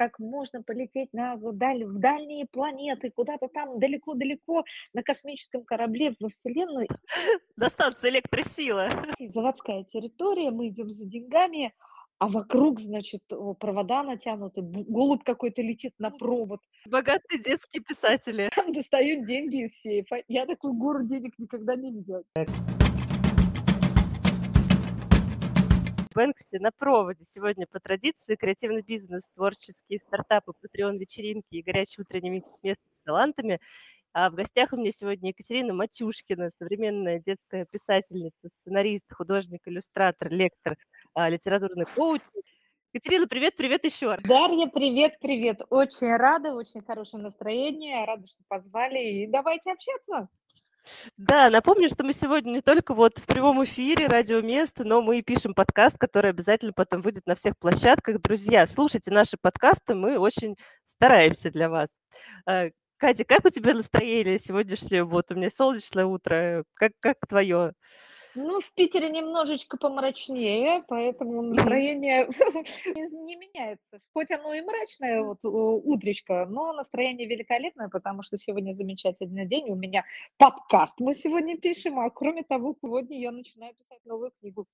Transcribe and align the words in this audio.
как 0.00 0.18
можно 0.18 0.62
полететь 0.62 1.12
на 1.12 1.36
даль 1.36 1.84
в 1.84 1.98
дальние 1.98 2.46
планеты, 2.46 3.10
куда-то 3.10 3.48
там 3.48 3.78
далеко-далеко 3.78 4.64
на 4.94 5.02
космическом 5.02 5.62
корабле 5.62 6.14
во 6.18 6.30
Вселенную. 6.30 6.88
На 7.56 7.68
станции 7.68 8.08
электросила. 8.08 8.88
Заводская 9.20 9.84
территория, 9.84 10.52
мы 10.52 10.68
идем 10.68 10.88
за 10.88 11.04
деньгами, 11.04 11.74
а 12.18 12.28
вокруг, 12.28 12.80
значит, 12.80 13.20
провода 13.58 14.02
натянуты, 14.02 14.62
голубь 14.62 15.22
какой-то 15.22 15.60
летит 15.60 15.92
на 15.98 16.10
провод. 16.10 16.60
Богатые 16.86 17.42
детские 17.42 17.82
писатели. 17.82 18.48
Там 18.56 18.72
достают 18.72 19.26
деньги 19.26 19.66
из 19.66 19.78
сейфа. 19.82 20.22
Я 20.28 20.46
такую 20.46 20.72
гору 20.72 21.04
денег 21.04 21.34
никогда 21.38 21.76
не 21.76 21.92
видела. 21.92 22.24
Бэнкси 26.14 26.56
на 26.56 26.72
проводе. 26.72 27.24
Сегодня 27.24 27.66
по 27.66 27.78
традиции 27.78 28.34
креативный 28.34 28.82
бизнес, 28.82 29.28
творческие 29.34 30.00
стартапы, 30.00 30.52
патреон-вечеринки 30.60 31.46
и 31.50 31.62
горячий 31.62 32.02
утренний 32.02 32.30
микс 32.30 32.50
с 32.50 32.62
местными 32.62 32.94
талантами. 33.04 33.60
А 34.12 34.28
в 34.28 34.34
гостях 34.34 34.72
у 34.72 34.76
меня 34.76 34.90
сегодня 34.90 35.28
Екатерина 35.28 35.72
Матюшкина, 35.72 36.50
современная 36.50 37.20
детская 37.20 37.64
писательница, 37.64 38.48
сценарист, 38.48 39.06
художник, 39.12 39.60
иллюстратор, 39.66 40.32
лектор, 40.32 40.76
а, 41.14 41.28
литературный 41.28 41.86
коуч. 41.86 42.22
Екатерина, 42.92 43.28
привет, 43.28 43.54
привет 43.56 43.84
еще 43.84 44.08
раз. 44.08 44.22
Дарья, 44.24 44.66
привет, 44.66 45.14
привет. 45.20 45.62
Очень 45.70 46.16
рада, 46.16 46.54
очень 46.54 46.82
хорошее 46.82 47.22
настроение. 47.22 48.04
Рада, 48.04 48.26
что 48.26 48.42
позвали. 48.48 48.98
И 48.98 49.26
давайте 49.28 49.70
общаться. 49.70 50.28
Да, 51.16 51.50
напомню, 51.50 51.88
что 51.88 52.04
мы 52.04 52.12
сегодня 52.12 52.50
не 52.50 52.60
только 52.60 52.94
вот 52.94 53.18
в 53.18 53.26
прямом 53.26 53.62
эфире 53.64 54.06
радио 54.06 54.40
Место, 54.40 54.84
но 54.84 55.02
мы 55.02 55.18
и 55.18 55.22
пишем 55.22 55.54
подкаст, 55.54 55.98
который 55.98 56.30
обязательно 56.30 56.72
потом 56.72 57.02
выйдет 57.02 57.26
на 57.26 57.34
всех 57.34 57.58
площадках. 57.58 58.20
Друзья, 58.20 58.66
слушайте 58.66 59.10
наши 59.10 59.36
подкасты, 59.40 59.94
мы 59.94 60.18
очень 60.18 60.56
стараемся 60.86 61.50
для 61.50 61.68
вас. 61.68 61.98
Э, 62.48 62.70
Катя, 62.96 63.24
как 63.24 63.44
у 63.44 63.50
тебя 63.50 63.74
настроение 63.74 64.38
сегодняшнее? 64.38 65.04
Вот 65.04 65.30
у 65.30 65.34
меня 65.34 65.50
солнечное 65.50 66.04
утро. 66.04 66.64
Как, 66.74 66.92
как 67.00 67.16
твое? 67.28 67.72
Ну, 68.34 68.60
в 68.60 68.72
Питере 68.74 69.10
немножечко 69.10 69.76
помрачнее, 69.76 70.84
поэтому 70.88 71.42
настроение 71.42 72.26
не, 72.94 73.36
меняется. 73.36 74.00
Хоть 74.12 74.30
оно 74.30 74.54
и 74.54 74.60
мрачное, 74.60 75.22
вот 75.22 75.38
утречко, 75.42 76.46
но 76.46 76.72
настроение 76.72 77.26
великолепное, 77.26 77.88
потому 77.88 78.22
что 78.22 78.36
сегодня 78.36 78.72
замечательный 78.72 79.46
день. 79.46 79.70
У 79.70 79.74
меня 79.74 80.04
подкаст 80.36 80.94
мы 81.00 81.14
сегодня 81.14 81.58
пишем, 81.58 81.98
а 81.98 82.10
кроме 82.10 82.42
того, 82.42 82.76
сегодня 82.80 83.18
я 83.18 83.32
начинаю 83.32 83.74
писать 83.74 84.00
новую 84.04 84.30
книгу. 84.40 84.66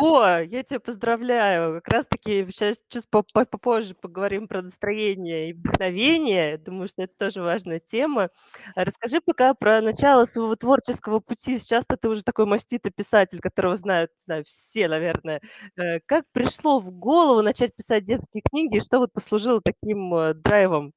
О, 0.00 0.38
я 0.42 0.62
тебя 0.62 0.78
поздравляю. 0.78 1.74
Как 1.82 1.88
раз 1.92 2.06
таки 2.06 2.46
сейчас 2.52 2.80
чуть 2.88 3.08
по- 3.10 3.24
по- 3.24 3.44
попозже 3.44 3.94
поговорим 3.96 4.46
про 4.46 4.62
настроение 4.62 5.50
и 5.50 5.52
вдохновение. 5.54 6.56
Думаю, 6.56 6.86
что 6.88 7.02
это 7.02 7.14
тоже 7.18 7.42
важная 7.42 7.80
тема. 7.80 8.28
Расскажи 8.76 9.20
пока 9.20 9.54
про 9.54 9.80
начало 9.80 10.24
своего 10.24 10.54
творческого 10.54 11.18
пути. 11.18 11.58
Сейчас 11.58 11.84
ты 12.00 12.08
уже 12.08 12.22
такой 12.22 12.46
маститый 12.46 12.92
писатель, 12.92 13.40
которого 13.40 13.76
знают, 13.76 14.12
знаю, 14.24 14.44
все, 14.46 14.86
наверное. 14.86 15.40
Э, 15.76 15.98
Как 16.06 16.26
пришло 16.32 16.78
в 16.78 16.92
голову 16.92 17.42
начать 17.42 17.74
писать 17.74 18.04
детские 18.04 18.42
книги, 18.48 18.76
и 18.76 18.80
что 18.80 18.98
вот 19.00 19.12
послужило 19.12 19.60
таким 19.60 20.14
э, 20.14 20.34
драйвом 20.34 20.92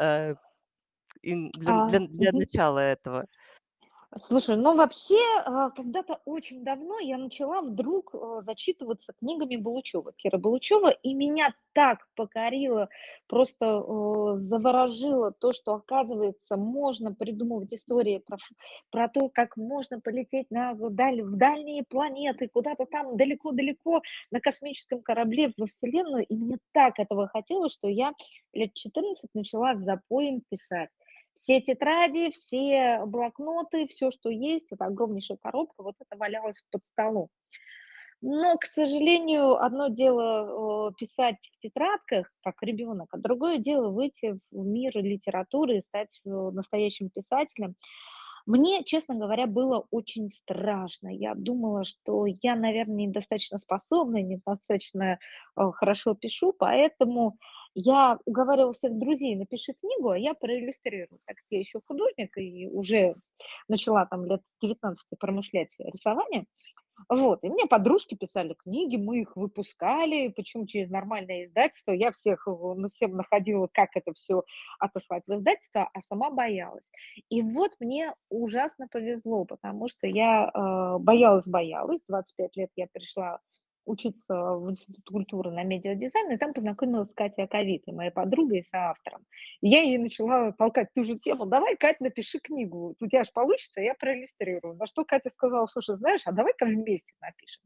э, 0.00 0.34
для, 1.22 1.72
А, 1.72 1.88
для- 1.88 2.00
для 2.00 2.32
мгм. 2.32 2.38
начала 2.40 2.80
этого? 2.80 3.26
Слушай, 4.16 4.56
ну 4.56 4.74
вообще, 4.74 5.20
а, 5.44 5.70
когда-то 5.70 6.20
очень 6.24 6.64
давно 6.64 6.98
я 6.98 7.16
начала 7.16 7.62
вдруг 7.62 8.12
а, 8.12 8.40
зачитываться 8.40 9.12
книгами 9.12 9.54
Булычева, 9.54 10.12
Кира 10.16 10.36
Булычева, 10.36 10.90
и 10.90 11.14
меня 11.14 11.54
так 11.72 12.08
покорило, 12.16 12.88
просто 13.28 13.66
э, 13.66 14.32
заворожило 14.34 15.30
то, 15.30 15.52
что, 15.52 15.74
оказывается, 15.74 16.56
можно 16.56 17.14
придумывать 17.14 17.72
истории 17.72 18.18
про, 18.18 18.38
про 18.90 19.08
то, 19.08 19.28
как 19.28 19.56
можно 19.56 20.00
полететь 20.00 20.50
на 20.50 20.74
даль- 20.74 21.22
в 21.22 21.36
дальние 21.36 21.84
планеты, 21.84 22.48
куда-то 22.48 22.86
там 22.86 23.16
далеко-далеко 23.16 24.02
на 24.32 24.40
космическом 24.40 25.02
корабле 25.02 25.52
во 25.56 25.68
Вселенную, 25.68 26.26
и 26.26 26.34
мне 26.34 26.58
так 26.72 26.98
этого 26.98 27.28
хотелось, 27.28 27.72
что 27.74 27.86
я 27.86 28.12
лет 28.52 28.74
14 28.74 29.30
начала 29.34 29.76
с 29.76 29.78
запоем 29.78 30.42
писать. 30.50 30.90
Все 31.32 31.60
тетради, 31.60 32.30
все 32.30 33.04
блокноты, 33.06 33.86
все, 33.86 34.10
что 34.10 34.30
есть, 34.30 34.66
это 34.70 34.86
огромнейшая 34.86 35.38
коробка, 35.38 35.82
вот 35.82 35.94
это 35.98 36.18
валялось 36.18 36.62
под 36.70 36.84
столом. 36.84 37.28
Но, 38.22 38.58
к 38.58 38.66
сожалению, 38.66 39.62
одно 39.62 39.88
дело 39.88 40.90
э, 40.90 40.92
писать 40.98 41.38
в 41.52 41.58
тетрадках, 41.58 42.30
как 42.42 42.62
ребенок, 42.62 43.08
а 43.12 43.18
другое 43.18 43.56
дело 43.56 43.88
выйти 43.88 44.38
в 44.50 44.66
мир 44.66 44.92
литературы 44.96 45.78
и 45.78 45.80
стать 45.80 46.20
э, 46.26 46.30
настоящим 46.30 47.08
писателем. 47.08 47.76
Мне, 48.46 48.84
честно 48.84 49.14
говоря, 49.14 49.46
было 49.46 49.86
очень 49.90 50.30
страшно. 50.30 51.08
Я 51.08 51.34
думала, 51.34 51.84
что 51.84 52.26
я, 52.26 52.56
наверное, 52.56 53.06
недостаточно 53.06 53.58
способна, 53.58 54.22
недостаточно 54.22 55.18
э, 55.56 55.70
хорошо 55.74 56.14
пишу, 56.14 56.52
поэтому 56.52 57.36
я 57.74 58.18
уговаривала 58.24 58.72
всех 58.72 58.98
друзей, 58.98 59.36
напиши 59.36 59.72
книгу, 59.74 60.10
а 60.10 60.18
я 60.18 60.34
проиллюстрирую. 60.34 61.20
Так 61.26 61.36
как 61.36 61.44
я 61.50 61.58
еще 61.58 61.80
художник 61.86 62.36
и 62.38 62.68
уже 62.68 63.14
начала 63.68 64.06
там 64.06 64.24
лет 64.24 64.42
с 64.44 64.60
19 64.60 65.04
промышлять 65.18 65.74
рисованием, 65.78 66.46
вот, 67.08 67.44
и 67.44 67.48
мне 67.48 67.66
подружки 67.66 68.14
писали 68.14 68.54
книги, 68.54 68.96
мы 68.96 69.20
их 69.20 69.36
выпускали, 69.36 70.28
почему 70.28 70.66
через 70.66 70.90
нормальное 70.90 71.44
издательство. 71.44 71.92
Я 71.92 72.12
всех, 72.12 72.46
ну, 72.46 72.88
всем 72.90 73.16
находила, 73.16 73.68
как 73.72 73.90
это 73.94 74.12
все 74.14 74.44
отослать 74.78 75.22
в 75.26 75.32
издательство, 75.34 75.88
а 75.92 76.00
сама 76.00 76.30
боялась. 76.30 76.84
И 77.28 77.42
вот 77.42 77.72
мне 77.80 78.14
ужасно 78.28 78.88
повезло, 78.88 79.44
потому 79.44 79.88
что 79.88 80.06
я 80.06 80.50
э, 80.52 80.98
боялась-боялась. 80.98 82.00
25 82.08 82.56
лет 82.56 82.70
я 82.76 82.86
пришла 82.92 83.40
учиться 83.90 84.34
в 84.34 84.70
Институт 84.70 85.04
культуры 85.04 85.50
на 85.50 85.62
медиадизайн, 85.64 86.32
и 86.32 86.36
там 86.36 86.52
познакомилась 86.52 87.10
с 87.10 87.14
Катей 87.14 87.44
Аковитой, 87.44 87.92
моей 87.94 88.10
подругой 88.10 88.60
и 88.60 88.62
соавтором. 88.62 89.26
И 89.60 89.68
я 89.68 89.82
ей 89.82 89.98
начала 89.98 90.52
толкать 90.52 90.88
ту 90.94 91.04
же 91.04 91.18
тему. 91.18 91.46
Давай, 91.46 91.76
Катя, 91.76 92.04
напиши 92.04 92.38
книгу. 92.38 92.96
У 93.00 93.06
тебя 93.06 93.24
же 93.24 93.30
получится, 93.32 93.80
я 93.80 93.94
проиллюстрирую. 93.94 94.76
На 94.76 94.86
что 94.86 95.04
Катя 95.04 95.30
сказала, 95.30 95.66
слушай, 95.66 95.96
знаешь, 95.96 96.22
а 96.24 96.32
давай-ка 96.32 96.66
вместе 96.66 97.12
напишем. 97.20 97.62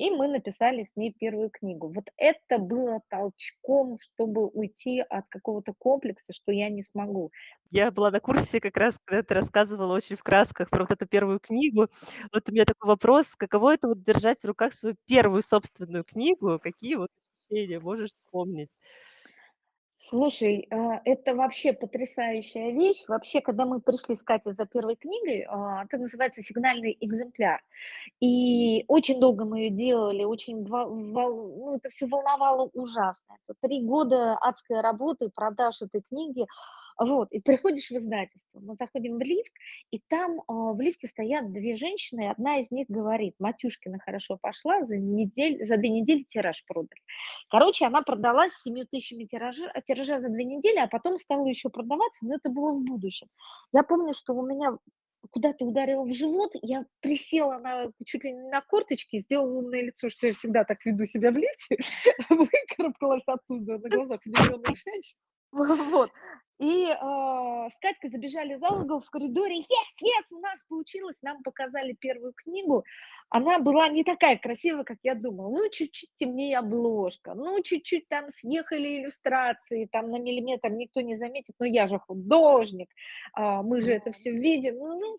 И 0.00 0.08
мы 0.08 0.28
написали 0.28 0.84
с 0.84 0.96
ней 0.96 1.12
первую 1.12 1.50
книгу. 1.50 1.88
Вот 1.88 2.06
это 2.16 2.56
было 2.56 3.02
толчком, 3.10 3.98
чтобы 4.00 4.46
уйти 4.46 5.00
от 5.00 5.26
какого-то 5.28 5.74
комплекса, 5.78 6.32
что 6.32 6.52
я 6.52 6.70
не 6.70 6.82
смогу. 6.82 7.32
Я 7.70 7.90
была 7.90 8.10
на 8.10 8.18
курсе 8.18 8.60
как 8.60 8.78
раз, 8.78 8.98
когда 9.04 9.22
ты 9.22 9.34
рассказывала 9.34 9.94
очень 9.94 10.16
в 10.16 10.22
красках 10.22 10.70
про 10.70 10.84
вот 10.84 10.90
эту 10.90 11.06
первую 11.06 11.38
книгу. 11.38 11.88
Вот 12.32 12.48
у 12.48 12.52
меня 12.52 12.64
такой 12.64 12.88
вопрос, 12.88 13.36
каково 13.36 13.74
это 13.74 13.88
вот 13.88 14.02
держать 14.02 14.40
в 14.40 14.46
руках 14.46 14.72
свою 14.72 14.96
первую 15.06 15.42
собственную 15.42 16.04
книгу? 16.04 16.58
Какие 16.58 16.94
вот 16.94 17.10
ощущения 17.50 17.78
можешь 17.78 18.12
вспомнить? 18.12 18.70
Слушай, 20.02 20.66
а, 20.70 21.02
это 21.04 21.34
вообще 21.34 21.74
потрясающая 21.74 22.70
вещь. 22.72 23.04
Вообще, 23.06 23.42
когда 23.42 23.66
мы 23.66 23.82
пришли 23.82 24.16
с 24.16 24.22
Катей 24.22 24.52
за 24.52 24.64
первой 24.64 24.96
книгой, 24.96 25.44
а, 25.46 25.84
это 25.84 25.98
называется 25.98 26.40
«Сигнальный 26.40 26.96
экземпляр». 27.00 27.60
И 28.18 28.86
очень 28.88 29.20
долго 29.20 29.44
мы 29.44 29.60
ее 29.60 29.70
делали, 29.70 30.24
очень 30.24 30.64
ну, 30.66 31.76
это 31.76 31.90
все 31.90 32.06
волновало 32.06 32.70
ужасно. 32.72 33.36
Это 33.46 33.58
три 33.60 33.82
года 33.82 34.38
адской 34.40 34.80
работы, 34.80 35.28
продаж 35.28 35.82
этой 35.82 36.00
книги. 36.08 36.46
Вот, 37.02 37.32
и 37.32 37.40
приходишь 37.40 37.90
в 37.90 37.96
издательство, 37.96 38.60
мы 38.60 38.74
заходим 38.74 39.16
в 39.16 39.22
лифт, 39.22 39.54
и 39.90 40.02
там 40.08 40.42
а, 40.46 40.74
в 40.74 40.80
лифте 40.82 41.08
стоят 41.08 41.50
две 41.50 41.74
женщины, 41.74 42.24
и 42.24 42.26
одна 42.26 42.58
из 42.58 42.70
них 42.70 42.88
говорит, 42.90 43.34
Матюшкина 43.38 43.98
хорошо 44.00 44.36
пошла, 44.36 44.84
за, 44.84 44.98
недель, 44.98 45.64
за 45.64 45.78
две 45.78 45.88
недели 45.88 46.24
тираж 46.24 46.62
продали. 46.66 47.00
Короче, 47.48 47.86
она 47.86 48.02
продалась 48.02 48.52
с 48.52 48.64
7 48.64 48.84
тысячами 48.84 49.24
тиража, 49.24 49.72
тиража 49.86 50.20
за 50.20 50.28
две 50.28 50.44
недели, 50.44 50.76
а 50.76 50.88
потом 50.88 51.16
стала 51.16 51.46
еще 51.46 51.70
продаваться, 51.70 52.26
но 52.26 52.34
это 52.34 52.50
было 52.50 52.74
в 52.74 52.84
будущем. 52.84 53.28
Я 53.72 53.82
помню, 53.82 54.12
что 54.12 54.34
у 54.34 54.46
меня 54.46 54.76
куда-то 55.30 55.64
ударило 55.64 56.04
в 56.04 56.12
живот, 56.12 56.50
я 56.60 56.84
присела 57.00 57.58
на, 57.60 57.90
чуть 58.04 58.24
ли 58.24 58.32
не 58.32 58.50
на 58.50 58.60
корточки, 58.60 59.18
сделала 59.18 59.60
умное 59.60 59.84
лицо, 59.84 60.10
что 60.10 60.26
я 60.26 60.34
всегда 60.34 60.64
так 60.64 60.84
веду 60.84 61.06
себя 61.06 61.30
в 61.30 61.36
лифте, 61.38 61.78
выкарабкалась 62.28 63.26
оттуда 63.26 63.78
на 63.78 63.88
глазах 63.88 64.20
влюбленных 64.26 64.76
женщин. 64.76 65.16
Вот. 65.90 66.10
И 66.60 66.90
а, 66.90 67.70
с 67.70 67.78
Катькой 67.78 68.10
забежали 68.10 68.54
за 68.56 68.68
угол 68.68 69.00
в 69.00 69.08
коридоре. 69.08 69.60
Yes, 69.60 70.04
yes, 70.04 70.36
у 70.36 70.40
нас 70.40 70.62
получилось. 70.64 71.16
Нам 71.22 71.42
показали 71.42 71.94
первую 71.94 72.34
книгу. 72.34 72.84
Она 73.30 73.58
была 73.58 73.88
не 73.88 74.04
такая 74.04 74.36
красивая, 74.36 74.84
как 74.84 74.98
я 75.02 75.14
думала. 75.14 75.48
Ну, 75.48 75.70
чуть-чуть 75.70 76.10
темнее 76.12 76.58
обложка. 76.58 77.32
Ну, 77.32 77.62
чуть-чуть 77.62 78.08
там 78.08 78.28
съехали 78.28 79.00
иллюстрации. 79.00 79.88
Там 79.90 80.10
на 80.10 80.18
миллиметр 80.18 80.68
никто 80.68 81.00
не 81.00 81.14
заметит. 81.14 81.54
Но 81.58 81.64
я 81.64 81.86
же 81.86 81.98
художник. 81.98 82.90
а, 83.32 83.62
мы 83.62 83.80
же 83.80 83.92
это 83.92 84.12
все 84.12 84.30
видим. 84.30 84.76
Ну, 84.76 85.18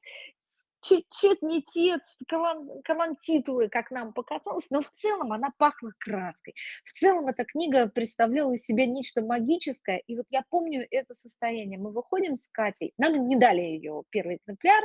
чуть-чуть 0.81 1.41
не 1.41 1.61
те 1.61 1.99
калан, 2.27 2.81
калантитулы, 2.83 3.69
как 3.69 3.91
нам 3.91 4.13
показалось, 4.13 4.67
но 4.69 4.81
в 4.81 4.91
целом 4.91 5.31
она 5.33 5.51
пахла 5.57 5.91
краской. 5.99 6.55
В 6.83 6.91
целом 6.91 7.27
эта 7.27 7.45
книга 7.45 7.87
представляла 7.87 8.53
из 8.53 8.65
себя 8.65 8.85
нечто 8.85 9.21
магическое, 9.21 9.97
и 10.07 10.15
вот 10.15 10.25
я 10.29 10.43
помню 10.49 10.87
это 10.89 11.13
состояние. 11.13 11.79
Мы 11.79 11.91
выходим 11.91 12.35
с 12.35 12.47
Катей, 12.49 12.93
нам 12.97 13.25
не 13.25 13.35
дали 13.35 13.61
ее 13.61 14.03
первый 14.09 14.37
экземпляр, 14.37 14.83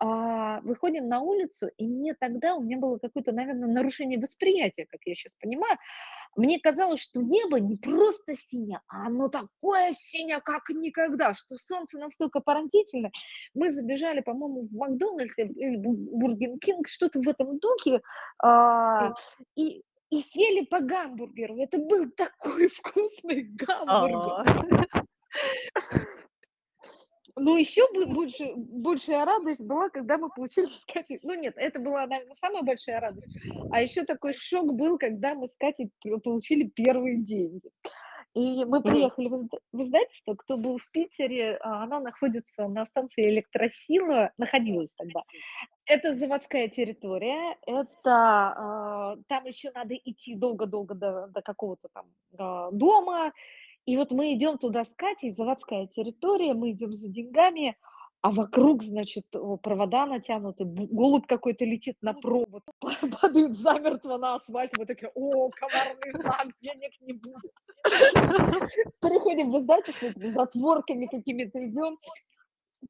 выходим 0.00 1.08
на 1.08 1.20
улицу, 1.20 1.68
и 1.76 1.86
мне 1.86 2.14
тогда, 2.14 2.54
у 2.56 2.62
меня 2.62 2.78
было 2.78 2.98
какое-то, 2.98 3.32
наверное, 3.32 3.68
нарушение 3.68 4.18
восприятия, 4.18 4.86
как 4.90 5.00
я 5.04 5.14
сейчас 5.14 5.34
понимаю. 5.34 5.78
Мне 6.36 6.58
казалось, 6.58 7.00
что 7.00 7.22
небо 7.22 7.60
не 7.60 7.76
просто 7.76 8.34
синее, 8.34 8.80
а 8.88 9.06
оно 9.06 9.28
такое 9.28 9.92
синее, 9.92 10.40
как 10.40 10.68
никогда, 10.70 11.32
что 11.32 11.56
солнце 11.56 11.98
настолько 11.98 12.40
поразительно. 12.40 13.10
Мы 13.54 13.70
забежали, 13.70 14.20
по-моему, 14.20 14.62
в 14.62 14.72
Макдональдс 14.74 15.38
или 15.38 15.76
Бургер 15.76 16.58
Кинг, 16.58 16.88
что-то 16.88 17.20
в 17.20 17.28
этом 17.28 17.58
духе, 17.58 18.00
а, 18.42 19.14
и 19.54 19.82
и 20.10 20.22
съели 20.22 20.64
по 20.64 20.80
гамбургеру. 20.80 21.58
Это 21.58 21.78
был 21.78 22.10
такой 22.16 22.68
вкусный 22.68 23.42
гамбургер. 23.42 24.86
Ну, 27.36 27.56
еще 27.56 27.82
больше, 28.06 28.52
большая 28.54 29.24
радость 29.24 29.62
была, 29.64 29.88
когда 29.88 30.18
мы 30.18 30.28
получили 30.30 30.66
с 30.66 30.84
Катей... 30.86 31.18
Ну, 31.22 31.34
нет, 31.34 31.54
это 31.56 31.80
была, 31.80 32.06
наверное, 32.06 32.36
самая 32.36 32.62
большая 32.62 33.00
радость. 33.00 33.26
А 33.72 33.82
еще 33.82 34.04
такой 34.04 34.34
шок 34.34 34.72
был, 34.72 34.98
когда 34.98 35.34
мы 35.34 35.48
с 35.48 35.56
Катей 35.56 35.90
получили 36.22 36.68
первые 36.68 37.18
деньги. 37.18 37.70
И 38.34 38.64
мы 38.64 38.82
приехали 38.82 39.28
в 39.28 39.80
издательство, 39.80 40.34
кто 40.34 40.56
был 40.56 40.78
в 40.78 40.90
Питере, 40.90 41.56
а, 41.60 41.84
оно 41.84 42.00
находится 42.00 42.66
на 42.66 42.84
станции 42.84 43.28
Электросила, 43.28 44.32
находилась 44.38 44.92
тогда. 44.96 45.22
Это 45.86 46.16
заводская 46.16 46.68
территория, 46.68 47.56
это 47.64 49.16
э, 49.18 49.22
там 49.28 49.44
еще 49.44 49.70
надо 49.72 49.94
идти 49.94 50.34
долго-долго 50.34 50.94
до, 50.94 51.28
до 51.28 51.42
какого-то 51.42 51.88
там 51.92 52.06
э, 52.32 52.70
дома, 52.72 53.32
и 53.86 53.96
вот 53.96 54.10
мы 54.10 54.34
идем 54.34 54.58
туда 54.58 54.84
с 54.84 54.94
Катей, 54.94 55.30
заводская 55.30 55.86
территория, 55.86 56.54
мы 56.54 56.70
идем 56.70 56.92
за 56.92 57.08
деньгами, 57.08 57.76
а 58.22 58.30
вокруг, 58.30 58.82
значит, 58.82 59.26
провода 59.62 60.06
натянуты, 60.06 60.64
голубь 60.64 61.26
какой-то 61.26 61.66
летит 61.66 61.98
на 62.00 62.14
провод, 62.14 62.62
падает 63.20 63.54
замертво 63.54 64.16
на 64.16 64.36
асфальт, 64.36 64.72
мы 64.78 64.86
такие, 64.86 65.10
о, 65.14 65.50
коварный 65.50 66.10
знак, 66.12 66.46
денег 66.62 66.92
не 67.02 67.12
будет. 67.12 67.52
Приходим 69.00 69.52
в 69.52 69.58
издательство, 69.58 70.10
затворками 70.16 71.04
какими-то 71.04 71.62
идем, 71.66 71.98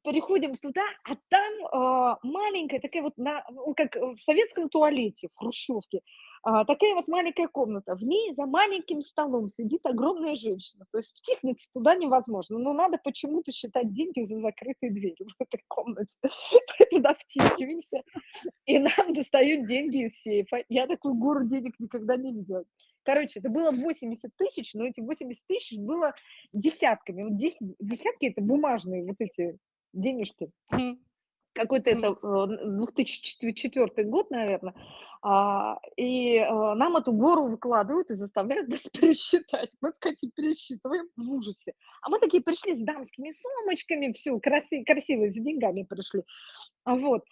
переходим 0.03 0.55
туда, 0.55 0.83
а 1.03 1.15
там 1.29 1.53
э, 1.53 2.17
маленькая 2.23 2.79
такая 2.79 3.03
вот, 3.03 3.17
на, 3.17 3.43
ну, 3.51 3.73
как 3.75 3.95
в 3.95 4.17
советском 4.19 4.69
туалете, 4.69 5.27
в 5.33 5.37
хрущевке, 5.37 5.97
э, 6.47 6.51
такая 6.65 6.95
вот 6.95 7.07
маленькая 7.07 7.47
комната. 7.47 7.95
В 7.95 8.03
ней 8.03 8.31
за 8.33 8.45
маленьким 8.45 9.01
столом 9.01 9.49
сидит 9.49 9.85
огромная 9.85 10.35
женщина. 10.35 10.85
То 10.91 10.97
есть 10.99 11.17
втиснуться 11.17 11.67
туда 11.73 11.95
невозможно, 11.95 12.57
но 12.57 12.73
надо 12.73 12.99
почему-то 13.03 13.51
считать 13.51 13.91
деньги 13.93 14.23
за 14.23 14.39
закрытой 14.39 14.89
дверью 14.89 15.27
в 15.37 15.41
этой 15.41 15.63
комнате. 15.67 16.17
Мы 16.79 16.85
туда 16.85 17.13
втискиваемся, 17.13 18.03
и 18.65 18.79
нам 18.79 19.13
достают 19.13 19.67
деньги 19.67 20.05
из 20.05 20.21
сейфа. 20.21 20.63
Я 20.69 20.87
такую 20.87 21.15
гору 21.15 21.45
денег 21.45 21.79
никогда 21.79 22.15
не 22.15 22.33
видела. 22.33 22.65
Короче, 23.05 23.39
это 23.39 23.49
было 23.49 23.71
80 23.71 24.31
тысяч, 24.35 24.73
но 24.73 24.85
эти 24.85 24.99
80 24.99 25.45
тысяч 25.47 25.77
было 25.77 26.13
десятками. 26.53 27.23
Вот 27.23 27.37
10, 27.37 27.75
десятки– 27.79 28.25
это 28.35 28.41
бумажные 28.41 29.05
вот 29.05 29.17
эти 29.19 29.59
денежки. 29.95 30.51
Какой-то 31.53 31.89
это 31.89 32.17
2004 32.65 33.91
э, 33.95 34.03
год, 34.03 34.29
наверное. 34.29 34.73
А, 35.21 35.79
и 35.95 36.37
а, 36.37 36.75
нам 36.75 36.97
эту 36.97 37.13
гору 37.13 37.47
выкладывают 37.47 38.11
и 38.11 38.15
заставляют 38.15 38.67
нас 38.69 38.81
пересчитать. 38.81 39.71
Мы, 39.79 39.93
кстати, 39.93 40.29
пересчитываем 40.35 41.07
в 41.15 41.31
ужасе. 41.31 41.73
А 42.01 42.09
мы 42.09 42.19
такие 42.19 42.43
пришли 42.43 42.73
с 42.73 42.81
дамскими 42.81 43.31
сумочками, 43.31 44.11
все, 44.11 44.37
краси, 44.39 44.83
красивые, 44.83 45.31
за 45.31 45.39
деньгами 45.39 45.83
пришли. 45.83 46.23
Вот. 46.85 47.23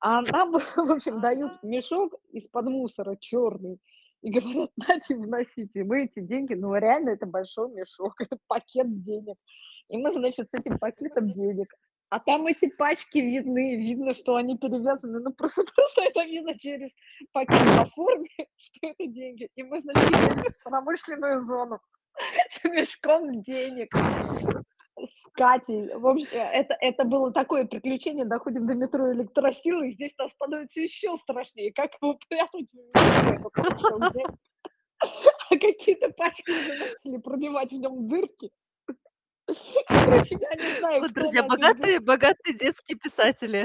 А 0.00 0.22
нам, 0.22 0.52
в 0.76 0.90
общем, 0.90 1.20
дают 1.20 1.52
мешок 1.62 2.14
из-под 2.32 2.66
мусора 2.66 3.16
черный 3.20 3.78
и 4.22 4.30
говорят, 4.30 4.70
дайте, 4.76 5.16
вносите. 5.16 5.84
Мы 5.84 6.04
эти 6.04 6.20
деньги, 6.20 6.54
ну, 6.54 6.74
реально, 6.74 7.10
это 7.10 7.26
большой 7.26 7.70
мешок, 7.70 8.14
это 8.20 8.38
пакет 8.48 9.00
денег. 9.00 9.36
И 9.88 9.96
мы, 9.96 10.10
значит, 10.10 10.50
с 10.50 10.54
этим 10.54 10.78
пакетом 10.78 11.30
денег 11.30 11.72
а 12.10 12.20
там 12.20 12.46
эти 12.46 12.68
пачки 12.68 13.18
видны, 13.18 13.76
видно, 13.76 14.14
что 14.14 14.36
они 14.36 14.56
перевязаны, 14.56 15.20
ну 15.20 15.32
просто, 15.32 15.64
просто 15.74 16.02
это 16.02 16.24
видно 16.24 16.58
через 16.58 16.94
пакет 17.32 17.60
по 17.76 17.84
форме, 17.86 18.28
что 18.56 18.86
это 18.86 19.06
деньги. 19.06 19.48
И 19.54 19.62
мы, 19.62 19.80
значит, 19.80 20.08
в 20.08 20.64
промышленную 20.64 21.40
зону 21.40 21.80
с 22.50 22.64
мешком 22.64 23.42
денег, 23.42 23.94
с 24.96 25.30
Катей. 25.32 25.94
В 25.94 26.06
общем, 26.06 26.28
это, 26.32 26.76
это 26.80 27.04
было 27.04 27.32
такое 27.32 27.64
приключение. 27.66 28.24
Доходим 28.24 28.66
до 28.66 28.74
метро 28.74 29.12
электросилы, 29.12 29.88
и 29.88 29.92
здесь 29.92 30.16
нам 30.18 30.28
становится 30.28 30.80
еще 30.80 31.16
страшнее. 31.18 31.72
Как 31.72 31.90
его 32.00 32.18
прятать 32.28 32.70
в 32.72 32.76
метро? 32.76 34.38
А 35.00 35.50
какие-то 35.50 36.10
пачки 36.10 36.50
уже 36.50 36.76
начали 36.76 37.18
пробивать 37.18 37.70
в 37.70 37.76
нем 37.76 38.08
дырки. 38.08 38.50
Короче, 39.88 40.38
я 40.40 40.54
не 40.62 40.78
знаю, 40.78 41.00
Вот, 41.02 41.12
друзья, 41.12 41.42
богатые, 41.42 42.00
богатые 42.00 42.56
детские 42.56 42.98
писатели. 42.98 43.64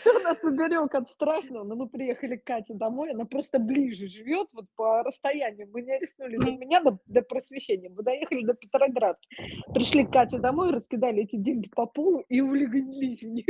Кто 0.00 0.18
нас 0.20 0.42
уберег 0.44 0.94
от 0.94 1.08
страшного? 1.08 1.64
Но 1.64 1.74
ну, 1.74 1.84
мы 1.84 1.88
приехали 1.88 2.36
к 2.36 2.44
Кате 2.44 2.74
домой, 2.74 3.12
она 3.12 3.24
просто 3.24 3.58
ближе 3.58 4.08
живет, 4.08 4.48
вот 4.52 4.66
по 4.76 5.02
расстоянию. 5.02 5.68
Мы 5.72 5.82
не 5.82 5.98
рискнули 5.98 6.36
до 6.36 6.52
меня, 6.52 6.80
до, 6.80 6.98
до 7.06 7.22
просвещения. 7.22 7.88
Мы 7.88 8.02
доехали 8.02 8.44
до 8.44 8.54
Петроградки. 8.54 9.28
Пришли 9.72 10.04
к 10.04 10.12
Кате 10.12 10.38
домой, 10.38 10.70
раскидали 10.70 11.22
эти 11.22 11.36
деньги 11.36 11.68
по 11.68 11.86
полу 11.86 12.20
и 12.28 12.40
улеглись 12.40 13.22
в 13.22 13.28
них. 13.28 13.46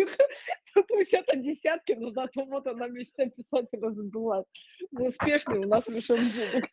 Пусть 0.88 1.14
это 1.14 1.36
десятки, 1.36 1.92
но 1.92 2.10
зато 2.10 2.44
вот 2.44 2.66
она 2.66 2.86
мечта 2.88 3.26
писателя 3.26 3.88
сбылась. 3.90 4.46
Мы 4.92 5.06
успешные, 5.06 5.60
у 5.60 5.68
нас 5.68 5.88
мешок 5.88 6.18
денег. 6.18 6.66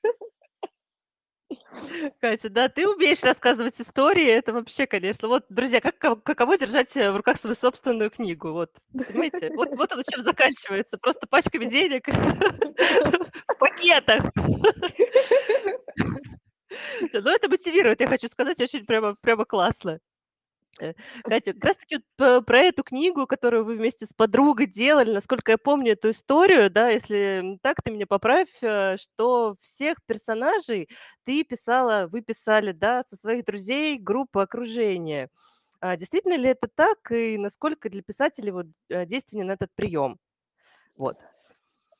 Катя, 2.20 2.50
да, 2.50 2.70
ты 2.70 2.88
умеешь 2.88 3.24
рассказывать 3.24 3.80
истории, 3.80 4.26
это 4.26 4.54
вообще, 4.54 4.88
конечно. 4.88 5.28
Вот, 5.28 5.46
друзья, 5.50 5.82
как, 5.82 5.98
каково 6.24 6.58
держать 6.58 6.96
э, 6.98 7.12
в 7.12 7.18
руках 7.18 7.38
свою 7.38 7.56
собственную 7.56 8.10
книгу? 8.10 8.52
Вот, 8.52 8.72
понимаете? 8.94 9.52
Вот, 9.56 9.70
вот 9.76 9.92
оно 9.92 10.02
чем 10.04 10.22
заканчивается. 10.22 10.98
Просто 10.98 11.28
пачками 11.28 11.66
денег 11.66 12.07
в 12.07 13.56
пакетах. 13.60 14.24
Ну, 17.14 17.30
это 17.31 17.50
мотивирует, 17.50 18.02
я 18.02 18.07
хочу 18.07 18.28
сказать, 18.28 18.60
очень 18.60 18.86
прямо, 18.86 19.16
прямо 19.21 19.45
классно. 19.45 20.00
Э, 20.80 20.94
Катя, 21.24 21.54
как 21.54 21.64
раз 21.66 21.78
таки 21.78 22.00
вот 22.18 22.46
про 22.46 22.60
эту 22.60 22.84
книгу, 22.84 23.26
которую 23.28 23.66
вы 23.66 23.76
вместе 23.78 24.06
с 24.06 24.14
подругой 24.14 24.68
делали, 24.68 25.12
насколько 25.12 25.52
я 25.52 25.57
помню 25.57 25.94
эту 25.94 26.12
историю, 26.12 26.69
да, 26.69 26.90
если 26.90 27.57
так, 27.62 27.81
ты 27.84 27.92
меня 27.92 28.06
поправь, 28.07 28.50
э, 28.62 28.98
что 28.98 29.56
всех 29.62 29.98
персонажей 30.06 30.90
ты 31.26 31.44
писала, 31.44 32.07
вы 32.12 32.22
писали, 32.22 32.72
да, 32.72 33.04
со 33.07 33.16
своих 33.16 33.46
друзей, 33.46 33.98
группы 33.98 34.42
окружения. 34.42 35.30
А 35.80 35.96
действительно 35.96 36.36
ли 36.36 36.50
это 36.50 36.68
так, 36.74 37.12
и 37.12 37.38
насколько 37.38 37.90
для 37.90 38.02
писателей 38.02 38.52
вот 38.52 38.68
э, 38.90 39.06
действенен 39.06 39.52
этот 39.52 39.69
прием? 39.76 40.18
Вот. 40.98 41.18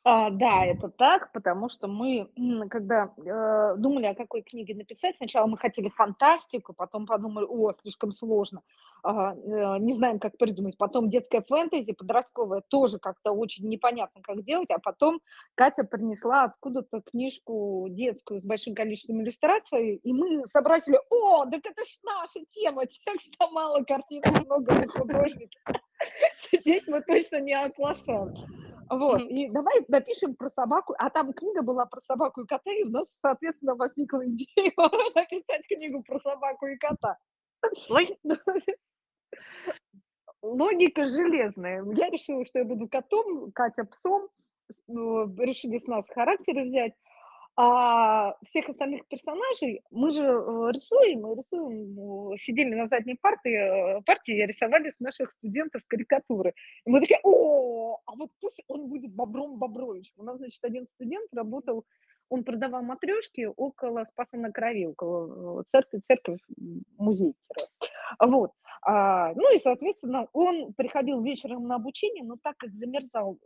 А, 0.10 0.30
да, 0.30 0.64
это 0.64 0.88
так, 0.88 1.34
потому 1.34 1.68
что 1.68 1.90
мы, 1.90 2.30
когда 2.70 3.14
э, 3.18 3.76
думали, 3.78 4.06
о 4.06 4.16
какой 4.16 4.42
книге 4.42 4.74
написать, 4.74 5.18
сначала 5.18 5.48
мы 5.48 5.58
хотели 5.58 5.90
фантастику, 5.90 6.74
потом 6.74 7.06
подумали, 7.06 7.46
о, 7.46 7.74
слишком 7.74 8.14
сложно, 8.14 8.62
а, 9.04 9.34
э, 9.34 9.80
не 9.80 9.92
знаем, 9.92 10.20
как 10.20 10.38
придумать. 10.38 10.78
Потом 10.78 11.10
детская 11.10 11.42
фэнтези, 11.42 11.92
подростковая, 11.92 12.62
тоже 12.70 13.00
как-то 13.00 13.34
очень 13.34 13.68
непонятно, 13.68 14.22
как 14.22 14.46
делать. 14.46 14.72
А 14.72 14.80
потом 14.80 15.20
Катя 15.56 15.84
принесла 15.84 16.46
откуда-то 16.46 17.02
книжку 17.02 17.88
детскую 17.90 18.40
с 18.40 18.46
большим 18.46 18.76
количеством 18.76 19.22
иллюстраций, 19.22 19.98
и 19.98 20.14
мы 20.14 20.48
сообразили, 20.48 21.00
о, 21.10 21.44
так 21.48 21.66
это 21.66 21.84
ж 21.84 22.00
наша 22.06 22.46
тема, 22.46 22.86
текста 23.06 23.50
мало, 23.52 23.84
картинок 23.84 24.46
много, 24.46 24.88
художники. 24.88 25.60
Здесь 26.54 26.88
мы 26.88 27.02
точно 27.02 27.42
не 27.42 27.62
оплошаем. 27.62 28.67
Вот, 28.90 29.22
и 29.22 29.50
давай 29.50 29.84
напишем 29.88 30.36
про 30.36 30.50
собаку, 30.50 30.96
а 30.98 31.10
там 31.10 31.34
книга 31.34 31.62
была 31.62 31.86
про 31.86 32.00
собаку 32.02 32.42
и 32.42 32.48
кота, 32.48 32.72
и 32.72 32.84
у 32.84 32.90
нас, 32.90 33.10
соответственно, 33.20 33.76
возникла 33.76 34.26
идея 34.30 34.72
написать 35.16 35.68
книгу 35.68 36.04
про 36.04 36.18
собаку 36.20 36.68
и 36.68 36.78
кота. 36.78 37.18
Логика 40.42 41.08
железная. 41.08 41.84
Я 41.94 42.10
решила, 42.10 42.46
что 42.46 42.60
я 42.60 42.66
буду 42.66 42.88
котом, 42.88 43.52
Катя 43.52 43.84
псом. 43.84 44.30
Ну, 44.88 45.34
решили 45.38 45.78
с 45.78 45.88
нас 45.88 46.08
характеры 46.10 46.66
взять. 46.66 46.94
А 47.60 48.36
всех 48.44 48.70
остальных 48.70 49.08
персонажей 49.08 49.82
мы 49.90 50.12
же 50.12 50.22
э, 50.22 50.72
рисуем, 50.72 51.22
мы 51.22 51.36
рисуем, 51.36 52.34
э, 52.34 52.38
сидели 52.38 52.76
на 52.76 52.86
задней 52.86 53.16
парте, 53.16 53.50
э, 53.50 54.02
партии, 54.06 54.46
рисовали 54.46 54.92
с 54.92 55.00
наших 55.00 55.32
студентов 55.32 55.82
карикатуры. 55.88 56.54
И 56.86 56.90
мы 56.92 57.00
такие, 57.00 57.20
о, 57.24 58.00
а 58.06 58.16
вот 58.16 58.30
пусть 58.42 58.62
он 58.68 58.88
будет 58.90 59.12
Бобром 59.12 59.58
Бобровичем. 59.58 60.14
У 60.18 60.24
нас, 60.24 60.38
значит, 60.38 60.64
один 60.64 60.86
студент 60.86 61.34
работал, 61.34 61.84
он 62.30 62.44
продавал 62.44 62.84
матрешки 62.84 63.50
около 63.56 64.04
Спаса 64.04 64.38
на 64.38 64.52
Крови, 64.52 64.86
около 64.86 65.64
церкви, 65.64 65.98
церковь, 66.06 66.40
музей. 67.00 67.34
Вот. 68.20 68.52
А, 68.84 69.34
ну 69.34 69.52
и, 69.52 69.58
соответственно, 69.58 70.28
он 70.32 70.74
приходил 70.74 71.24
вечером 71.24 71.68
на 71.68 71.78
обучение, 71.78 72.24
но 72.24 72.36
так 72.40 72.56
как 72.58 72.70
замерзал 72.76 73.40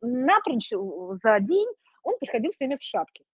напрочь 0.00 0.70
за 0.70 1.40
день, 1.40 1.68
он 2.02 2.14
приходил 2.18 2.50
все 2.52 2.64
время 2.64 2.78
в 2.78 2.82
шапке. 2.82 3.24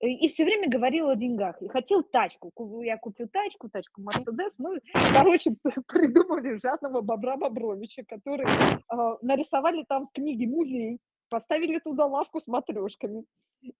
И 0.00 0.28
все 0.28 0.44
время 0.44 0.68
говорил 0.68 1.08
о 1.08 1.16
деньгах. 1.16 1.60
И 1.62 1.68
хотел 1.68 2.02
тачку. 2.02 2.52
Я 2.82 2.98
купил 2.98 3.28
тачку, 3.28 3.70
тачку 3.70 4.02
Мерседес. 4.02 4.58
Мы, 4.58 4.80
короче, 5.12 5.52
придумали 5.88 6.58
жадного 6.58 7.00
Бобра 7.00 7.36
Бобровича, 7.36 8.02
который 8.06 8.46
э, 8.46 9.16
нарисовали 9.22 9.84
там 9.88 10.08
в 10.08 10.12
книге 10.12 10.48
музей, 10.48 10.98
поставили 11.30 11.78
туда 11.78 12.04
лавку 12.04 12.40
с 12.40 12.46
матрешками. 12.46 13.24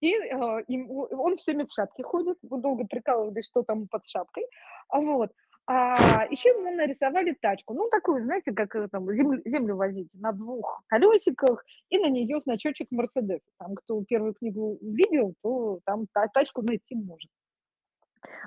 И, 0.01 0.15
э, 0.15 0.63
и 0.69 0.83
он 0.89 1.37
все 1.37 1.53
время 1.53 1.67
в 1.67 1.73
шапке 1.73 2.03
ходит. 2.03 2.39
Долго 2.41 2.87
прикалывались, 2.87 3.47
что 3.47 3.63
там 3.63 3.87
под 3.87 4.07
шапкой. 4.07 4.47
Вот. 4.91 5.33
А 5.69 6.27
еще 6.31 6.53
мы 6.61 6.71
нарисовали 6.71 7.37
тачку, 7.41 7.75
ну, 7.75 7.89
такую, 7.89 8.23
знаете, 8.23 8.53
как 8.53 8.77
э, 8.77 8.87
там 8.89 9.13
землю, 9.13 9.43
землю 9.45 9.75
возить 9.75 10.09
на 10.15 10.31
двух 10.31 10.85
колесиках, 10.87 11.65
и 11.89 11.99
на 11.99 12.09
нее 12.09 12.39
значочек 12.39 12.87
Мерседес. 12.93 13.49
Там, 13.59 13.75
кто 13.75 14.03
первую 14.05 14.35
книгу 14.35 14.79
видел, 14.81 15.35
то 15.43 15.81
там 15.85 16.07
тачку 16.33 16.63
найти 16.63 16.95
может. 16.95 17.31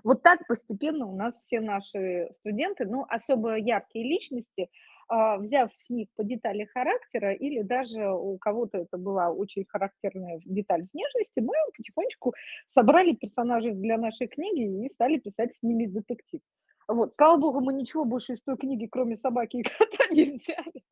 Вот 0.03 0.23
так 0.23 0.47
постепенно 0.47 1.07
у 1.07 1.15
нас 1.15 1.35
все 1.35 1.59
наши 1.59 2.29
студенты, 2.35 2.85
ну, 2.85 3.05
особо 3.09 3.57
яркие 3.57 4.05
личности, 4.05 4.69
а, 5.09 5.37
взяв 5.37 5.71
с 5.77 5.89
них 5.89 6.07
по 6.15 6.23
детали 6.23 6.65
характера, 6.65 7.33
или 7.33 7.63
даже 7.63 8.09
у 8.09 8.37
кого-то 8.37 8.77
это 8.77 8.97
была 8.97 9.29
очень 9.31 9.65
характерная 9.67 10.39
деталь 10.45 10.87
внешности, 10.93 11.39
мы 11.39 11.53
потихонечку 11.75 12.33
собрали 12.65 13.13
персонажей 13.13 13.73
для 13.73 13.97
нашей 13.97 14.27
книги 14.27 14.85
и 14.85 14.87
стали 14.87 15.17
писать 15.17 15.53
с 15.55 15.63
ними 15.63 15.85
детектив. 15.85 16.41
Вот, 16.89 17.13
слава 17.13 17.37
богу, 17.37 17.61
мы 17.61 17.71
ничего 17.71 18.03
больше 18.03 18.33
из 18.33 18.41
той 18.41 18.57
книги, 18.57 18.87
кроме 18.87 19.15
собаки 19.15 19.57
и 19.57 19.63
кота, 19.63 20.07
не 20.11 20.23
взяли. 20.25 20.83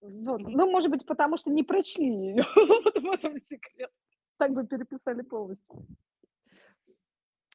Вот. 0.00 0.40
Ну, 0.40 0.70
может 0.70 0.88
быть, 0.88 1.04
потому 1.04 1.36
что 1.36 1.50
не 1.50 1.64
прочли 1.64 2.06
ее. 2.06 2.44
Вот 2.54 2.94
в 2.94 3.10
этом 3.10 3.36
секрет. 3.38 3.90
Так 4.38 4.52
бы 4.52 4.64
переписали 4.64 5.22
полностью. 5.22 5.84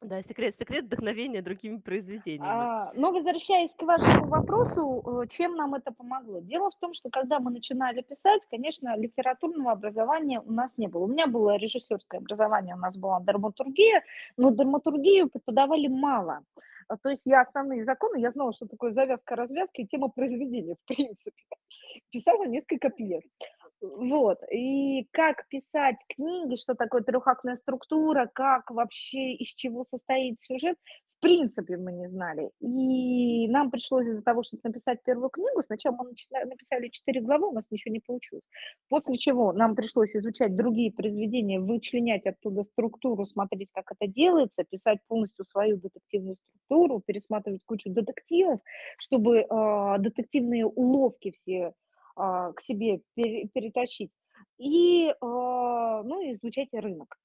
Да, 0.01 0.23
секрет, 0.23 0.55
секрет 0.57 0.85
вдохновения 0.85 1.43
другими 1.43 1.77
произведениями. 1.77 2.49
А, 2.49 2.91
но 2.95 3.11
возвращаясь 3.11 3.75
к 3.75 3.83
вашему 3.83 4.25
вопросу, 4.25 5.03
э, 5.05 5.27
чем 5.27 5.55
нам 5.55 5.75
это 5.75 5.91
помогло? 5.91 6.39
Дело 6.39 6.71
в 6.71 6.75
том, 6.79 6.93
что 6.93 7.11
когда 7.11 7.39
мы 7.39 7.51
начинали 7.51 8.01
писать, 8.01 8.47
конечно, 8.49 8.97
литературного 8.97 9.71
образования 9.71 10.39
у 10.39 10.51
нас 10.51 10.79
не 10.79 10.87
было. 10.87 11.03
У 11.03 11.07
меня 11.07 11.27
было 11.27 11.55
режиссерское 11.55 12.19
образование, 12.19 12.73
у 12.73 12.79
нас 12.79 12.97
была 12.97 13.19
драматургия, 13.19 14.03
но 14.37 14.49
драматургию 14.49 15.29
преподавали 15.29 15.87
мало. 15.87 16.43
А, 16.87 16.97
то 16.97 17.09
есть 17.09 17.27
я 17.27 17.41
основные 17.41 17.83
законы, 17.83 18.19
я 18.19 18.31
знала, 18.31 18.53
что 18.53 18.65
такое 18.65 18.91
завязка, 18.93 19.35
развязка 19.35 19.83
и 19.83 19.85
тема 19.85 20.07
произведения, 20.07 20.75
в 20.75 20.83
принципе. 20.83 21.43
Писала 22.09 22.45
несколько 22.45 22.89
пьес. 22.89 23.23
Вот. 23.81 24.39
И 24.51 25.07
как 25.11 25.47
писать 25.49 25.97
книги, 26.07 26.55
что 26.55 26.75
такое 26.75 27.01
трехактная 27.01 27.55
структура, 27.55 28.29
как 28.33 28.69
вообще, 28.69 29.33
из 29.33 29.49
чего 29.55 29.83
состоит 29.83 30.39
сюжет, 30.39 30.77
в 31.17 31.21
принципе, 31.21 31.77
мы 31.77 31.91
не 31.91 32.07
знали. 32.07 32.49
И 32.59 33.47
нам 33.47 33.69
пришлось 33.69 34.07
из-за 34.07 34.23
того, 34.23 34.41
чтобы 34.41 34.61
написать 34.63 35.03
первую 35.03 35.29
книгу, 35.29 35.61
сначала 35.61 35.95
мы 35.97 36.13
написали 36.45 36.87
четыре 36.87 37.21
главы, 37.21 37.49
у 37.49 37.53
нас 37.53 37.65
ничего 37.69 37.93
не 37.93 37.99
получилось. 37.99 38.43
После 38.89 39.17
чего 39.17 39.53
нам 39.53 39.75
пришлось 39.75 40.15
изучать 40.15 40.55
другие 40.55 40.91
произведения, 40.91 41.59
вычленять 41.59 42.25
оттуда 42.25 42.63
структуру, 42.63 43.25
смотреть, 43.25 43.69
как 43.71 43.91
это 43.91 44.11
делается, 44.11 44.63
писать 44.63 44.97
полностью 45.07 45.45
свою 45.45 45.77
детективную 45.77 46.37
структуру, 46.37 47.03
пересматривать 47.05 47.61
кучу 47.65 47.91
детективов, 47.91 48.59
чтобы 48.97 49.41
э, 49.41 49.45
детективные 49.99 50.65
уловки 50.65 51.29
все 51.31 51.73
к 52.15 52.55
себе 52.59 53.01
перетащить, 53.15 54.11
и, 54.57 55.13
а, 55.21 56.03
ну, 56.03 56.31
изучать 56.31 56.69
рынок. 56.73 57.17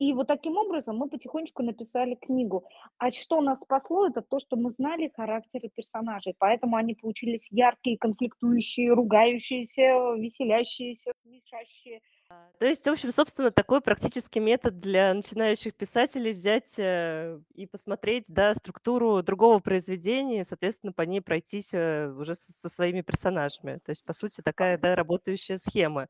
И 0.00 0.12
вот 0.12 0.26
таким 0.26 0.56
образом 0.56 0.96
мы 0.96 1.08
потихонечку 1.08 1.62
написали 1.62 2.16
книгу. 2.16 2.64
А 2.98 3.10
что 3.10 3.40
нас 3.40 3.60
спасло, 3.60 4.08
это 4.08 4.22
то, 4.22 4.40
что 4.40 4.56
мы 4.56 4.70
знали 4.70 5.10
характеры 5.14 5.70
персонажей, 5.72 6.34
поэтому 6.38 6.76
они 6.76 6.94
получились 6.94 7.48
яркие, 7.50 7.96
конфликтующие, 7.96 8.92
ругающиеся, 8.92 10.14
веселящиеся, 10.18 11.12
смешащие. 11.22 12.00
А, 12.34 12.50
то 12.58 12.66
есть, 12.66 12.84
в 12.86 12.90
общем, 12.90 13.12
собственно, 13.12 13.50
такой 13.50 13.80
практический 13.80 14.40
метод 14.40 14.80
для 14.80 15.12
начинающих 15.14 15.74
писателей 15.74 16.32
взять 16.32 16.74
э, 16.78 17.38
и 17.54 17.66
посмотреть, 17.66 18.24
да, 18.28 18.54
структуру 18.54 19.22
другого 19.22 19.60
произведения, 19.60 20.44
соответственно, 20.44 20.92
по 20.92 21.02
ней 21.02 21.20
пройтись 21.20 21.72
э, 21.72 22.08
уже 22.08 22.34
со 22.34 22.68
своими 22.68 23.02
персонажами. 23.02 23.78
То 23.84 23.90
есть, 23.90 24.04
по 24.04 24.12
сути, 24.12 24.40
такая, 24.40 24.78
да, 24.78 24.96
работающая 24.96 25.58
схема. 25.58 26.08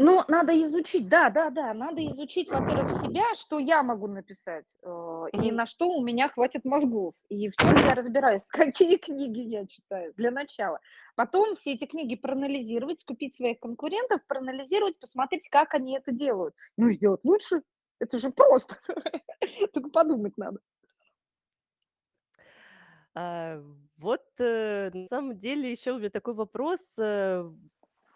Ну, 0.00 0.22
надо 0.28 0.52
изучить, 0.62 1.08
да, 1.08 1.28
да, 1.28 1.50
да, 1.50 1.74
надо 1.74 2.06
изучить, 2.06 2.48
во-первых, 2.48 2.88
себя, 2.88 3.34
что 3.34 3.58
я 3.58 3.82
могу 3.82 4.06
написать, 4.06 4.76
э, 4.84 5.24
и 5.32 5.50
на 5.50 5.66
что 5.66 5.88
у 5.88 6.04
меня 6.04 6.28
хватит 6.28 6.64
мозгов, 6.64 7.16
и 7.28 7.48
в 7.48 7.56
чем 7.56 7.74
я 7.74 7.96
разбираюсь, 7.96 8.46
какие 8.48 8.96
книги 8.96 9.40
я 9.40 9.66
читаю 9.66 10.14
для 10.16 10.30
начала. 10.30 10.78
Потом 11.16 11.56
все 11.56 11.72
эти 11.72 11.84
книги 11.84 12.14
проанализировать, 12.14 13.04
купить 13.04 13.34
своих 13.34 13.58
конкурентов, 13.58 14.20
проанализировать, 14.28 15.00
посмотреть, 15.00 15.48
как 15.50 15.74
они 15.74 15.96
это 15.96 16.12
делают. 16.12 16.54
Ну, 16.76 16.90
сделать 16.90 17.24
лучше, 17.24 17.62
это 17.98 18.18
же 18.18 18.30
просто, 18.30 18.76
только 19.72 19.90
подумать 19.90 20.38
надо. 20.38 20.60
А, 23.16 23.60
вот 23.96 24.22
э, 24.38 24.90
на 24.94 25.08
самом 25.08 25.36
деле 25.36 25.72
еще 25.72 25.90
у 25.90 25.98
меня 25.98 26.08
такой 26.08 26.34
вопрос. 26.34 26.78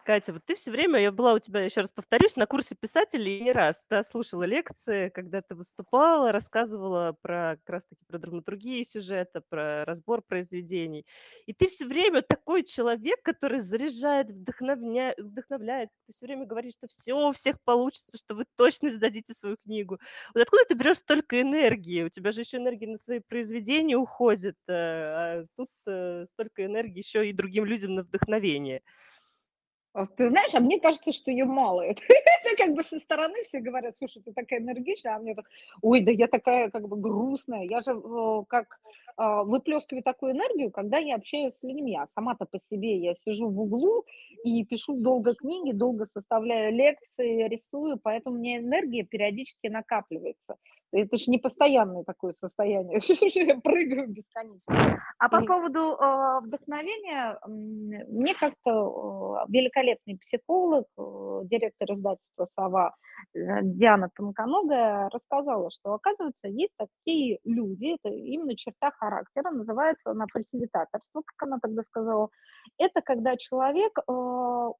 Катя, 0.05 0.33
вот 0.33 0.43
ты 0.45 0.55
все 0.55 0.69
время, 0.69 0.99
я 0.99 1.11
была 1.11 1.33
у 1.33 1.39
тебя, 1.39 1.61
еще 1.61 1.79
раз 1.81 1.89
повторюсь, 1.91 2.35
на 2.35 2.45
курсе 2.45 2.75
писателей 2.75 3.39
не 3.39 3.53
раз, 3.53 3.85
да, 3.89 4.03
слушала 4.03 4.43
лекции, 4.43 5.07
когда 5.09 5.41
ты 5.41 5.55
выступала, 5.55 6.33
рассказывала 6.33 7.15
про 7.21 7.55
как 7.57 7.69
раз-таки 7.69 8.03
про 8.05 8.17
драматургию 8.19 8.83
сюжета, 8.83 9.41
про 9.47 9.85
разбор 9.85 10.21
произведений. 10.21 11.05
И 11.45 11.53
ты 11.53 11.67
все 11.69 11.85
время 11.85 12.21
такой 12.21 12.63
человек, 12.63 13.21
который 13.23 13.61
заряжает, 13.61 14.29
вдохновня... 14.29 15.13
вдохновляет. 15.17 15.89
Ты 16.07 16.13
все 16.13 16.25
время 16.25 16.45
говоришь, 16.45 16.73
что 16.73 16.87
все 16.89 17.13
у 17.13 17.31
всех 17.31 17.61
получится, 17.63 18.17
что 18.17 18.35
вы 18.35 18.43
точно 18.57 18.93
сдадите 18.93 19.33
свою 19.33 19.55
книгу. 19.63 19.99
Вот 20.35 20.41
откуда 20.43 20.65
ты 20.67 20.75
берешь 20.75 20.97
столько 20.97 21.39
энергии? 21.41 22.03
У 22.03 22.09
тебя 22.09 22.33
же 22.33 22.41
еще 22.41 22.57
энергия 22.57 22.87
на 22.87 22.97
свои 22.97 23.19
произведения 23.19 23.95
уходит, 23.95 24.57
э, 24.67 24.73
а 24.73 25.45
тут 25.55 25.69
э, 25.87 26.25
столько 26.31 26.65
энергии 26.65 26.99
еще 26.99 27.25
и 27.25 27.31
другим 27.31 27.65
людям 27.65 27.95
на 27.95 28.03
вдохновение. 28.03 28.81
А 29.93 30.07
ты 30.07 30.29
знаешь, 30.29 30.53
а 30.55 30.59
мне 30.59 30.79
кажется, 30.79 31.11
что 31.11 31.29
ее 31.29 31.45
мало. 31.45 31.81
Это, 31.85 32.01
как 32.57 32.73
бы 32.73 32.81
со 32.81 32.99
стороны 32.99 33.43
все 33.43 33.59
говорят, 33.59 33.95
слушай, 33.95 34.21
ты 34.23 34.33
такая 34.33 34.59
энергичная, 34.59 35.15
а 35.15 35.19
мне 35.19 35.35
так, 35.35 35.45
ой, 35.81 36.01
да 36.01 36.11
я 36.11 36.27
такая 36.27 36.71
как 36.71 36.87
бы 36.87 36.97
грустная. 36.97 37.63
Я 37.63 37.81
же 37.81 37.93
как 38.47 38.79
а, 39.17 39.43
выплескиваю 39.43 40.01
такую 40.01 40.33
энергию, 40.33 40.71
когда 40.71 40.97
я 40.97 41.15
общаюсь 41.15 41.53
с 41.53 41.63
людьми. 41.63 41.95
А 41.95 42.07
сама-то 42.15 42.45
по 42.45 42.57
себе 42.57 42.97
я 42.97 43.13
сижу 43.13 43.49
в 43.49 43.59
углу 43.59 44.03
и 44.43 44.65
пишу 44.65 44.95
долго 44.97 45.35
книги, 45.35 45.71
долго 45.71 46.05
составляю 46.05 46.73
лекции, 46.73 47.47
рисую, 47.47 47.99
поэтому 48.01 48.37
у 48.37 48.39
меня 48.39 48.57
энергия 48.57 49.03
периодически 49.03 49.67
накапливается. 49.67 50.55
Это 50.93 51.17
же 51.17 51.31
не 51.31 51.39
постоянное 51.39 52.03
такое 52.03 52.33
состояние, 52.33 52.99
я 53.47 53.59
прыгаю 53.59 54.07
бесконечно. 54.07 54.99
А 55.17 55.29
по 55.29 55.41
поводу 55.41 55.79
э, 55.79 56.39
вдохновения, 56.41 57.39
мне 57.47 58.35
как-то 58.35 58.71
э, 58.71 59.51
великолепный 59.51 60.17
психолог, 60.19 60.85
э, 60.97 61.41
директор 61.45 61.91
издательства 61.91 62.45
«Сова» 62.45 62.95
Диана 63.33 64.09
Тонконогая 64.15 65.09
рассказала, 65.09 65.71
что, 65.71 65.93
оказывается, 65.93 66.47
есть 66.47 66.75
такие 66.77 67.39
люди, 67.43 67.95
это 67.95 68.09
именно 68.09 68.55
черта 68.55 68.91
характера, 68.91 69.49
называется 69.49 70.11
она 70.11 70.25
фасилитаторство, 70.31 71.23
как 71.25 71.47
она 71.47 71.57
тогда 71.59 71.81
сказала. 71.83 72.29
Это 72.77 73.01
когда 73.01 73.35
человек 73.35 73.97
э, 73.97 74.11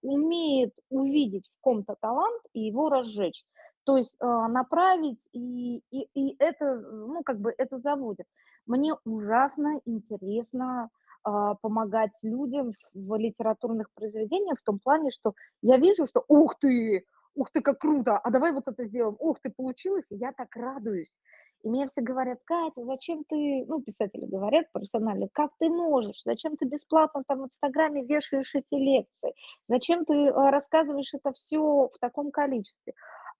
умеет 0.01 0.73
увидеть 0.89 1.47
в 1.47 1.61
ком-то 1.61 1.95
талант 1.99 2.41
и 2.53 2.61
его 2.61 2.89
разжечь. 2.89 3.43
То 3.85 3.97
есть 3.97 4.15
э, 4.19 4.25
направить, 4.25 5.27
и, 5.33 5.81
и, 5.91 6.07
и 6.13 6.35
это, 6.39 6.75
ну, 6.75 7.21
как 7.23 7.39
бы 7.39 7.53
это 7.57 7.79
заводит. 7.79 8.25
Мне 8.65 8.93
ужасно 9.05 9.81
интересно 9.85 10.89
э, 11.25 11.29
помогать 11.61 12.17
людям 12.21 12.71
в, 12.71 12.75
в 12.93 13.15
литературных 13.17 13.87
произведениях 13.93 14.59
в 14.59 14.63
том 14.63 14.79
плане, 14.79 15.11
что 15.11 15.33
я 15.61 15.77
вижу, 15.77 16.05
что, 16.05 16.23
ух 16.27 16.57
ты, 16.59 17.05
ух 17.35 17.51
ты, 17.51 17.61
как 17.61 17.79
круто, 17.79 18.17
а 18.17 18.29
давай 18.31 18.53
вот 18.53 18.67
это 18.67 18.83
сделаем, 18.83 19.17
ух 19.19 19.39
ты, 19.41 19.49
получилось, 19.49 20.05
и 20.11 20.15
я 20.15 20.31
так 20.31 20.55
радуюсь. 20.55 21.17
И 21.63 21.69
мне 21.69 21.87
все 21.87 22.01
говорят, 22.01 22.39
Катя, 22.43 22.83
зачем 22.83 23.23
ты, 23.23 23.65
ну, 23.67 23.81
писатели 23.81 24.25
говорят 24.25 24.65
профессионально, 24.73 25.29
как 25.31 25.51
ты 25.59 25.69
можешь, 25.69 26.21
зачем 26.25 26.57
ты 26.57 26.65
бесплатно 26.65 27.23
там 27.25 27.39
в 27.39 27.45
Инстаграме 27.45 28.03
вешаешь 28.03 28.53
эти 28.53 28.75
лекции, 28.75 29.33
зачем 29.69 30.03
ты 30.03 30.27
а, 30.27 30.51
рассказываешь 30.51 31.13
это 31.13 31.31
все 31.31 31.87
в 31.87 31.97
таком 32.01 32.31
количестве. 32.31 32.93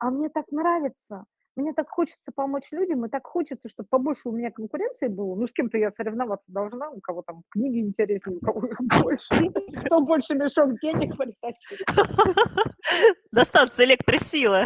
А 0.04 0.10
мне 0.10 0.28
так 0.28 0.52
нравится, 0.52 1.24
мне 1.56 1.72
так 1.72 1.90
хочется 1.90 2.34
помочь 2.36 2.74
людям, 2.74 3.06
и 3.06 3.10
так 3.10 3.26
хочется, 3.26 3.70
чтобы 3.70 3.88
побольше 3.90 4.28
у 4.28 4.34
меня 4.34 4.52
конкуренции 4.52 5.08
было. 5.08 5.34
Ну, 5.34 5.48
с 5.48 5.54
кем-то 5.54 5.78
я 5.78 5.92
соревноваться 5.92 6.52
должна, 6.52 6.90
у 6.90 7.00
кого 7.00 7.22
там 7.22 7.44
книги 7.50 7.80
интереснее, 7.80 8.36
у 8.36 8.46
кого 8.46 8.68
их 8.68 8.78
больше. 9.02 9.50
Кто 9.86 10.02
больше 10.02 10.36
мешок 10.36 10.78
денег 10.82 11.16
притащит. 11.16 11.88
Достанется 13.32 13.86
электросила. 13.86 14.66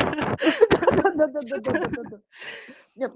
Да-да-да. 1.13 2.19
Нет, 2.95 3.13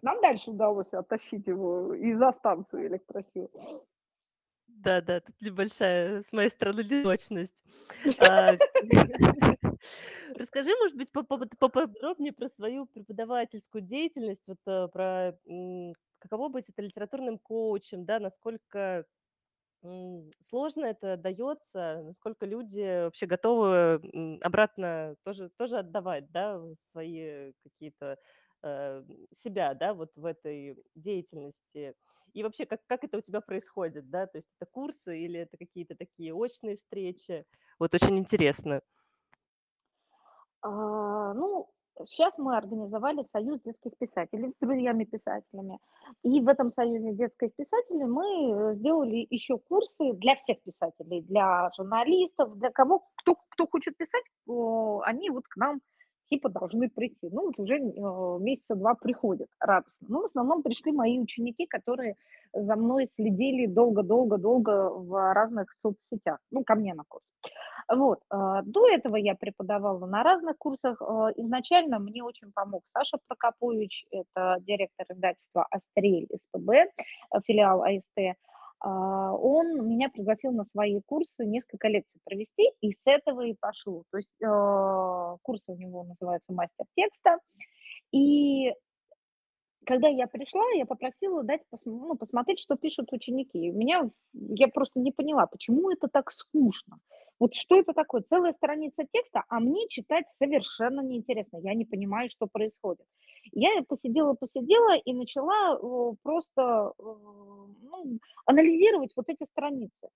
нам 0.00 0.22
дальше 0.22 0.50
удалось 0.50 0.94
оттащить 0.94 1.46
его 1.46 1.92
и 1.92 2.14
за 2.14 2.32
станцию 2.32 2.86
электросилы. 2.86 3.50
Да, 4.84 5.00
да, 5.00 5.20
тут 5.20 5.40
небольшая 5.40 6.22
с 6.22 6.32
моей 6.32 6.50
стороны 6.50 6.82
неточность. 6.82 7.64
А, 8.18 8.52
расскажи, 10.36 10.70
может 10.80 10.96
быть, 10.96 11.10
поподробнее 11.12 12.32
про 12.32 12.48
свою 12.48 12.86
преподавательскую 12.86 13.82
деятельность, 13.82 14.46
вот 14.46 14.58
э, 14.66 14.88
про 14.88 15.36
каково 16.20 16.48
быть 16.48 16.68
это 16.68 16.82
литературным 16.82 17.38
коучем, 17.38 18.04
да, 18.04 18.20
насколько 18.20 19.04
сложно 20.40 20.86
это 20.86 21.16
дается, 21.16 22.02
насколько 22.04 22.46
люди 22.46 23.04
вообще 23.04 23.26
готовы 23.26 24.00
обратно 24.42 25.16
тоже, 25.24 25.50
тоже 25.56 25.78
отдавать, 25.78 26.30
да, 26.32 26.60
свои 26.90 27.52
какие-то 27.62 28.18
э, 28.64 29.04
себя, 29.32 29.74
да, 29.74 29.94
вот 29.94 30.10
в 30.16 30.24
этой 30.24 30.76
деятельности. 30.96 31.94
И 32.34 32.42
вообще, 32.42 32.66
как, 32.66 32.80
как 32.86 33.04
это 33.04 33.18
у 33.18 33.20
тебя 33.20 33.40
происходит, 33.40 34.08
да? 34.10 34.26
То 34.26 34.38
есть 34.38 34.54
это 34.58 34.70
курсы 34.70 35.18
или 35.18 35.40
это 35.40 35.56
какие-то 35.56 35.94
такие 35.94 36.34
очные 36.34 36.76
встречи? 36.76 37.44
Вот 37.78 37.94
очень 37.94 38.18
интересно. 38.18 38.80
А, 40.62 41.34
ну, 41.34 41.68
сейчас 42.04 42.38
мы 42.38 42.56
организовали 42.56 43.24
союз 43.32 43.60
детских 43.62 43.96
писателей 43.98 44.50
с 44.50 44.54
друзьями-писателями. 44.60 45.78
И 46.22 46.40
в 46.40 46.48
этом 46.48 46.70
союзе 46.70 47.12
детских 47.12 47.54
писателей 47.54 48.04
мы 48.04 48.24
э, 48.24 48.74
сделали 48.74 49.26
еще 49.30 49.58
курсы 49.58 50.12
для 50.14 50.36
всех 50.36 50.60
писателей, 50.62 51.22
для 51.22 51.70
журналистов, 51.76 52.56
для 52.58 52.70
кого, 52.70 53.06
кто, 53.16 53.36
кто 53.50 53.66
хочет 53.66 53.96
писать, 53.96 54.24
они 54.46 55.30
вот 55.30 55.46
к 55.48 55.56
нам 55.56 55.80
типа 56.28 56.48
должны 56.48 56.88
прийти. 56.88 57.28
Ну, 57.30 57.46
вот 57.46 57.58
уже 57.58 57.76
э, 57.76 58.38
месяца 58.40 58.74
два 58.74 58.94
приходят 58.94 59.48
радостно. 59.60 60.06
Но 60.08 60.22
в 60.22 60.24
основном 60.24 60.62
пришли 60.62 60.92
мои 60.92 61.18
ученики, 61.18 61.66
которые 61.66 62.16
за 62.52 62.76
мной 62.76 63.06
следили 63.06 63.66
долго-долго-долго 63.66 64.90
в 64.90 65.34
разных 65.34 65.72
соцсетях, 65.72 66.38
ну, 66.50 66.64
ко 66.64 66.74
мне 66.74 66.94
на 66.94 67.04
курс. 67.08 67.24
Вот. 67.88 68.20
Э, 68.30 68.60
до 68.64 68.88
этого 68.88 69.16
я 69.16 69.34
преподавала 69.34 70.06
на 70.06 70.22
разных 70.22 70.58
курсах. 70.58 71.00
Э, 71.00 71.32
изначально 71.36 71.98
мне 71.98 72.22
очень 72.22 72.52
помог 72.52 72.82
Саша 72.92 73.18
Прокопович, 73.26 74.06
это 74.10 74.58
директор 74.60 75.06
издательства 75.10 75.66
«Астрель» 75.70 76.28
СПБ, 76.34 76.70
филиал 77.46 77.82
АСТ. 77.82 78.36
А, 78.80 79.32
он 79.32 79.88
меня 79.88 80.08
пригласил 80.08 80.52
на 80.52 80.64
свои 80.64 81.00
курсы 81.06 81.44
несколько 81.44 81.88
лекций 81.88 82.20
провести, 82.24 82.70
и 82.80 82.92
с 82.92 83.02
этого 83.06 83.42
и 83.42 83.54
пошло. 83.58 84.04
То 84.10 84.18
есть 84.18 84.42
а, 84.42 85.36
курсы 85.42 85.64
у 85.68 85.76
него 85.76 86.04
называются 86.04 86.52
«Мастер 86.52 86.86
текста», 86.94 87.38
и 88.12 88.72
когда 89.88 90.08
я 90.08 90.26
пришла, 90.26 90.62
я 90.76 90.84
попросила 90.84 91.42
дать 91.42 91.62
ну, 91.86 92.14
посмотреть, 92.14 92.60
что 92.60 92.76
пишут 92.76 93.12
ученики. 93.12 93.58
И 93.58 93.70
меня 93.70 94.10
я 94.34 94.68
просто 94.68 95.00
не 95.00 95.12
поняла, 95.12 95.46
почему 95.46 95.90
это 95.90 96.08
так 96.08 96.30
скучно. 96.30 96.98
Вот 97.40 97.54
что 97.54 97.78
это 97.78 97.94
такое? 97.94 98.22
Целая 98.22 98.52
страница 98.52 99.04
текста, 99.10 99.44
а 99.48 99.60
мне 99.60 99.88
читать 99.88 100.28
совершенно 100.28 101.00
неинтересно. 101.00 101.58
Я 101.58 101.74
не 101.74 101.86
понимаю, 101.86 102.28
что 102.28 102.46
происходит. 102.46 103.06
Я 103.52 103.82
посидела, 103.88 104.34
посидела 104.34 104.96
и 104.96 105.12
начала 105.12 105.78
просто 106.22 106.92
ну, 106.98 108.18
анализировать 108.46 109.12
вот 109.16 109.28
эти 109.28 109.44
страницы. 109.44 110.08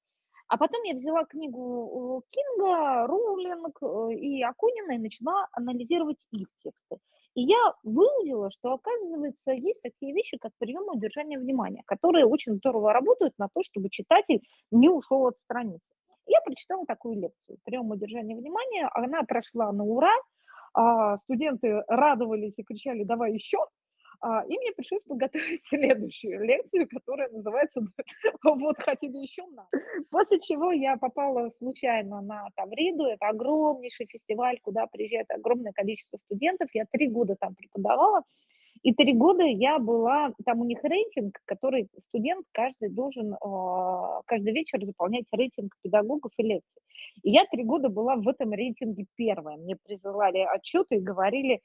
А 0.48 0.58
потом 0.58 0.82
я 0.82 0.94
взяла 0.94 1.24
книгу 1.24 2.24
Кинга, 2.30 3.06
Роулинг 3.06 3.78
э, 3.80 4.14
и 4.16 4.42
Акунина 4.42 4.92
и 4.92 4.98
начала 4.98 5.48
анализировать 5.52 6.28
их 6.30 6.48
тексты. 6.62 6.98
И 7.34 7.42
я 7.42 7.72
выудила, 7.82 8.50
что, 8.50 8.74
оказывается, 8.74 9.52
есть 9.52 9.80
такие 9.80 10.12
вещи, 10.12 10.36
как 10.36 10.52
приемы 10.58 10.92
удержания 10.92 11.38
внимания, 11.38 11.82
которые 11.86 12.26
очень 12.26 12.56
здорово 12.56 12.92
работают 12.92 13.32
на 13.38 13.48
то, 13.48 13.62
чтобы 13.62 13.88
читатель 13.88 14.42
не 14.70 14.90
ушел 14.90 15.26
от 15.26 15.38
страницы. 15.38 15.94
Я 16.26 16.42
прочитала 16.42 16.84
такую 16.84 17.20
лекцию 17.20 17.58
«Прием 17.64 17.90
удержания 17.90 18.36
внимания». 18.36 18.90
Она 18.92 19.22
прошла 19.22 19.72
на 19.72 19.84
ура. 19.84 20.14
А, 20.74 21.18
студенты 21.18 21.82
радовались 21.88 22.54
и 22.58 22.62
кричали 22.62 23.04
«давай 23.04 23.34
еще». 23.34 23.58
А, 24.20 24.44
и 24.46 24.56
мне 24.56 24.72
пришлось 24.72 25.02
подготовить 25.02 25.62
следующую 25.66 26.44
лекцию, 26.44 26.88
которая 26.88 27.28
называется 27.30 27.80
«Вот 28.44 28.78
хотели 28.78 29.16
еще 29.18 29.44
на». 29.46 29.66
После 30.10 30.40
чего 30.40 30.70
я 30.72 30.96
попала 30.96 31.50
случайно 31.58 32.20
на 32.20 32.46
Тавриду. 32.54 33.04
Это 33.04 33.28
огромнейший 33.28 34.06
фестиваль, 34.06 34.60
куда 34.62 34.86
приезжает 34.86 35.30
огромное 35.30 35.72
количество 35.72 36.18
студентов. 36.18 36.68
Я 36.72 36.84
три 36.90 37.08
года 37.08 37.36
там 37.38 37.54
преподавала. 37.54 38.22
И 38.82 38.92
три 38.92 39.14
года 39.14 39.44
я 39.44 39.78
была, 39.78 40.32
там 40.44 40.60
у 40.60 40.64
них 40.64 40.82
рейтинг, 40.82 41.38
который 41.44 41.88
студент 41.98 42.44
каждый 42.52 42.88
должен 42.88 43.34
а, 43.34 44.22
каждый 44.26 44.52
вечер 44.52 44.84
заполнять 44.84 45.24
рейтинг 45.30 45.76
педагогов 45.82 46.32
и 46.36 46.42
лекций. 46.42 46.82
И 47.22 47.30
я 47.30 47.44
три 47.46 47.62
года 47.62 47.88
была 47.88 48.16
в 48.16 48.28
этом 48.28 48.52
рейтинге 48.52 49.06
первая. 49.14 49.56
Мне 49.56 49.76
присылали 49.76 50.38
отчеты 50.38 50.96
и 50.96 51.00
говорили, 51.00 51.60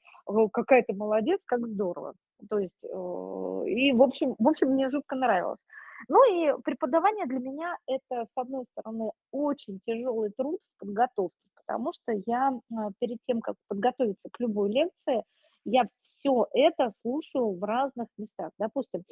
какая 0.53 0.83
ты 0.83 0.93
молодец, 0.93 1.41
как 1.45 1.67
здорово. 1.67 2.13
То 2.49 2.59
есть, 2.59 2.83
и 2.83 3.91
в 3.93 4.01
общем, 4.03 4.35
в 4.37 4.47
общем, 4.47 4.69
мне 4.69 4.89
жутко 4.91 5.15
нравилось. 5.15 5.59
Ну 6.07 6.19
и 6.31 6.61
преподавание 6.61 7.25
для 7.25 7.39
меня 7.39 7.75
это, 7.87 8.25
с 8.25 8.31
одной 8.35 8.65
стороны, 8.71 9.11
очень 9.31 9.79
тяжелый 9.85 10.31
труд 10.37 10.59
в 10.61 10.79
подготовке, 10.79 11.35
потому 11.55 11.91
что 11.91 12.13
я 12.27 12.51
а, 12.71 12.91
перед 12.99 13.17
тем, 13.27 13.41
как 13.41 13.55
подготовиться 13.67 14.29
к 14.31 14.39
любой 14.39 14.71
лекции, 14.71 15.23
я 15.67 15.83
все 16.01 16.47
это 16.53 16.91
слушаю 17.01 17.57
в 17.57 17.63
разных 17.63 18.07
местах. 18.17 18.51
Допустим, 18.57 19.03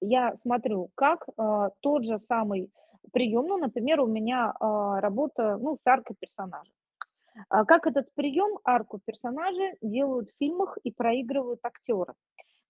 я 0.00 0.34
смотрю, 0.42 0.90
как 0.94 1.26
э, 1.26 1.70
тот 1.80 2.04
же 2.04 2.18
самый 2.20 2.70
прием, 3.12 3.46
ну, 3.46 3.56
например, 3.56 4.00
у 4.00 4.06
меня 4.06 4.52
э, 4.52 5.00
работа, 5.00 5.56
ну, 5.58 5.76
с 5.76 5.86
аркой 5.86 6.16
персонажа. 6.18 6.70
А 7.48 7.64
как 7.64 7.86
этот 7.86 8.12
прием, 8.14 8.58
арку 8.62 9.00
персонажа, 9.04 9.72
делают 9.80 10.28
в 10.28 10.36
фильмах 10.38 10.76
и 10.84 10.92
проигрывают 10.92 11.60
актеры. 11.62 12.12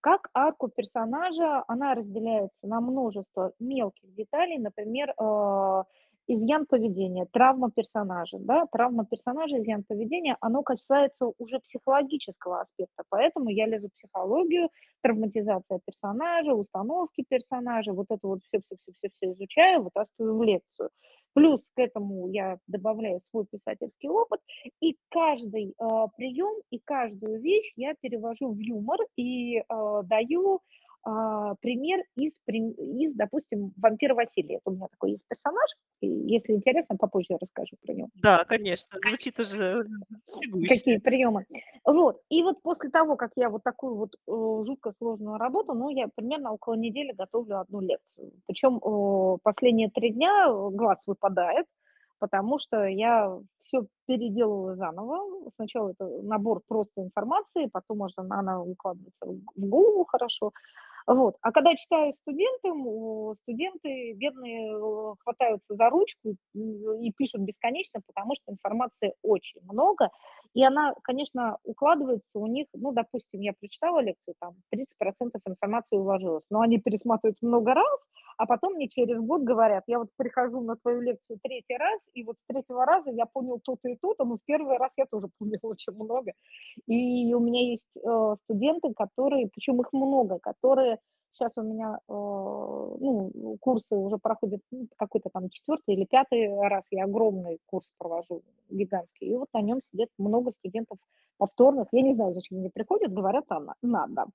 Как 0.01 0.29
арку 0.35 0.69
персонажа, 0.69 1.65
она 1.67 1.95
разделяется 1.95 2.69
на 2.69 2.81
множество 2.81 3.53
мелких 3.59 4.15
деталей, 4.15 4.59
например, 4.59 5.11
э, 5.11 5.83
изъян 6.29 6.67
поведения, 6.67 7.27
травма 7.33 7.71
персонажа, 7.71 8.39
да, 8.41 8.67
травма 8.73 9.05
персонажа, 9.05 9.59
изъян 9.59 9.85
поведения, 9.89 10.37
оно 10.41 10.63
касается 10.63 11.27
уже 11.39 11.59
психологического 11.61 12.61
аспекта, 12.61 13.03
поэтому 13.09 13.51
я 13.51 13.67
лезу 13.67 13.89
в 13.89 13.95
психологию, 13.95 14.69
травматизация 15.03 15.81
персонажа, 15.85 16.55
установки 16.55 17.25
персонажа, 17.29 17.93
вот 17.93 18.07
это 18.11 18.27
вот 18.27 18.41
все-все-все-все 18.45 19.33
изучаю, 19.33 19.83
вытаскиваю 19.83 20.37
в 20.37 20.43
лекцию. 20.43 20.91
Плюс 21.35 21.63
к 21.75 21.79
этому 21.79 22.29
я 22.29 22.59
добавляю 22.67 23.19
свой 23.21 23.47
писательский 23.47 24.09
опыт, 24.09 24.41
и 24.81 24.99
каждый 25.09 25.71
э, 25.71 26.07
прием 26.17 26.61
и 26.71 26.79
каждую 26.79 27.41
вещь 27.41 27.73
я 27.77 27.95
перевожу 28.01 28.53
в 28.53 28.59
юмор 28.59 28.99
и 29.17 29.59
э, 29.59 29.63
даю 30.05 30.57
а, 30.57 30.59
пример 31.05 32.05
из, 32.17 32.39
из, 32.47 33.15
допустим, 33.15 33.73
«Вампира 33.77 34.15
Василия». 34.15 34.57
Это 34.57 34.71
у 34.71 34.73
меня 34.73 34.87
такой 34.89 35.13
есть 35.13 35.25
персонаж, 35.29 35.71
если 36.01 36.53
интересно, 36.53 36.97
попозже 36.97 37.27
я 37.31 37.39
расскажу 37.41 37.77
про 37.85 37.93
него. 37.93 38.09
Да, 38.23 38.45
конечно, 38.45 38.99
звучит 39.01 39.41
уже 39.41 39.85
Какие 40.69 40.99
приемы. 40.99 41.45
Вот, 41.85 42.21
и 42.29 42.43
вот 42.43 42.63
после 42.63 42.91
того, 42.91 43.17
как 43.17 43.33
я 43.37 43.51
вот 43.51 43.63
такую 43.63 43.97
вот 43.97 44.65
жутко 44.65 44.93
сложную 44.99 45.39
работу, 45.39 45.75
ну, 45.75 45.89
я 45.91 46.09
примерно 46.15 46.53
около 46.53 46.75
недели 46.75 47.13
готовлю 47.13 47.61
одну 47.61 47.81
лекцию. 47.81 48.33
Причем 48.47 48.81
последние 49.43 49.91
три 49.91 50.11
дня 50.11 50.47
глаз 50.51 51.03
выпадает, 51.07 51.67
потому 52.21 52.61
что 52.61 52.85
я 52.85 53.37
все 53.59 53.87
переделываю 54.07 54.77
заново. 54.77 55.51
Сначала 55.57 55.91
это 55.91 56.07
набор 56.23 56.63
просто 56.69 57.03
информации, 57.03 57.67
потом 57.67 57.99
можно 57.99 58.23
она 58.31 58.63
укладывается 58.63 59.27
в 59.27 59.67
голову 59.67 60.05
хорошо, 60.05 60.53
Вот. 61.07 61.37
А 61.41 61.53
когда 61.53 61.75
читаю 61.75 62.13
студентам, 62.15 63.37
студенты 63.43 64.13
бедные 64.15 64.73
э, 64.73 65.15
хватаются 65.21 65.75
за 65.75 65.91
ручку 65.91 66.37
и 66.55 67.13
пишут 67.17 67.43
бесконечно, 67.43 68.01
потому 68.07 68.35
что 68.35 68.53
информации 68.53 69.15
очень 69.23 69.61
много, 69.63 70.11
и 70.55 70.63
она, 70.65 70.95
конечно, 71.03 71.59
укладывается 71.65 72.31
у 72.35 72.47
них, 72.47 72.67
ну, 72.75 72.93
допустим, 72.93 73.41
я 73.41 73.53
прочитала 73.59 74.01
лекцию, 74.01 74.35
там 74.39 74.55
30% 74.71 75.41
информации 75.47 75.97
уложилось, 75.97 76.45
но 76.51 76.61
они 76.61 76.79
пересматривают 76.79 77.39
много 77.41 77.75
раз, 77.75 78.09
а 78.37 78.47
потом 78.47 78.75
мне 78.75 78.89
через 78.89 79.19
год 79.21 79.43
говорят, 79.43 79.85
я 79.87 79.99
вот 79.99 80.09
прихожу 80.17 80.61
на 80.61 80.77
твою 80.77 81.01
лекцию 81.01 81.39
третий 81.43 81.77
раз, 81.77 82.01
и 82.13 82.23
вот 82.23 82.37
с 82.37 82.47
третьего 82.47 82.85
раза 82.85 83.11
я 83.11 83.27
понял 83.27 83.61
то-то 83.65 83.89
и 83.89 83.97
то-то, 83.97 84.25
но 84.25 84.37
в 84.37 84.41
первый 84.45 84.77
раз 84.77 84.91
я 84.97 85.07
тоже 85.07 85.29
понял 85.39 85.59
очень 85.63 85.93
много. 85.95 86.33
И 86.87 87.33
у 87.35 87.41
меня 87.41 87.71
есть 87.71 87.97
э, 87.97 88.35
студенты, 88.45 88.93
которые, 88.95 89.49
причем 89.53 89.81
их 89.81 89.93
много, 89.93 90.39
которые 90.39 90.92
Сейчас 91.33 91.57
у 91.57 91.63
меня 91.63 91.97
э, 91.97 92.13
ну, 92.13 93.57
курсы 93.61 93.95
уже 93.95 94.19
проходят 94.19 94.61
ну, 94.71 94.87
какой-то 94.99 95.31
там 95.33 95.49
четвертый 95.49 95.95
или 95.95 96.05
пятый 96.05 96.55
раз. 96.69 96.85
Я 96.91 97.05
огромный 97.05 97.59
курс 97.67 97.91
провожу, 97.99 98.43
гигантский. 98.69 99.29
И 99.29 99.37
вот 99.37 99.49
на 99.55 99.63
нем 99.63 99.81
сидит 99.91 100.09
много 100.19 100.53
студентов 100.53 100.99
повторных. 101.39 101.89
Я 101.93 102.03
не 102.03 102.13
знаю, 102.13 102.35
зачем 102.35 102.59
они 102.59 102.69
приходят, 102.69 103.13
говорят, 103.13 103.45
а 103.49 103.61
надо. 103.81 104.27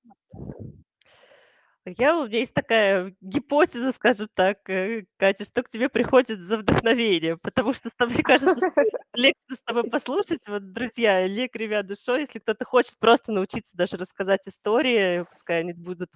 Я, 1.97 2.19
у 2.19 2.27
меня 2.27 2.39
есть 2.39 2.53
такая 2.53 3.15
гипотеза, 3.21 3.93
скажем 3.93 4.27
так, 4.33 4.69
э, 4.69 5.05
Катя, 5.17 5.45
что 5.45 5.63
к 5.63 5.69
тебе 5.69 5.87
приходит 5.87 6.41
за 6.41 6.57
вдохновением, 6.57 7.39
потому 7.41 7.71
что, 7.71 7.89
мне 8.05 8.23
кажется, 8.23 8.55
лекцию 9.13 9.55
с 9.55 9.61
тобой 9.63 9.89
послушать, 9.89 10.41
вот, 10.47 10.73
друзья, 10.73 11.25
Лек, 11.25 11.55
ребят, 11.55 11.87
душой, 11.87 12.21
если 12.21 12.39
кто-то 12.39 12.65
хочет 12.65 12.97
просто 12.99 13.31
научиться 13.31 13.71
даже 13.77 13.95
рассказать 13.95 14.41
истории, 14.47 15.23
пускай 15.29 15.61
они 15.61 15.71
будут 15.73 16.11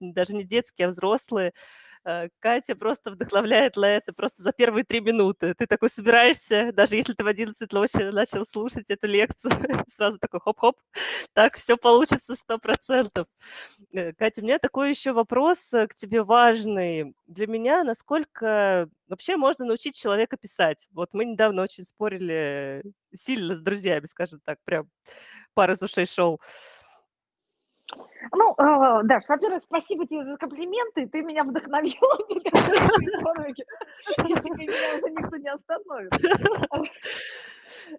даже 0.00 0.34
не 0.34 0.44
детские, 0.44 0.88
а 0.88 0.90
взрослые, 0.90 1.52
Э, 1.52 1.52
Катя 2.38 2.76
просто 2.76 3.10
вдохновляет 3.10 3.76
на 3.76 3.86
это 3.86 4.12
просто 4.12 4.42
за 4.42 4.52
первые 4.52 4.84
три 4.84 5.00
минуты. 5.00 5.54
Ты 5.54 5.66
такой 5.66 5.90
собираешься, 5.90 6.72
даже 6.72 6.94
если 6.96 7.14
ты 7.14 7.24
в 7.24 7.26
11 7.26 7.72
ночи 7.72 8.10
начал 8.12 8.46
слушать 8.46 8.90
эту 8.90 9.08
лекцию, 9.08 9.50
сразу 9.88 10.18
такой 10.18 10.40
хоп-хоп, 10.40 10.76
так 11.32 11.56
все 11.56 11.76
получится 11.76 12.36
сто 12.36 12.58
процентов. 12.58 13.26
Э, 13.92 14.12
Катя, 14.12 14.40
у 14.42 14.44
меня 14.44 14.58
такой 14.58 14.90
еще 14.90 15.12
вопрос 15.12 15.58
э, 15.72 15.88
к 15.88 15.94
тебе 15.94 16.22
важный. 16.22 17.14
Для 17.26 17.46
меня, 17.48 17.82
насколько 17.82 18.88
вообще 19.08 19.36
можно 19.36 19.64
научить 19.64 19.98
человека 19.98 20.36
писать? 20.36 20.86
Вот 20.92 21.10
мы 21.12 21.24
недавно 21.24 21.62
очень 21.62 21.84
спорили 21.84 22.82
сильно 23.14 23.54
с 23.54 23.60
друзьями, 23.60 24.06
скажем 24.06 24.40
так, 24.44 24.58
прям 24.64 24.88
пара 25.54 25.72
из 25.72 25.82
ушей 25.82 26.06
шел. 26.06 26.40
Ну, 28.32 28.54
э, 28.58 29.02
Даш, 29.04 29.24
во-первых, 29.28 29.62
спасибо 29.62 30.06
тебе 30.06 30.22
за 30.24 30.36
комплименты, 30.36 31.06
ты 31.06 31.22
меня 31.22 31.44
вдохновила. 31.44 32.18
Теперь 34.18 34.56
меня 34.56 34.96
уже 34.96 35.10
никто 35.12 35.36
не 35.36 35.48
остановит. 35.48 36.12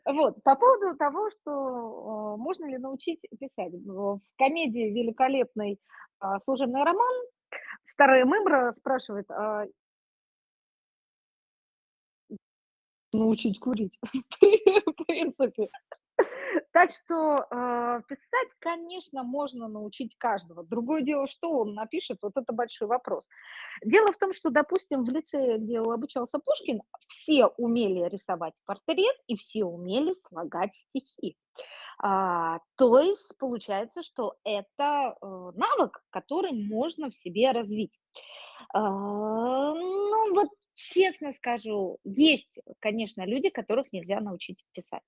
Вот, 0.05 0.43
по 0.43 0.55
поводу 0.55 0.97
того, 0.97 1.29
что 1.31 1.51
э, 1.51 2.37
можно 2.37 2.65
ли 2.65 2.77
научить 2.77 3.21
писать. 3.39 3.71
В 3.73 4.19
комедии 4.37 4.91
великолепный 4.91 5.79
а, 6.19 6.39
служебный 6.39 6.83
роман 6.83 7.25
старая 7.85 8.25
мымра 8.25 8.71
спрашивает, 8.73 9.29
а 9.31 9.65
научить 13.13 13.59
курить, 13.59 13.97
в 14.41 15.05
принципе. 15.05 15.69
Так 16.73 16.91
что 16.91 17.45
э, 17.49 18.01
писать, 18.07 18.49
конечно, 18.59 19.23
можно 19.23 19.67
научить 19.67 20.15
каждого. 20.17 20.63
Другое 20.63 21.01
дело, 21.01 21.27
что 21.27 21.51
он 21.51 21.73
напишет, 21.73 22.17
вот 22.21 22.33
это 22.35 22.53
большой 22.53 22.87
вопрос. 22.87 23.27
Дело 23.83 24.11
в 24.11 24.17
том, 24.17 24.33
что, 24.33 24.49
допустим, 24.49 25.03
в 25.03 25.09
лице, 25.09 25.57
где 25.57 25.79
обучался 25.79 26.39
Пушкин, 26.39 26.81
все 27.07 27.47
умели 27.47 28.07
рисовать 28.09 28.53
портрет 28.65 29.15
и 29.27 29.35
все 29.37 29.65
умели 29.65 30.13
слагать 30.13 30.73
стихи. 30.73 31.37
А, 31.99 32.59
то 32.75 32.99
есть 32.99 33.37
получается, 33.37 34.03
что 34.03 34.35
это 34.43 35.15
э, 35.21 35.25
навык, 35.55 36.03
который 36.09 36.51
можно 36.53 37.09
в 37.09 37.15
себе 37.15 37.51
развить. 37.51 37.93
А, 38.73 38.79
ну 39.73 40.33
вот 40.35 40.49
честно 40.75 41.33
скажу, 41.33 41.97
есть, 42.03 42.49
конечно, 42.79 43.25
люди, 43.25 43.49
которых 43.49 43.91
нельзя 43.91 44.19
научить 44.21 44.63
писать. 44.73 45.01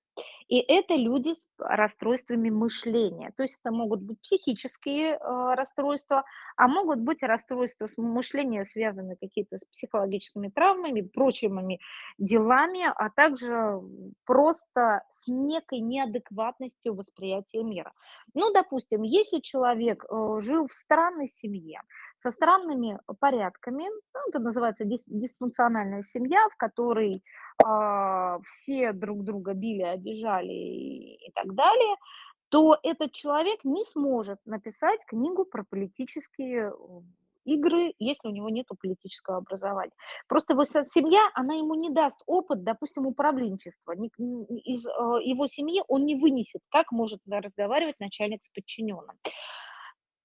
И 0.50 0.58
это 0.58 0.94
люди 0.96 1.32
с 1.32 1.48
расстройствами 1.58 2.50
мышления. 2.50 3.32
То 3.36 3.44
есть 3.44 3.56
это 3.62 3.72
могут 3.72 4.02
быть 4.02 4.20
психические 4.20 5.14
э, 5.14 5.54
расстройства, 5.54 6.24
а 6.56 6.66
могут 6.66 6.98
быть 6.98 7.22
расстройства 7.22 7.86
мышления, 7.96 8.64
связанные 8.64 9.16
какие-то 9.16 9.58
с 9.58 9.64
психологическими 9.64 10.48
травмами, 10.48 11.02
прочими 11.02 11.78
делами, 12.18 12.82
а 12.84 13.10
также 13.10 13.80
просто 14.26 15.04
с 15.22 15.28
некой 15.28 15.80
неадекватностью 15.80 16.94
восприятия 16.94 17.62
мира. 17.62 17.92
Ну, 18.34 18.52
допустим, 18.52 19.02
если 19.02 19.38
человек 19.38 20.04
э, 20.04 20.40
жил 20.40 20.66
в 20.66 20.72
странной 20.72 21.28
семье, 21.28 21.82
со 22.16 22.30
странными 22.30 22.98
порядками, 23.20 23.84
ну, 23.84 24.20
это 24.28 24.40
называется 24.40 24.84
дис- 24.84 25.04
дисфункциональная 25.06 26.02
семья, 26.02 26.40
в 26.52 26.56
которой 26.56 27.22
все 28.46 28.92
друг 28.92 29.24
друга 29.24 29.54
били, 29.54 29.82
обижали 29.82 30.52
и, 30.52 31.30
так 31.34 31.54
далее, 31.54 31.96
то 32.48 32.76
этот 32.82 33.12
человек 33.12 33.60
не 33.64 33.84
сможет 33.84 34.38
написать 34.44 35.04
книгу 35.06 35.44
про 35.44 35.64
политические 35.64 36.72
игры, 37.44 37.94
если 37.98 38.28
у 38.28 38.32
него 38.32 38.48
нет 38.48 38.66
политического 38.80 39.38
образования. 39.38 39.92
Просто 40.28 40.52
его 40.52 40.64
семья, 40.64 41.20
она 41.34 41.54
ему 41.54 41.74
не 41.74 41.90
даст 41.90 42.22
опыт, 42.26 42.62
допустим, 42.62 43.06
управленчества. 43.06 43.92
Из 43.92 44.86
э, 44.86 44.90
его 45.24 45.46
семьи 45.46 45.82
он 45.88 46.04
не 46.04 46.16
вынесет, 46.16 46.60
как 46.70 46.92
может 46.92 47.20
разговаривать 47.26 47.98
начальник 47.98 48.42
с 48.42 48.48
подчиненным. 48.50 49.16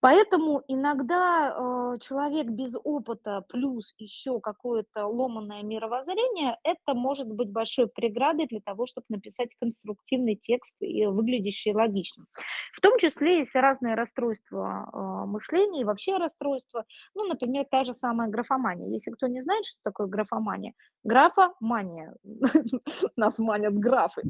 Поэтому 0.06 0.62
иногда 0.68 1.50
э, 1.50 1.98
человек 2.00 2.46
без 2.46 2.76
опыта 2.84 3.44
плюс 3.50 3.96
еще 3.98 4.40
какое-то 4.40 5.08
ломанное 5.08 5.64
мировоззрение, 5.64 6.60
это 6.64 6.94
может 6.94 7.28
быть 7.28 7.50
большой 7.50 7.88
преградой 7.88 8.46
для 8.46 8.60
того, 8.60 8.86
чтобы 8.86 9.06
написать 9.10 9.50
конструктивный 9.60 10.36
текст 10.36 10.76
и 10.80 11.08
выглядящий 11.08 11.74
логично. 11.74 12.26
В 12.74 12.82
том 12.82 13.00
числе 13.00 13.40
есть 13.40 13.56
разные 13.56 13.96
расстройства 13.96 14.88
э, 14.94 15.26
мышления 15.26 15.82
и 15.82 15.86
вообще 15.86 16.18
расстройства. 16.18 16.86
Ну, 17.16 17.24
например, 17.24 17.66
та 17.66 17.84
же 17.84 17.96
самая 17.96 18.30
графомания. 18.30 18.88
Если 18.92 19.10
кто 19.10 19.26
не 19.26 19.40
знает, 19.40 19.66
что 19.66 19.80
такое 19.84 20.06
графомания, 20.06 20.74
графомания. 21.04 22.14
Нас 23.16 23.40
манят 23.40 23.74
графы. 23.74 24.22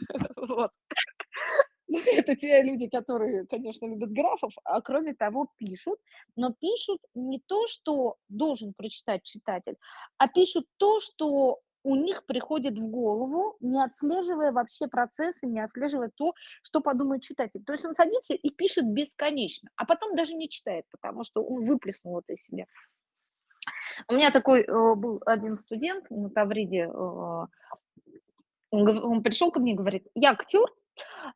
Вот. 1.88 2.02
Это 2.06 2.34
те 2.34 2.62
люди, 2.62 2.88
которые, 2.88 3.46
конечно, 3.46 3.86
любят 3.86 4.10
графов, 4.10 4.52
а 4.64 4.80
кроме 4.80 5.14
того 5.14 5.48
пишут, 5.56 5.98
но 6.34 6.52
пишут 6.52 7.00
не 7.14 7.40
то, 7.46 7.66
что 7.68 8.16
должен 8.28 8.74
прочитать 8.74 9.22
читатель, 9.22 9.76
а 10.18 10.28
пишут 10.28 10.66
то, 10.78 11.00
что 11.00 11.60
у 11.86 11.94
них 11.94 12.26
приходит 12.26 12.76
в 12.76 12.88
голову, 12.88 13.56
не 13.60 13.80
отслеживая 13.80 14.50
вообще 14.50 14.88
процессы, 14.88 15.46
не 15.46 15.60
отслеживая 15.60 16.10
то, 16.12 16.34
что 16.62 16.80
подумает 16.80 17.22
читатель. 17.22 17.62
То 17.62 17.72
есть 17.72 17.84
он 17.84 17.94
садится 17.94 18.34
и 18.34 18.50
пишет 18.50 18.86
бесконечно, 18.86 19.70
а 19.76 19.84
потом 19.86 20.16
даже 20.16 20.34
не 20.34 20.48
читает, 20.48 20.84
потому 20.90 21.22
что 21.22 21.44
он 21.44 21.64
выплеснул 21.64 22.18
это 22.18 22.32
из 22.32 22.42
себя. 22.42 22.66
У 24.08 24.14
меня 24.14 24.32
такой 24.32 24.62
э, 24.62 24.94
был 24.96 25.22
один 25.24 25.54
студент 25.54 26.10
на 26.10 26.28
Тавриде, 26.28 26.90
э, 26.92 27.46
он, 28.70 29.04
он 29.04 29.22
пришел 29.22 29.52
ко 29.52 29.60
мне 29.60 29.72
и 29.72 29.76
говорит, 29.76 30.08
я 30.14 30.32
актер, 30.32 30.66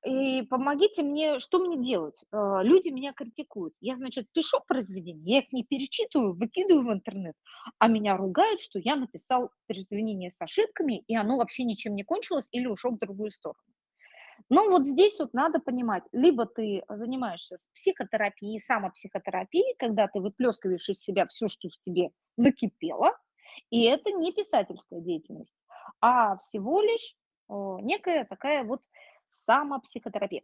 и 0.04 0.42
помогите 0.42 1.02
мне, 1.02 1.38
что 1.40 1.58
мне 1.58 1.76
делать? 1.76 2.24
Э, 2.32 2.62
люди 2.62 2.88
меня 2.88 3.12
критикуют. 3.12 3.74
Я, 3.80 3.96
значит, 3.96 4.26
пишу 4.32 4.58
произведения, 4.66 5.22
я 5.22 5.38
их 5.40 5.52
не 5.52 5.64
перечитываю, 5.64 6.34
выкидываю 6.34 6.86
в 6.86 6.92
интернет, 6.92 7.34
а 7.78 7.88
меня 7.88 8.16
ругают, 8.16 8.60
что 8.60 8.78
я 8.78 8.96
написал 8.96 9.50
произведение 9.66 10.30
с 10.30 10.40
ошибками, 10.40 11.04
и 11.06 11.16
оно 11.16 11.36
вообще 11.36 11.64
ничем 11.64 11.94
не 11.94 12.04
кончилось 12.04 12.48
или 12.52 12.66
ушел 12.66 12.92
в 12.92 12.98
другую 12.98 13.30
сторону. 13.30 13.60
Но 14.48 14.68
вот 14.68 14.86
здесь 14.86 15.18
вот 15.18 15.34
надо 15.34 15.60
понимать, 15.60 16.02
либо 16.12 16.46
ты 16.46 16.82
занимаешься 16.88 17.56
психотерапией, 17.74 18.58
самопсихотерапией, 18.58 19.76
когда 19.78 20.08
ты 20.08 20.20
выплескиваешь 20.20 20.88
из 20.88 21.00
себя 21.00 21.26
все, 21.26 21.46
что 21.48 21.68
в 21.68 21.78
тебе 21.84 22.10
накипело, 22.36 23.16
и 23.68 23.84
это 23.84 24.10
не 24.12 24.32
писательская 24.32 25.00
деятельность, 25.00 25.54
а 26.00 26.36
всего 26.38 26.80
лишь 26.80 27.14
некая 27.50 28.24
такая 28.24 28.64
вот 28.64 28.80
самопсихотерапия. 29.30 30.42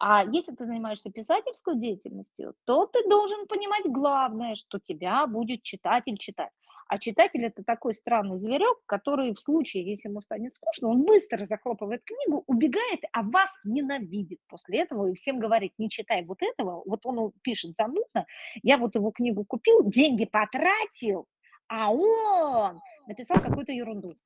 А 0.00 0.24
если 0.24 0.52
ты 0.52 0.66
занимаешься 0.66 1.10
писательской 1.10 1.76
деятельностью, 1.76 2.54
то 2.64 2.86
ты 2.86 3.08
должен 3.08 3.46
понимать 3.46 3.86
главное, 3.86 4.54
что 4.54 4.78
тебя 4.78 5.26
будет 5.26 5.62
читатель 5.62 6.16
читать. 6.18 6.50
А 6.88 6.98
читатель– 6.98 7.44
это 7.44 7.64
такой 7.64 7.94
странный 7.94 8.36
зверек, 8.36 8.78
который 8.86 9.34
в 9.34 9.40
случае, 9.40 9.84
если 9.84 10.08
ему 10.08 10.20
станет 10.20 10.54
скучно, 10.54 10.88
он 10.88 11.02
быстро 11.04 11.44
захлопывает 11.44 12.02
книгу, 12.04 12.44
убегает, 12.46 13.00
а 13.12 13.22
вас 13.22 13.60
ненавидит 13.64 14.38
после 14.46 14.82
этого 14.82 15.08
и 15.08 15.14
всем 15.14 15.40
говорит, 15.40 15.72
не 15.78 15.90
читай 15.90 16.24
вот 16.24 16.38
этого. 16.42 16.82
Вот 16.86 17.04
он 17.04 17.32
пишет 17.42 17.74
занудно, 17.76 18.26
я 18.62 18.78
вот 18.78 18.94
его 18.94 19.10
книгу 19.10 19.44
купил, 19.44 19.82
деньги 19.90 20.26
потратил, 20.26 21.26
а 21.68 21.90
он 21.90 22.80
написал 23.08 23.40
какую-то 23.40 23.72
ерунду. 23.72 24.16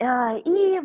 А, 0.00 0.36
и 0.36 0.76
э, 0.76 0.80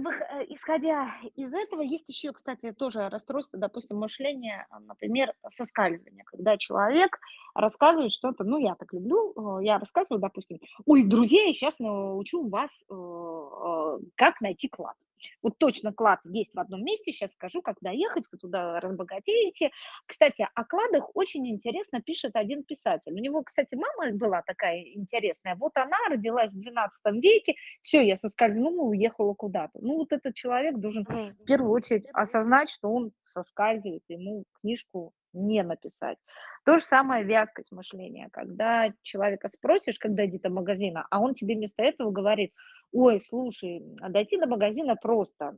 исходя 0.49 1.13
из 1.36 1.54
этого, 1.54 1.82
есть 1.82 2.10
еще, 2.10 2.32
кстати, 2.34 2.71
тоже 2.71 3.10
расстройство, 3.10 3.60
допустим, 3.60 3.97
мышления, 3.97 4.65
а, 4.71 4.80
например, 4.80 5.34
соскальзывания, 5.49 6.23
когда 6.26 6.58
человек 6.58 7.19
рассказывает 7.54 8.12
что-то, 8.12 8.43
ну, 8.43 8.58
я 8.58 8.73
так 8.73 8.91
люблю, 8.91 9.60
э, 9.60 9.65
я 9.65 9.78
рассказываю, 9.78 10.19
допустим, 10.19 10.60
ой, 10.88 11.04
друзья, 11.04 11.43
я 11.43 11.54
сейчас 11.54 11.78
научу 11.78 12.47
вас, 12.49 12.84
э, 12.89 13.97
как 14.15 14.41
найти 14.41 14.67
клад. 14.67 14.95
Вот 15.41 15.58
точно 15.58 15.93
клад 15.93 16.19
есть 16.26 16.54
в 16.54 16.60
одном 16.60 16.84
месте, 16.84 17.12
сейчас 17.12 17.32
скажу, 17.32 17.62
как 17.62 17.78
доехать, 17.82 18.26
вы 18.32 18.38
туда 18.38 18.80
разбогатеете. 18.80 19.71
Кстати, 20.06 20.47
о 20.54 20.63
кладах 20.65 21.15
очень 21.15 21.47
интересно 21.47 22.02
пишет 22.02 22.36
один 22.36 22.63
писатель. 22.63 23.13
У 23.13 23.17
него, 23.17 23.43
кстати, 23.43 23.76
мама 23.76 24.15
была 24.15 24.41
такая 24.41 24.82
интересная. 24.82 25.56
Вот 25.56 25.78
она 25.78 25.97
родилась 26.10 26.54
в 26.54 26.60
12 26.60 26.99
веке, 27.21 27.56
все, 27.82 28.02
я 28.06 28.15
соскользнула, 28.15 28.84
уехала 28.84 29.34
куда-то. 29.34 29.80
Ну, 29.82 29.97
вот 29.97 30.12
этот 30.12 30.36
человек 30.36 30.78
должен 30.78 31.06
в 31.06 31.45
первую 31.45 31.71
очередь 31.71 32.06
осознать, 32.13 32.69
что 32.69 32.89
он 32.89 33.12
соскальзывает, 33.23 34.04
ему 34.08 34.45
книжку 34.62 35.13
не 35.34 35.63
написать. 35.63 36.17
То 36.65 36.78
же 36.78 36.84
самое 36.84 37.24
вязкость 37.24 37.72
мышления. 37.72 38.30
Когда 38.32 38.93
человека 39.02 39.48
спросишь, 39.48 40.00
когда 40.00 40.26
иди 40.26 40.39
до 40.39 40.50
магазина, 40.50 41.06
а 41.10 41.19
он 41.19 41.34
тебе 41.34 41.56
вместо 41.56 41.84
этого 41.84 42.12
говорит, 42.12 42.54
ой, 42.91 43.19
слушай, 43.19 43.84
а 44.02 44.10
дойти 44.10 44.38
до 44.38 44.48
магазина 44.48 44.96
просто. 44.96 45.58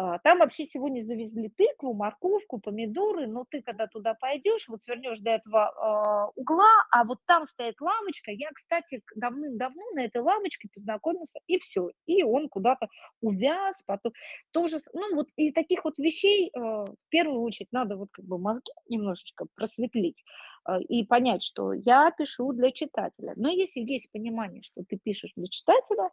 А, 0.00 0.20
там 0.20 0.38
вообще 0.38 0.64
сегодня 0.64 1.00
завезли 1.00 1.48
тыкву, 1.48 1.92
морковку, 1.92 2.60
помидоры, 2.60 3.26
но 3.26 3.44
ты 3.50 3.62
когда 3.62 3.88
туда 3.88 4.14
пойдешь, 4.14 4.68
вот 4.68 4.84
свернешь 4.84 5.18
до 5.18 5.30
этого 5.30 6.30
э, 6.36 6.40
угла, 6.40 6.70
а 6.92 7.02
вот 7.02 7.18
там 7.26 7.46
стоит 7.46 7.80
ламочка. 7.80 8.30
Я, 8.30 8.50
кстати, 8.54 9.02
давным-давно 9.16 9.82
на 9.96 10.04
этой 10.04 10.22
ламочке 10.22 10.68
познакомился, 10.72 11.40
и 11.48 11.58
все. 11.58 11.90
И 12.06 12.22
он 12.22 12.48
куда-то 12.48 12.86
увяз, 13.20 13.82
потом 13.82 14.12
тоже, 14.52 14.78
ну 14.92 15.16
вот 15.16 15.26
и 15.34 15.50
таких 15.50 15.84
вот 15.84 15.98
вещей 15.98 16.52
э, 16.54 16.60
в 16.60 17.08
первую 17.08 17.40
очередь 17.40 17.72
надо 17.72 17.96
вот 17.96 18.10
как 18.12 18.24
бы 18.24 18.38
мозги 18.38 18.70
немножечко 18.88 19.46
просветлить 19.56 20.22
э, 20.68 20.80
и 20.82 21.04
понять, 21.04 21.42
что 21.42 21.72
я 21.72 22.12
пишу 22.12 22.52
для 22.52 22.70
читателя. 22.70 23.32
Но 23.34 23.48
если 23.48 23.80
есть 23.80 24.12
понимание, 24.12 24.62
что 24.62 24.84
ты 24.88 24.96
пишешь 24.96 25.32
для 25.34 25.48
читателя, 25.48 26.10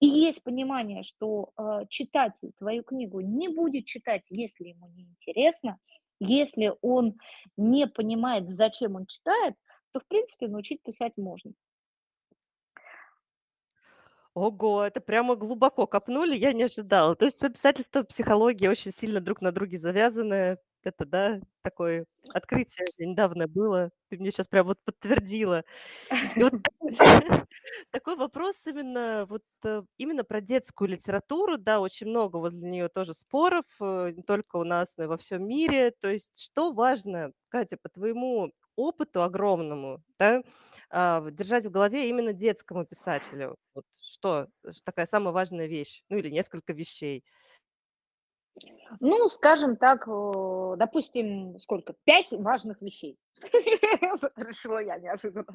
и 0.00 0.06
есть 0.06 0.42
понимание, 0.42 1.02
что 1.02 1.50
э, 1.56 1.86
читатель 1.88 2.52
твою 2.58 2.82
книгу 2.82 3.20
не 3.20 3.48
будет 3.48 3.86
читать, 3.86 4.22
если 4.30 4.68
ему 4.68 4.88
не 4.88 5.04
интересно, 5.04 5.78
если 6.20 6.72
он 6.80 7.18
не 7.56 7.86
понимает, 7.86 8.48
зачем 8.48 8.96
он 8.96 9.06
читает, 9.06 9.54
то, 9.92 10.00
в 10.00 10.06
принципе, 10.06 10.48
научить 10.48 10.82
писать 10.82 11.12
можно. 11.16 11.52
Ого, 14.34 14.82
это 14.82 15.00
прямо 15.00 15.36
глубоко 15.36 15.86
копнули, 15.86 16.36
я 16.36 16.52
не 16.52 16.64
ожидала. 16.64 17.14
То 17.14 17.24
есть 17.24 17.40
писательство, 17.40 18.02
психология 18.02 18.68
очень 18.68 18.90
сильно 18.90 19.20
друг 19.20 19.40
на 19.40 19.52
друге 19.52 19.78
завязаны. 19.78 20.58
Это, 20.84 21.06
да, 21.06 21.40
такое 21.62 22.04
открытие 22.34 22.86
недавно 22.98 23.48
было. 23.48 23.90
Ты 24.10 24.18
мне 24.18 24.30
сейчас 24.30 24.46
прям 24.46 24.66
вот 24.66 24.78
подтвердила. 24.84 25.64
И 26.36 26.42
вот 26.42 26.52
такой 27.90 28.16
вопрос 28.16 28.66
именно 28.66 29.26
вот 29.28 29.42
э, 29.64 29.82
именно 29.96 30.24
про 30.24 30.40
детскую 30.42 30.88
литературу, 30.90 31.56
да, 31.58 31.80
очень 31.80 32.08
много 32.08 32.36
возле 32.36 32.68
нее 32.70 32.88
тоже 32.88 33.14
споров, 33.14 33.64
э, 33.80 34.12
не 34.14 34.22
только 34.22 34.56
у 34.56 34.64
нас, 34.64 34.94
но 34.98 35.04
и 35.04 35.06
во 35.06 35.16
всем 35.16 35.46
мире. 35.48 35.92
То 36.00 36.08
есть 36.08 36.42
что 36.42 36.72
важно, 36.72 37.32
Катя, 37.48 37.78
по 37.82 37.88
твоему 37.88 38.52
опыту 38.76 39.22
огромному, 39.22 40.02
да, 40.18 40.42
а, 40.90 41.22
держать 41.30 41.64
в 41.66 41.70
голове 41.70 42.08
именно 42.08 42.32
детскому 42.32 42.84
писателю? 42.84 43.56
Вот 43.74 43.84
что, 44.02 44.48
такая 44.84 45.06
самая 45.06 45.32
важная 45.32 45.66
вещь, 45.66 46.02
ну 46.08 46.18
или 46.18 46.28
несколько 46.30 46.72
вещей? 46.72 47.24
Ну, 49.00 49.28
скажем 49.28 49.76
так, 49.76 50.06
допустим, 50.78 51.58
сколько? 51.58 51.94
Пять 52.04 52.30
важных 52.30 52.80
вещей. 52.80 53.18
Решила 54.36 54.78
я 54.78 54.98
неожиданно. 54.98 55.54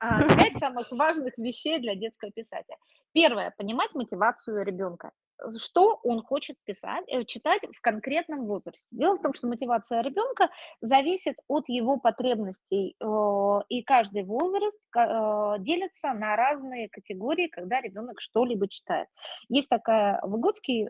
А, 0.00 0.22
пять 0.36 0.56
самых 0.58 0.90
важных 0.90 1.36
вещей 1.38 1.78
для 1.78 1.94
детского 1.94 2.30
писателя. 2.32 2.76
Первое. 3.12 3.54
Понимать 3.56 3.94
мотивацию 3.94 4.64
ребенка 4.64 5.12
что 5.58 5.98
он 6.02 6.22
хочет 6.22 6.56
писать, 6.64 7.04
э, 7.08 7.24
читать 7.24 7.62
в 7.72 7.80
конкретном 7.80 8.46
возрасте. 8.46 8.86
Дело 8.90 9.16
в 9.16 9.22
том, 9.22 9.32
что 9.32 9.46
мотивация 9.46 10.02
ребенка 10.02 10.48
зависит 10.80 11.36
от 11.48 11.68
его 11.68 11.98
потребностей, 11.98 12.96
э, 13.00 13.60
и 13.68 13.82
каждый 13.82 14.24
возраст 14.24 14.78
э, 14.96 15.56
делится 15.58 16.12
на 16.12 16.36
разные 16.36 16.88
категории, 16.88 17.48
когда 17.48 17.80
ребенок 17.80 18.20
что-либо 18.20 18.68
читает. 18.68 19.08
Есть 19.48 19.68
такая, 19.68 20.20
Выгодский 20.22 20.86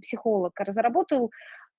психолог 0.00 0.58
разработал 0.58 1.30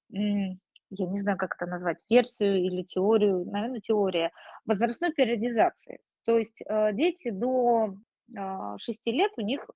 я 0.09 1.07
не 1.07 1.19
знаю, 1.19 1.37
как 1.37 1.55
это 1.55 1.65
назвать, 1.69 2.03
версию 2.09 2.63
или 2.63 2.83
теорию, 2.83 3.43
наверное, 3.45 3.81
теория 3.81 4.31
возрастной 4.65 5.11
периодизации. 5.11 5.99
То 6.25 6.37
есть 6.37 6.61
дети 6.93 7.31
до 7.31 7.95
6 8.77 9.01
лет 9.07 9.31
у 9.37 9.41
них 9.41 9.67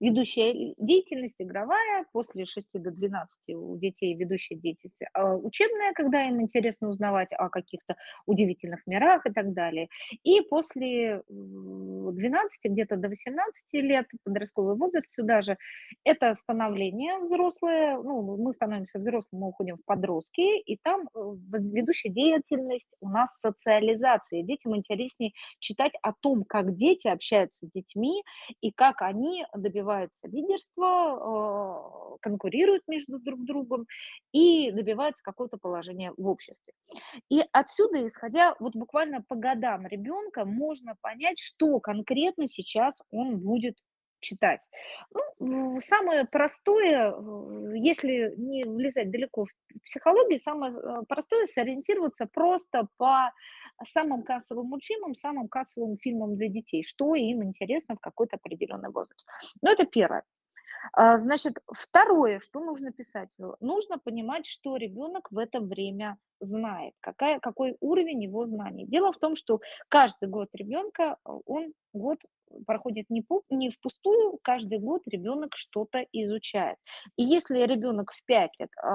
ведущая 0.00 0.74
деятельность 0.78 1.36
игровая, 1.38 2.06
после 2.12 2.46
6 2.46 2.68
до 2.74 2.90
12 2.90 3.54
у 3.54 3.76
детей 3.76 4.14
ведущая 4.14 4.56
деятельность 4.56 4.96
а, 5.12 5.36
учебная, 5.36 5.92
когда 5.92 6.24
им 6.24 6.40
интересно 6.40 6.88
узнавать 6.88 7.28
о 7.32 7.50
каких-то 7.50 7.96
удивительных 8.26 8.86
мирах 8.86 9.26
и 9.26 9.32
так 9.32 9.52
далее. 9.52 9.88
И 10.24 10.40
после 10.40 11.22
12, 11.28 12.72
где-то 12.72 12.96
до 12.96 13.08
18 13.08 13.72
лет, 13.74 14.06
подростковый 14.24 14.76
возраст 14.76 15.12
сюда 15.12 15.42
же, 15.42 15.58
это 16.04 16.34
становление 16.34 17.18
взрослое, 17.18 17.98
ну, 17.98 18.36
мы 18.38 18.52
становимся 18.52 18.98
взрослыми, 18.98 19.42
мы 19.42 19.48
уходим 19.48 19.76
в 19.76 19.84
подростки, 19.84 20.60
и 20.60 20.78
там 20.82 21.08
э, 21.14 21.20
ведущая 21.52 22.08
деятельность 22.08 22.88
у 23.00 23.08
нас 23.08 23.36
социализация. 23.38 24.42
Детям 24.42 24.74
интереснее 24.76 25.32
читать 25.58 25.92
о 26.02 26.12
том, 26.12 26.44
как 26.48 26.74
дети 26.76 27.08
общаются 27.08 27.66
с 27.66 27.70
детьми 27.70 28.22
и 28.62 28.72
как 28.72 29.02
они 29.02 29.44
добиваются 29.54 29.89
добиваются 29.90 30.28
лидерства, 30.28 30.86
а, 30.86 32.16
конкурируют 32.20 32.82
между 32.86 33.18
друг 33.18 33.44
другом 33.44 33.86
и 34.32 34.70
добиваются 34.70 35.22
какого-то 35.22 35.58
положения 35.58 36.12
в 36.16 36.26
обществе. 36.26 36.72
И 37.28 37.42
отсюда, 37.52 38.06
исходя 38.06 38.54
вот 38.60 38.74
буквально 38.74 39.22
по 39.22 39.34
годам 39.34 39.86
ребенка, 39.86 40.44
можно 40.44 40.96
понять, 41.00 41.38
что 41.38 41.80
конкретно 41.80 42.48
сейчас 42.48 43.02
он 43.10 43.38
будет 43.38 43.76
читать. 44.20 44.60
Ну, 45.38 45.80
самое 45.80 46.26
простое, 46.26 47.10
э, 47.10 47.76
если 47.76 48.34
не 48.36 48.64
влезать 48.64 49.10
далеко 49.10 49.46
в 49.46 49.80
психологию, 49.84 50.38
самое 50.38 50.74
э, 50.74 51.02
простое 51.08 51.46
сориентироваться 51.46 52.26
просто 52.26 52.86
по 52.98 53.32
самым 53.84 54.22
кассовым 54.22 54.66
мультфильмам, 54.66 55.14
самым 55.14 55.48
кассовым 55.48 55.96
фильмам 55.96 56.36
для 56.36 56.48
детей, 56.48 56.82
что 56.82 57.14
им 57.14 57.42
интересно 57.44 57.96
в 57.96 58.00
какой-то 58.00 58.36
определенный 58.36 58.90
возраст. 58.90 59.26
Но 59.62 59.70
это 59.70 59.84
первое. 59.84 60.24
А, 60.92 61.18
значит, 61.18 61.58
второе, 61.70 62.38
что 62.38 62.60
нужно 62.60 62.92
писать? 62.92 63.36
Нужно 63.60 63.98
понимать, 63.98 64.46
что 64.46 64.76
ребенок 64.76 65.30
в 65.30 65.38
это 65.38 65.60
время 65.60 66.16
знает, 66.40 66.94
какая, 67.00 67.38
какой 67.38 67.76
уровень 67.80 68.22
его 68.22 68.46
знаний. 68.46 68.86
Дело 68.86 69.12
в 69.12 69.18
том, 69.18 69.36
что 69.36 69.60
каждый 69.88 70.28
год 70.28 70.48
ребенка, 70.54 71.16
он 71.24 71.74
год 71.92 72.18
проходит 72.66 73.06
не, 73.10 73.24
не 73.50 73.70
впустую, 73.70 74.38
каждый 74.42 74.78
год 74.78 75.02
ребенок 75.06 75.56
что-то 75.56 76.04
изучает. 76.12 76.76
И 77.16 77.22
если 77.22 77.58
ребенок 77.58 78.12
в 78.12 78.24
5 78.24 78.50
лет 78.58 78.70
э, 78.82 78.88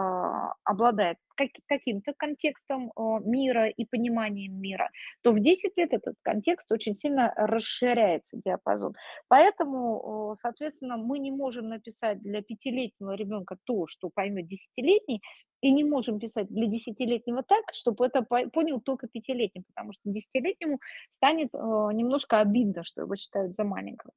обладает 0.63 1.18
как, 1.36 1.50
каким-то 1.68 2.13
контекстом 2.18 2.91
э, 2.96 3.02
мира 3.26 3.70
и 3.70 3.86
пониманием 3.86 4.60
мира, 4.60 4.89
то 5.22 5.32
в 5.32 5.39
10 5.39 5.78
лет 5.78 5.94
этот 5.94 6.15
контекст 6.22 6.72
очень 6.72 6.96
сильно 6.96 7.34
расширяется, 7.36 8.38
диапазон. 8.38 8.94
Поэтому, 9.28 10.34
э, 10.34 10.36
соответственно, 10.41 10.98
мы 10.98 11.20
не 11.20 11.32
можем 11.32 11.68
написать 11.70 12.22
для 12.22 12.41
пятилетнего 12.41 13.15
ребенка 13.15 13.58
то, 13.65 13.88
что 13.88 14.10
поймет 14.13 14.48
десятилетний, 14.48 15.22
и 15.62 15.72
не 15.72 15.84
можем 15.84 16.20
писать 16.20 16.48
для 16.50 16.68
десятилетнего 16.68 17.44
так, 17.44 17.63
чтобы 17.74 18.06
это 18.06 18.22
понял 18.22 18.80
только 18.82 19.08
пятилетний, 19.08 19.63
потому 19.68 19.91
что 19.94 20.02
десятилетнему 20.06 20.80
станет 21.10 21.50
э, 21.54 21.58
немножко 21.58 22.39
обидно, 22.39 22.84
что 22.84 23.02
его 23.02 23.15
считают 23.15 23.45
за 23.54 23.64
маленького. 23.64 24.12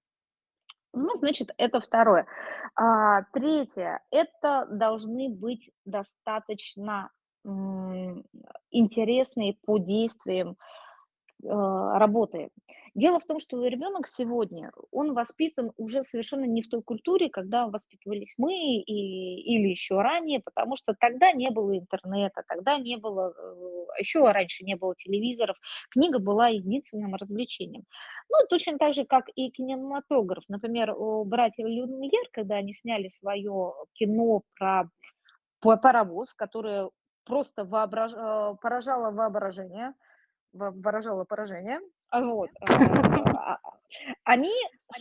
Ну, 0.93 1.11
значит, 1.19 1.51
это 1.59 1.81
второе. 1.81 2.27
А, 2.75 3.23
третье. 3.33 4.01
Это 4.11 4.67
должны 4.71 5.29
быть 5.29 5.71
достаточно 5.85 7.11
интересные 8.71 9.57
по 9.64 9.79
действиям 9.79 10.57
а, 11.45 11.99
работает. 11.99 12.53
Дело 12.98 13.20
в 13.20 13.24
том, 13.26 13.38
что 13.38 13.64
ребенок 13.64 14.08
сегодня, 14.08 14.72
он 14.90 15.14
воспитан 15.14 15.70
уже 15.76 16.02
совершенно 16.02 16.46
не 16.46 16.62
в 16.62 16.68
той 16.68 16.82
культуре, 16.82 17.30
когда 17.30 17.68
воспитывались 17.68 18.34
мы 18.38 18.52
и, 18.54 19.40
или 19.54 19.68
еще 19.68 20.00
ранее, 20.00 20.40
потому 20.40 20.74
что 20.74 20.96
тогда 20.98 21.30
не 21.30 21.48
было 21.50 21.78
интернета, 21.78 22.42
тогда 22.48 22.76
не 22.76 22.96
было, 22.96 23.32
э, 23.38 24.00
еще 24.00 24.28
раньше 24.28 24.64
не 24.64 24.74
было 24.74 24.96
телевизоров, 24.96 25.56
книга 25.90 26.18
была 26.18 26.48
единственным 26.48 27.14
развлечением. 27.14 27.84
Ну, 28.30 28.46
точно 28.48 28.78
так 28.78 28.94
же, 28.94 29.04
как 29.04 29.26
и 29.37 29.48
кинематограф. 29.50 30.42
Например, 30.48 30.90
у 30.90 31.24
братьев 31.24 31.68
Люмьер, 31.68 32.28
когда 32.32 32.56
они 32.56 32.72
сняли 32.72 33.06
свое 33.06 33.74
кино 33.92 34.42
про 34.58 34.90
паровоз, 35.61 36.34
которое 36.34 36.90
просто 37.24 37.64
воображ... 37.64 38.12
э, 38.12 38.56
поражало 38.61 39.12
воображение, 39.12 39.94
во- 40.52 40.72
выражало 40.72 41.22
поражение. 41.22 41.78
А 42.11 42.21
Вот. 42.23 42.51
а, 42.61 43.55
а, 43.55 43.59
Они 44.25 44.53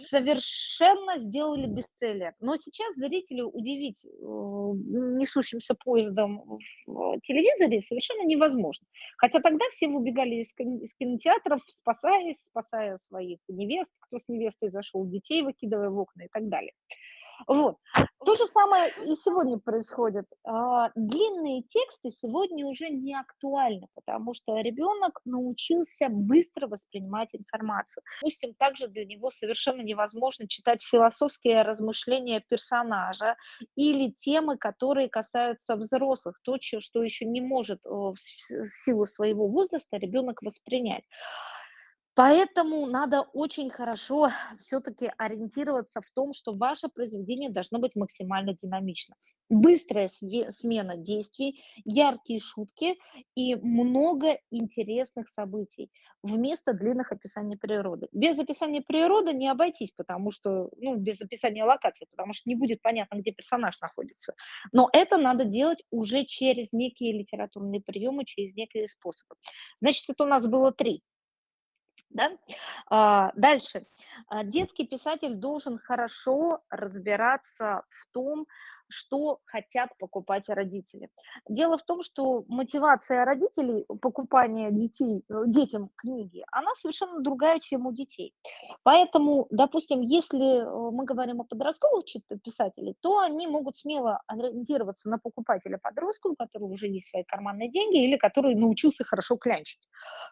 совершенно 0.10 1.18
сделали 1.18 1.66
бестселлер. 1.68 2.34
Но 2.40 2.56
сейчас 2.58 2.94
зрителю 2.96 3.48
удивить 3.48 4.06
э, 4.06 4.10
несущимся 4.10 5.76
поездом 5.76 6.60
в 6.86 7.20
телевизоре 7.22 7.80
совершенно 7.80 8.26
невозможно. 8.26 8.86
Хотя 9.18 9.40
тогда 9.40 9.66
все 9.72 9.88
выбегали 9.88 10.36
из 10.36 10.54
кинотеатров, 10.54 11.62
спасаясь, 11.70 12.44
спасая 12.44 12.98
своих 12.98 13.40
невест, 13.48 13.94
кто 14.00 14.20
с 14.20 14.28
невестой 14.28 14.70
зашел, 14.70 15.06
детей 15.06 15.42
выкидывая 15.42 15.90
в 15.90 16.00
окна 16.00 16.24
и 16.24 16.30
так 16.32 16.48
далее. 16.50 16.74
Вот. 17.46 17.78
То 18.26 18.36
же 18.36 18.48
самое 18.48 18.92
и 19.06 19.16
сегодня 19.16 19.60
происходит. 19.60 20.26
А, 20.44 20.90
Длинные 20.96 21.64
тексты 21.64 22.10
сегодня 22.10 22.66
уже 22.66 22.90
не 22.90 23.16
актуальны, 23.16 23.88
потому 23.94 24.34
что 24.34 24.60
ребенок 24.60 25.22
научился 25.26 26.08
быстро 26.10 26.68
воспринимать 26.68 27.30
информацию. 27.34 28.04
Допустим, 28.22 28.54
также 28.56 28.88
для 28.88 29.06
него 29.06 29.30
совершенно 29.30 29.82
невозможно 29.82 30.48
читать 30.48 30.84
философские 30.84 31.62
размышления 31.62 32.44
персонажа 32.50 33.36
или 33.76 34.10
темы, 34.12 34.58
которые 34.58 35.10
касаются 35.10 35.76
взрослых, 35.76 36.40
то, 36.44 36.58
что 36.60 37.04
еще 37.04 37.26
не 37.26 37.42
может 37.42 37.80
э, 37.86 37.90
в 37.90 38.16
силу 38.84 39.06
своего 39.06 39.48
возраста 39.48 39.98
ребенок 39.98 40.42
воспринять. 40.42 41.04
Поэтому 42.18 42.88
надо 42.88 43.22
очень 43.34 43.70
хорошо 43.70 44.32
все-таки 44.60 45.12
ориентироваться 45.20 46.02
в 46.02 46.10
том, 46.10 46.34
что 46.34 46.52
ваше 46.52 46.88
произведение 46.90 47.52
должно 47.52 47.78
быть 47.78 47.96
максимально 47.96 48.56
динамично. 48.56 49.16
Быстрая 49.50 50.10
смена 50.10 50.98
действий, 50.98 51.62
яркие 51.86 52.40
шутки 52.40 52.96
и 53.36 53.54
много 53.54 54.40
интересных 54.50 55.30
событий 55.30 55.92
вместо 56.24 56.74
длинных 56.74 57.12
описаний 57.12 57.56
природы. 57.56 58.08
Без 58.12 58.40
описания 58.40 58.82
природы 58.82 59.34
не 59.34 59.48
обойтись, 59.48 59.92
потому 59.96 60.32
что, 60.32 60.72
ну, 60.78 60.96
без 60.96 61.22
описания 61.22 61.64
локации, 61.64 62.08
потому 62.10 62.34
что 62.34 62.50
не 62.50 62.56
будет 62.56 62.82
понятно, 62.82 63.18
где 63.20 63.32
персонаж 63.32 63.80
находится. 63.80 64.34
Но 64.72 64.90
это 64.92 65.18
надо 65.18 65.46
делать 65.46 65.84
уже 65.92 66.26
через 66.26 66.70
некие 66.72 67.14
литературные 67.14 67.80
приемы, 67.80 68.26
через 68.26 68.56
некие 68.56 68.88
способы. 68.88 69.36
Значит, 69.80 70.06
это 70.10 70.24
у 70.24 70.28
нас 70.28 70.48
было 70.48 70.72
три. 70.72 71.04
Да? 72.10 72.32
А, 72.90 73.32
дальше. 73.36 73.86
А, 74.28 74.44
Детский 74.44 74.86
писатель 74.86 75.36
должен 75.36 75.78
хорошо 75.80 76.62
разбираться 76.70 77.84
в 77.90 78.08
том, 78.12 78.48
что 78.90 79.40
хотят 79.46 79.90
покупать 80.00 80.44
родители. 80.50 81.10
Дело 81.48 81.78
в 81.78 81.84
том, 81.84 82.02
что 82.02 82.44
мотивация 82.48 83.26
родителей 83.26 83.86
покупания 84.02 84.72
детей, 84.72 85.24
э, 85.30 85.44
детям 85.48 85.90
книги, 85.96 86.44
она 86.52 86.72
совершенно 86.76 87.22
другая, 87.22 87.60
чем 87.60 87.86
у 87.86 87.94
детей. 87.94 88.34
Поэтому, 88.84 89.48
допустим, 89.52 90.02
если 90.02 90.62
э, 90.62 90.92
мы 90.92 91.06
говорим 91.06 91.42
о 91.42 91.44
подростковых 91.44 92.06
писателей, 92.44 92.96
то 93.02 93.20
они 93.20 93.48
могут 93.48 93.78
смело 93.78 94.22
ориентироваться 94.28 95.10
на 95.10 95.18
покупателя 95.18 95.78
подростка, 95.78 96.28
у 96.28 96.36
которого 96.36 96.72
уже 96.72 96.88
есть 96.88 97.10
свои 97.10 97.24
карманные 97.24 97.70
деньги 97.70 98.04
или 98.04 98.18
который 98.18 98.56
научился 98.56 99.04
хорошо 99.04 99.38
клянчить. 99.38 99.82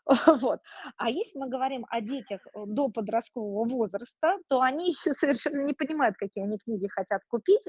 Вот. 0.45 0.59
А 0.97 1.09
если 1.09 1.39
мы 1.39 1.49
говорим 1.49 1.85
о 1.89 2.01
детях 2.01 2.41
э, 2.45 2.63
до 2.65 2.89
подросткового 2.89 3.67
возраста, 3.67 4.37
то 4.49 4.61
они 4.61 4.89
еще 4.89 5.13
совершенно 5.13 5.61
не 5.61 5.73
понимают, 5.73 6.15
какие 6.17 6.43
они 6.43 6.57
книги 6.57 6.87
хотят 6.87 7.21
купить. 7.27 7.63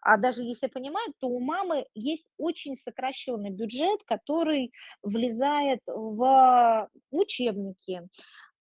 А 0.00 0.16
даже 0.16 0.42
если 0.42 0.68
понимают, 0.68 1.14
то 1.18 1.28
у 1.28 1.40
мамы 1.40 1.86
есть 1.94 2.26
очень 2.38 2.76
сокращенный 2.76 3.50
бюджет, 3.50 4.02
который 4.04 4.72
влезает 5.02 5.80
в 5.86 6.88
учебники, 7.10 8.02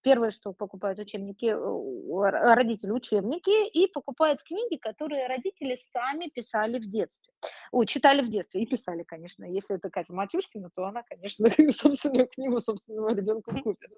Первое, 0.07 0.29
что 0.29 0.53
покупают 0.53 0.99
учебники, 0.99 1.47
э, 1.47 2.53
родители 2.55 2.91
учебники 2.91 3.67
и 3.67 3.87
покупают 3.91 4.41
книги, 4.41 4.77
которые 4.77 5.27
родители 5.27 5.75
сами 5.75 6.29
писали 6.33 6.79
в 6.79 6.85
детстве. 6.89 7.33
Ой, 7.73 7.85
читали 7.85 8.21
в 8.21 8.29
детстве 8.29 8.61
и 8.61 8.65
писали, 8.65 9.03
конечно. 9.03 9.43
Если 9.43 9.75
это 9.75 9.89
Катя 9.89 10.13
Матюшкина, 10.13 10.69
то 10.73 10.85
она, 10.85 11.03
конечно, 11.03 11.49
собственную 11.73 12.29
книгу 12.29 12.57
собственного 12.61 13.13
ребенка 13.13 13.51
купит. 13.63 13.89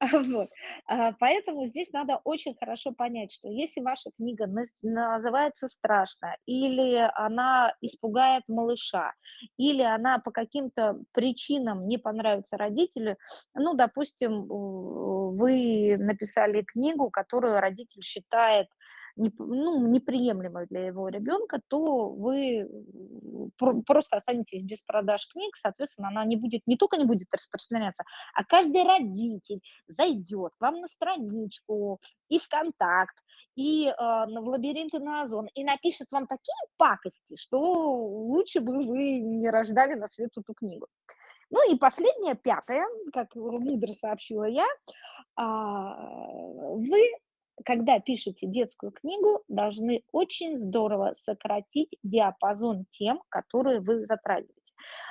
Вот. 0.00 0.50
А, 0.86 1.12
Поэтому 1.12 1.64
здесь 1.64 1.92
надо 1.92 2.20
очень 2.24 2.54
хорошо 2.54 2.92
понять, 2.92 3.32
что 3.32 3.48
если 3.48 3.80
ваша 3.80 4.10
книга 4.18 4.44
наз- 4.46 4.76
называется 4.82 5.68
страшно, 5.68 6.36
или 6.44 7.10
она 7.14 7.74
испугает 7.80 8.42
малыша, 8.48 9.14
или 9.56 9.80
она 9.80 10.18
по 10.18 10.30
каким-то 10.30 11.00
причинам 11.12 11.88
не 11.88 11.96
понравится 11.96 12.58
родителю, 12.58 13.16
ну, 13.54 13.72
допустим, 13.72 14.46
вы 15.38 15.96
написали 15.98 16.62
книгу, 16.62 17.10
которую 17.10 17.60
родитель 17.60 18.02
считает 18.02 18.66
неп- 19.18 19.32
ну, 19.38 19.86
неприемлемой 19.86 20.66
для 20.66 20.86
его 20.86 21.08
ребенка, 21.08 21.60
то 21.68 22.08
вы 22.10 22.68
просто 23.86 24.16
останетесь 24.16 24.62
без 24.62 24.82
продаж 24.82 25.26
книг, 25.32 25.56
соответственно, 25.56 26.08
она 26.08 26.24
не 26.24 26.36
будет, 26.36 26.62
не 26.66 26.76
только 26.76 26.96
не 26.96 27.04
будет 27.04 27.28
распространяться, 27.32 28.04
а 28.34 28.44
каждый 28.44 28.84
родитель 28.84 29.60
зайдет 29.88 30.52
к 30.58 30.60
вам 30.60 30.80
на 30.80 30.86
страничку 30.86 32.00
и 32.28 32.38
ВКонтакт, 32.38 33.16
и 33.56 33.92
а, 33.96 34.26
на- 34.26 34.40
в 34.40 34.48
лабиринт 34.48 34.94
и 34.94 34.98
на 34.98 35.22
Озон, 35.22 35.46
и 35.54 35.64
напишет 35.64 36.08
вам 36.10 36.26
такие 36.26 36.54
пакости, 36.76 37.36
что 37.36 37.58
лучше 37.58 38.60
бы 38.60 38.72
вы 38.72 39.20
не 39.20 39.50
рождали 39.50 39.94
на 39.94 40.08
свет 40.08 40.30
эту 40.36 40.54
книгу. 40.54 40.86
Ну 41.50 41.72
и 41.72 41.78
последнее, 41.78 42.34
пятое, 42.34 42.86
как 43.12 43.34
мудро 43.34 43.94
сообщила 43.94 44.44
я, 44.44 44.66
а, 45.36 45.96
вы, 46.74 47.00
когда 47.64 47.98
пишете 48.00 48.46
детскую 48.46 48.92
книгу, 48.92 49.42
должны 49.48 50.02
очень 50.12 50.58
здорово 50.58 51.14
сократить 51.14 51.96
диапазон 52.02 52.84
тем, 52.90 53.22
которые 53.30 53.80
вы 53.80 54.04
затрагиваете. 54.04 54.57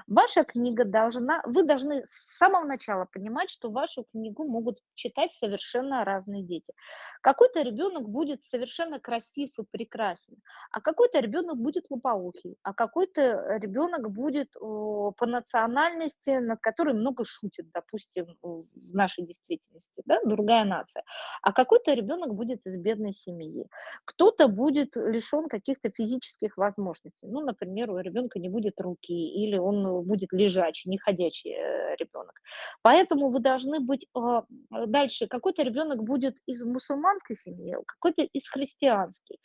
Ваша 0.08 0.44
книга 0.44 0.86
должна, 0.86 1.42
вы 1.46 1.64
должны 1.64 2.04
с 2.06 2.38
самого 2.38 2.66
начала 2.66 3.06
понимать, 3.06 3.50
что 3.50 3.70
вашу 3.70 4.04
книгу 4.12 4.44
могут 4.46 4.80
читать 4.96 5.34
совершенно 5.34 6.06
разные 6.06 6.44
дети. 6.44 6.74
Какой-то 7.22 7.62
ребенок 7.62 8.10
будет 8.10 8.44
совершенно 8.44 9.00
красив 9.00 9.52
и 9.60 9.64
прекрасен, 9.70 10.36
а 10.72 10.82
какой-то 10.82 11.20
ребенок 11.20 11.58
будет 11.58 11.86
лопоухий, 11.90 12.58
а 12.64 12.74
какой-то 12.74 13.58
ребенок 13.58 14.12
будет 14.12 14.54
по 14.54 15.26
национальности, 15.26 16.38
над 16.40 16.60
которой 16.62 16.94
много 16.94 17.26
шутит, 17.26 17.72
допустим, 17.74 18.38
в 18.42 18.66
нашей 18.94 19.26
действительности, 19.26 20.02
да, 20.06 20.20
другая 20.26 20.64
нация, 20.66 21.04
а 21.42 21.52
какой-то 21.54 21.94
ребенок 21.94 22.34
будет 22.34 22.66
из 22.66 22.78
бедной 22.78 23.12
семьи, 23.14 23.66
кто-то 24.06 24.48
будет 24.48 24.96
лишен 24.96 25.48
каких-то 25.50 25.90
физических 25.92 26.58
возможностей, 26.58 27.28
ну, 27.28 27.42
например, 27.42 27.92
у 27.92 27.98
ребенка 28.00 28.40
не 28.40 28.50
будет 28.50 28.80
руки 28.80 29.14
или 29.14 29.57
он 29.60 30.04
будет 30.04 30.32
лежачий, 30.32 30.90
неходячий 30.90 31.52
э, 31.52 31.96
ребенок. 31.98 32.34
Поэтому 32.82 33.30
вы 33.30 33.40
должны 33.40 33.80
быть 33.80 34.08
а, 34.14 34.44
дальше. 34.70 35.28
Какой-то 35.28 35.64
ребенок 35.64 36.04
будет 36.04 36.38
из 36.46 36.64
мусульманской 36.64 37.36
семьи, 37.36 37.76
какой-то 37.86 38.24
из 38.24 38.48
христианской. 38.48 39.40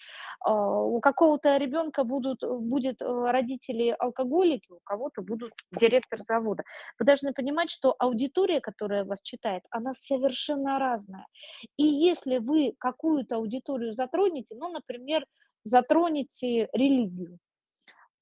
А, 0.45 0.83
У 0.83 1.01
какого-то 1.01 1.57
ребенка 1.57 2.05
будут, 2.05 2.41
будет 2.43 3.03
э, 3.03 3.05
родители 3.07 3.95
алкоголики, 3.99 4.71
у 4.71 4.81
кого-то 4.85 5.23
будут 5.23 5.53
директор 5.73 6.19
завода. 6.19 6.63
Вы 6.99 7.07
должны 7.07 7.33
понимать, 7.33 7.71
что 7.71 7.95
аудитория, 7.99 8.61
которая 8.61 9.05
вас 9.05 9.21
читает, 9.23 9.63
она 9.71 9.95
совершенно 9.95 10.79
разная. 10.79 11.27
И 11.77 11.85
если 11.85 12.39
вы 12.39 12.75
какую-то 12.79 13.37
аудиторию 13.37 13.93
затронете, 13.93 14.55
ну, 14.57 14.69
например, 14.69 15.27
затронете 15.65 16.69
религию, 16.73 17.39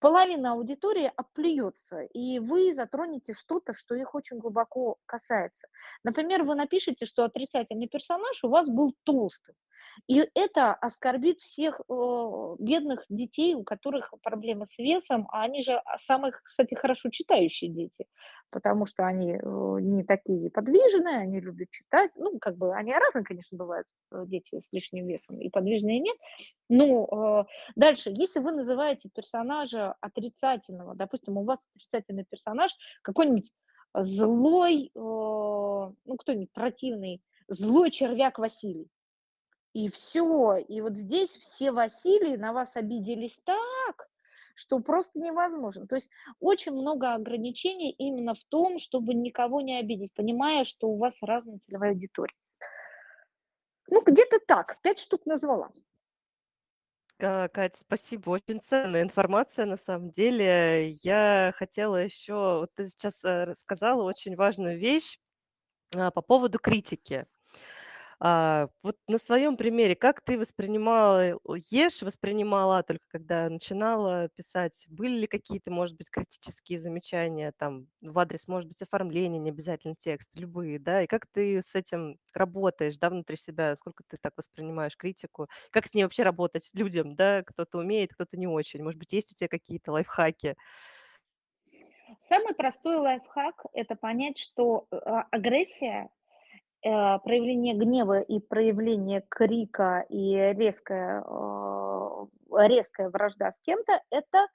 половина 0.00 0.52
аудитории 0.52 1.12
оплюется, 1.16 2.02
и 2.02 2.38
вы 2.40 2.74
затронете 2.74 3.34
что-то, 3.34 3.72
что 3.74 3.94
их 3.94 4.14
очень 4.14 4.38
глубоко 4.38 4.96
касается. 5.06 5.68
Например, 6.04 6.42
вы 6.44 6.54
напишете, 6.56 7.06
что 7.06 7.24
отрицательный 7.24 7.88
персонаж 7.88 8.42
у 8.44 8.48
вас 8.48 8.68
был 8.68 8.94
толстым. 9.04 9.54
И 10.06 10.28
это 10.34 10.72
оскорбит 10.74 11.38
всех, 11.40 11.80
бедных 12.58 13.04
детей, 13.08 13.54
у 13.54 13.64
которых 13.64 14.12
проблемы 14.22 14.66
с 14.66 14.78
весом, 14.78 15.28
а 15.30 15.42
они 15.42 15.62
же, 15.62 15.72
а, 15.74 15.98
самые, 15.98 16.32
кстати, 16.32 16.74
хорошо 16.74 17.10
читающие 17.10 17.70
дети, 17.70 18.06
потому 18.50 18.86
что 18.86 19.06
они, 19.06 19.38
не 19.82 20.04
такие 20.04 20.50
подвижные, 20.50 21.18
они 21.18 21.40
любят 21.40 21.70
читать. 21.70 22.10
Ну, 22.16 22.38
как 22.40 22.56
бы 22.56 22.74
они 22.74 22.92
разные, 22.92 23.24
конечно, 23.24 23.56
бывают, 23.56 23.86
э, 24.12 24.24
дети 24.26 24.58
с 24.58 24.72
лишним 24.72 25.06
весом, 25.06 25.40
и 25.40 25.48
подвижные, 25.48 26.00
нет. 26.00 26.16
Но, 26.68 27.46
дальше, 27.76 28.10
если 28.12 28.40
вы 28.40 28.52
называете 28.52 29.08
персонажа 29.14 29.94
отрицательного, 30.00 30.94
допустим, 30.94 31.36
у 31.38 31.44
вас 31.44 31.66
отрицательный 31.74 32.24
персонаж, 32.28 32.72
какой-нибудь 33.02 33.52
злой, 33.94 34.90
ну, 34.94 36.16
кто-нибудь 36.18 36.52
противный, 36.52 37.22
злой 37.48 37.90
червяк 37.90 38.38
Василий. 38.38 38.88
И 39.72 39.88
все. 39.88 40.56
И 40.56 40.80
вот 40.80 40.96
здесь 40.96 41.30
все 41.30 41.72
Василии 41.72 42.36
на 42.36 42.52
вас 42.52 42.76
обиделись 42.76 43.38
так, 43.44 44.08
что 44.54 44.80
просто 44.80 45.20
невозможно. 45.20 45.86
То 45.86 45.94
есть 45.94 46.10
очень 46.40 46.72
много 46.72 47.14
ограничений 47.14 47.90
именно 47.92 48.34
в 48.34 48.42
том, 48.44 48.78
чтобы 48.78 49.14
никого 49.14 49.60
не 49.60 49.78
обидеть, 49.78 50.12
понимая, 50.14 50.64
что 50.64 50.88
у 50.88 50.98
вас 50.98 51.22
разная 51.22 51.58
целевая 51.58 51.92
аудитория. 51.92 52.34
Ну, 53.88 54.02
где-то 54.02 54.38
так, 54.46 54.80
пять 54.82 54.98
штук 54.98 55.26
назвала. 55.26 55.70
Ка 57.18 57.48
Кать, 57.52 57.76
спасибо, 57.76 58.30
очень 58.30 58.60
ценная 58.60 59.02
информация 59.02 59.66
на 59.66 59.76
самом 59.76 60.10
деле. 60.10 60.92
Я 61.02 61.52
хотела 61.54 61.96
еще, 61.96 62.60
вот 62.60 62.70
ты 62.74 62.86
сейчас 62.86 63.22
э, 63.24 63.44
рассказала 63.44 64.04
очень 64.04 64.36
важную 64.36 64.78
вещь 64.78 65.18
а, 65.94 66.10
по 66.10 66.22
поводу 66.22 66.58
критики. 66.58 67.26
А, 68.22 68.68
вот 68.82 68.96
на 69.08 69.18
своем 69.18 69.56
примере, 69.56 69.96
как 69.96 70.20
ты 70.20 70.38
воспринимала, 70.38 71.38
ешь 71.70 72.02
воспринимала 72.02 72.82
только 72.82 73.04
когда 73.08 73.48
начинала 73.48 74.28
писать? 74.36 74.84
Были 74.88 75.20
ли 75.20 75.26
какие-то, 75.26 75.70
может 75.70 75.96
быть, 75.96 76.10
критические 76.10 76.78
замечания 76.78 77.52
там 77.56 77.86
в 78.02 78.18
адрес, 78.18 78.46
может 78.46 78.68
быть, 78.68 78.82
оформления, 78.82 79.38
не 79.38 79.48
обязательно 79.50 79.94
текст, 79.98 80.36
любые, 80.36 80.78
да? 80.78 81.02
И 81.02 81.06
как 81.06 81.26
ты 81.32 81.62
с 81.62 81.74
этим 81.74 82.18
работаешь, 82.34 82.98
да, 82.98 83.08
внутри 83.08 83.36
себя? 83.36 83.74
Сколько 83.76 84.04
ты 84.06 84.18
так 84.20 84.34
воспринимаешь 84.36 84.96
критику? 84.98 85.48
Как 85.70 85.86
с 85.86 85.94
ней 85.94 86.02
вообще 86.04 86.22
работать 86.22 86.68
людям, 86.74 87.16
да? 87.16 87.42
Кто-то 87.46 87.78
умеет, 87.78 88.12
кто-то 88.12 88.36
не 88.36 88.46
очень. 88.46 88.82
Может 88.82 88.98
быть, 88.98 89.14
есть 89.14 89.32
у 89.32 89.34
тебя 89.34 89.48
какие-то 89.48 89.92
лайфхаки? 89.92 90.56
Самый 92.18 92.54
простой 92.54 92.96
лайфхак– 92.96 93.66
это 93.72 93.94
понять, 93.94 94.38
что 94.38 94.86
э, 94.90 94.96
а, 94.96 95.26
агрессия 95.30 96.10
проявление 96.82 97.74
гнева 97.74 98.20
и 98.20 98.40
проявление 98.40 99.24
крика 99.28 100.04
и 100.08 100.34
резкая, 100.56 101.22
а, 101.26 102.26
резкая 102.66 103.10
вражда 103.10 103.50
с 103.50 103.60
кем-то– 103.60 104.00
это 104.10 104.46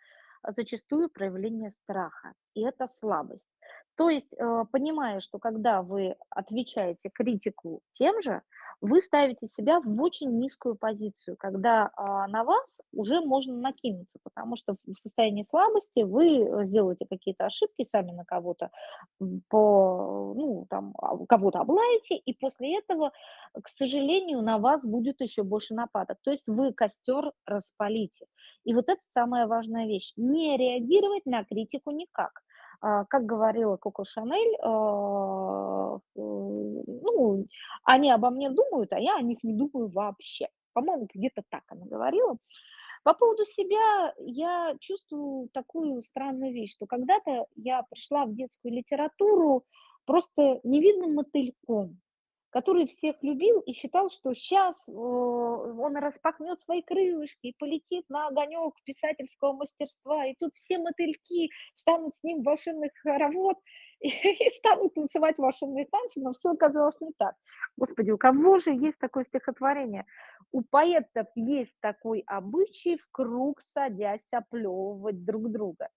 зачастую 0.48 1.10
проявление 1.10 1.70
страха, 1.70 2.34
и 2.56 2.62
это 2.62 2.88
слабость. 2.88 3.49
То 3.95 4.10
есть, 4.10 4.34
э, 4.34 4.66
понимая, 4.72 5.20
что 5.20 5.39
когда 5.39 5.82
вы 5.82 6.16
отвечаете 6.30 7.10
критику 7.10 7.82
тем 7.93 8.22
же, 8.22 8.41
вы 8.82 8.99
ставите 9.01 9.47
себя 9.47 9.80
в 9.80 10.01
очень 10.01 10.38
низкую 10.38 10.76
позицию, 10.76 11.38
когда 11.38 11.91
а, 11.95 12.28
на 12.28 12.43
вас 12.43 12.82
уже 12.93 13.22
можно 13.22 13.56
накинуться, 13.56 14.20
потому 14.24 14.56
что 14.58 14.74
в 14.74 14.99
состоянии 15.01 15.43
слабости 15.43 16.01
вы 16.01 16.39
э, 16.39 16.66
сделаете 16.66 17.06
какие-то 17.10 17.45
ошибки 17.45 17.84
сами 17.84 18.12
на 18.12 18.26
кого-то, 18.26 18.72
по, 19.49 20.34
ну, 20.36 20.68
там, 20.70 20.93
а, 21.01 21.18
кого-то 21.26 21.60
облаете, 21.60 22.16
и 22.18 22.34
после 22.34 22.78
этого, 22.78 23.12
к 23.53 23.68
сожалению, 23.68 24.41
на 24.41 24.58
вас 24.58 24.86
будет 24.86 25.22
еще 25.22 25.43
больше 25.43 25.74
нападок. 25.74 26.18
То 26.22 26.32
есть 26.32 26.47
вы 26.47 26.74
костер 26.74 27.32
распалите. 27.45 28.26
И 28.66 28.74
вот 28.74 28.89
это 28.89 29.01
самая 29.03 29.47
важная 29.47 29.88
вещь. 29.88 30.14
Не 30.18 30.58
реагировать 30.58 31.26
на 31.26 31.43
критику 31.43 31.91
никак. 31.91 32.45
А, 32.82 33.06
как 33.06 33.26
говорила 33.26 33.78
Коко 33.78 34.04
Шанель, 34.04 34.56
а, 34.64 36.00
ну, 36.16 37.48
они 37.84 38.12
обо 38.12 38.30
мне 38.30 38.50
думают, 38.50 38.94
а 38.94 39.00
я 39.00 39.18
о 39.18 39.22
них 39.22 39.44
не 39.44 39.54
думаю 39.54 39.88
вообще. 39.90 40.48
По-моему, 40.74 41.08
где-то 41.14 41.44
так 41.50 41.64
она 41.70 41.86
говорила. 41.86 42.38
По 43.04 43.14
поводу 43.14 43.46
себя 43.46 44.14
я 44.20 44.76
чувствую 44.80 45.50
такую 45.50 46.02
странную 46.02 46.54
вещь, 46.54 46.74
что 46.74 46.88
когда-то 46.88 47.46
я 47.56 47.84
пришла 47.84 48.26
в 48.26 48.34
детскую 48.34 48.74
литературу 48.74 49.64
просто 50.06 50.60
невидным 50.64 51.14
мотыльком 51.16 52.00
который 52.56 52.88
всех 52.88 53.18
любил 53.22 53.60
и 53.60 53.74
считал, 53.74 54.10
что 54.10 54.34
сейчас 54.34 54.82
э, 54.88 54.91
он 54.93 55.97
распахнет 55.97 56.62
свои 56.62 56.82
крылышки 56.82 57.47
и 57.47 57.56
полетит 57.60 58.06
на 58.08 58.28
огонек 58.28 58.74
писательского 58.86 59.51
мастерства, 59.51 60.26
и 60.26 60.36
тут 60.39 60.53
все 60.56 60.78
мотыльки 60.78 61.49
встанут 61.76 62.16
с 62.16 62.24
ним 62.24 62.41
в 62.41 62.45
волшебных 62.45 62.93
хоровод 63.03 63.58
и, 63.99 64.08
и 64.08 64.49
станут 64.51 64.93
танцевать 64.93 65.38
волшебные 65.38 65.86
танцы, 65.86 66.22
но 66.22 66.32
все 66.32 66.51
оказалось 66.51 67.01
не 67.01 67.12
так. 67.18 67.36
Господи, 67.76 68.12
у 68.12 68.18
кого 68.18 68.60
же 68.60 68.70
есть 68.70 68.99
такое 68.99 69.26
стихотворение? 69.26 70.06
У 70.53 70.62
поэтов 70.62 71.28
есть 71.36 71.76
такой 71.82 72.24
обычай 72.26 72.97
в 72.97 73.12
круг 73.12 73.60
садясь 73.60 74.32
оплевывать 74.32 75.26
друг 75.26 75.51
друга. 75.51 75.89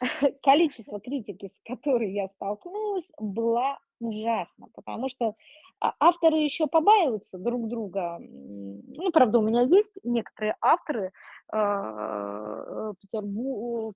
количество 0.42 1.00
критики, 1.00 1.48
с 1.48 1.60
которой 1.64 2.12
я 2.12 2.26
столкнулась, 2.28 3.08
было 3.18 3.78
ужасно, 4.00 4.68
потому 4.74 5.08
что 5.08 5.34
а, 5.80 5.94
авторы 6.00 6.38
еще 6.38 6.66
побаиваются 6.66 7.38
друг 7.38 7.68
друга. 7.68 8.18
Ну, 8.20 9.10
правда, 9.12 9.38
у 9.38 9.42
меня 9.42 9.62
есть 9.62 9.92
некоторые 10.04 10.56
авторы 10.60 11.12
э, 11.52 12.92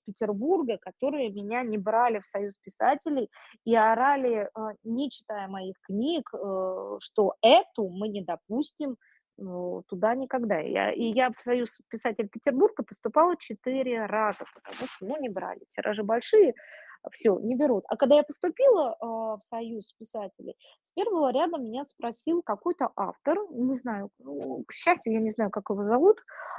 Петербурга, 0.04 0.78
которые 0.78 1.30
меня 1.30 1.62
не 1.62 1.78
брали 1.78 2.20
в 2.20 2.26
союз 2.26 2.56
писателей 2.56 3.30
и 3.64 3.74
орали, 3.74 4.48
э, 4.54 4.60
не 4.84 5.10
читая 5.10 5.48
моих 5.48 5.76
книг, 5.82 6.28
э, 6.32 6.96
что 7.00 7.34
эту 7.42 7.88
мы 7.88 8.08
не 8.08 8.22
допустим 8.22 8.96
ну, 9.38 9.82
туда 9.88 10.14
никогда. 10.14 10.58
Я, 10.58 10.90
и 10.90 11.04
я 11.04 11.30
в 11.30 11.42
Союз 11.42 11.78
писатель 11.88 12.28
Петербурга 12.28 12.82
поступала 12.82 13.36
четыре 13.36 14.06
раза, 14.06 14.44
потому 14.54 14.86
что, 14.86 15.06
ну, 15.06 15.20
не 15.20 15.28
брали. 15.28 15.60
Тиражи 15.70 16.02
большие, 16.02 16.54
все, 17.10 17.38
не 17.38 17.56
берут. 17.56 17.84
А 17.88 17.96
когда 17.96 18.16
я 18.16 18.22
поступила 18.22 18.92
э, 18.92 19.04
в 19.04 19.40
Союз 19.42 19.92
писателей, 19.92 20.56
с 20.82 20.92
первого 20.92 21.32
ряда 21.32 21.58
меня 21.58 21.84
спросил 21.84 22.42
какой-то 22.42 22.90
автор, 22.96 23.38
не 23.50 23.74
знаю, 23.74 24.10
ну, 24.18 24.64
к 24.66 24.72
счастью, 24.72 25.12
я 25.12 25.20
не 25.20 25.30
знаю, 25.30 25.50
как 25.50 25.70
его 25.70 25.84
зовут, 25.84 26.18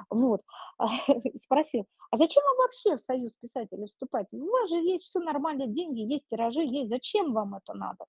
вот, 0.10 0.41
спросил, 1.36 1.86
а 2.12 2.18
зачем 2.18 2.44
вам 2.44 2.58
вообще 2.58 2.96
в 2.96 3.02
Союз 3.02 3.36
писателей 3.36 3.88
вступать? 3.88 4.28
У 4.32 4.50
вас 4.50 4.70
же 4.70 4.76
есть 4.76 5.06
все 5.06 5.20
нормально, 5.20 5.68
деньги 5.68 6.02
есть, 6.02 6.26
тиражи 6.30 6.64
есть, 6.64 6.89
зачем 6.89 7.34
вам 7.34 7.56
это 7.56 7.74
надо? 7.74 8.06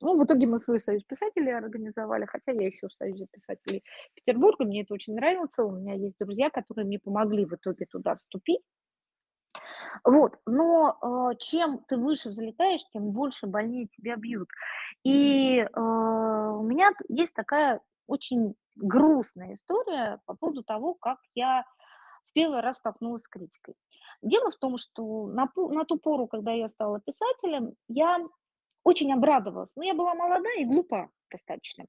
Ну, 0.00 0.18
в 0.18 0.24
итоге 0.24 0.46
мы 0.48 0.58
свой 0.58 0.80
союз 0.80 1.04
писателей 1.04 1.56
организовали, 1.56 2.26
хотя 2.26 2.50
я 2.50 2.66
еще 2.66 2.88
в 2.88 2.92
Союзе 2.92 3.26
писателей 3.30 3.84
Петербурга, 4.14 4.64
мне 4.64 4.82
это 4.82 4.94
очень 4.94 5.14
нравится, 5.14 5.64
у 5.64 5.70
меня 5.70 5.94
есть 5.94 6.16
друзья, 6.18 6.50
которые 6.50 6.86
мне 6.86 6.98
помогли 6.98 7.44
в 7.44 7.54
итоге 7.54 7.86
туда 7.86 8.16
вступить. 8.16 8.62
Вот, 10.04 10.38
но 10.46 10.98
э, 11.32 11.36
чем 11.38 11.78
ты 11.88 11.96
выше 11.96 12.30
взлетаешь, 12.30 12.84
тем 12.92 13.10
больше 13.10 13.46
больнее 13.46 13.86
тебя 13.86 14.16
бьют. 14.16 14.48
И 15.04 15.58
э, 15.58 15.66
у 15.76 16.62
меня 16.62 16.90
есть 17.08 17.34
такая 17.34 17.80
очень 18.06 18.54
грустная 18.76 19.54
история 19.54 20.20
по 20.26 20.34
поводу 20.34 20.62
того, 20.62 20.94
как 20.94 21.18
я 21.34 21.64
в 22.26 22.32
первый 22.32 22.60
раз 22.60 22.78
столкнулась 22.78 23.22
с 23.22 23.28
критикой. 23.28 23.74
Дело 24.22 24.50
в 24.50 24.56
том, 24.56 24.78
что 24.78 25.26
на, 25.26 25.48
на 25.56 25.84
ту 25.84 25.98
пору, 25.98 26.26
когда 26.26 26.52
я 26.52 26.68
стала 26.68 27.00
писателем, 27.00 27.74
я 27.88 28.18
очень 28.84 29.12
обрадовалась. 29.12 29.72
Но 29.76 29.84
я 29.84 29.94
была 29.94 30.14
молода 30.14 30.48
и 30.58 30.64
глупа 30.64 31.10
достаточно. 31.30 31.84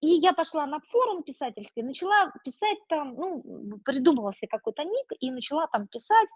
И 0.00 0.06
я 0.06 0.32
пошла 0.34 0.66
на 0.66 0.80
форум 0.80 1.22
писательский, 1.22 1.82
начала 1.82 2.30
писать 2.44 2.78
там, 2.88 3.14
ну, 3.14 3.42
придумала 3.84 4.34
себе 4.34 4.48
какой-то 4.48 4.84
ник 4.84 5.06
и 5.20 5.30
начала 5.30 5.66
там 5.68 5.86
писать 5.88 6.28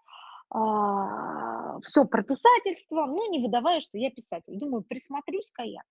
а, 0.51 1.79
все 1.81 2.05
про 2.05 2.23
писательство, 2.23 3.07
но 3.07 3.27
не 3.27 3.41
выдавая, 3.41 3.81
что 3.81 3.99
я 3.99 4.11
писатель. 4.11 4.59
Думаю, 4.59 4.83
присмотрюсь-ка 4.83 5.63
я. 5.63 5.83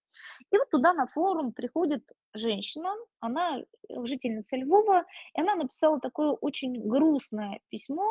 И 0.51 0.57
вот 0.57 0.69
туда 0.69 0.93
на 0.93 1.05
форум 1.07 1.51
приходит 1.51 2.03
женщина, 2.33 2.89
она 3.19 3.61
жительница 3.89 4.57
Львова, 4.57 5.05
и 5.35 5.41
она 5.41 5.55
написала 5.55 5.99
такое 5.99 6.31
очень 6.31 6.87
грустное 6.87 7.59
письмо 7.69 8.07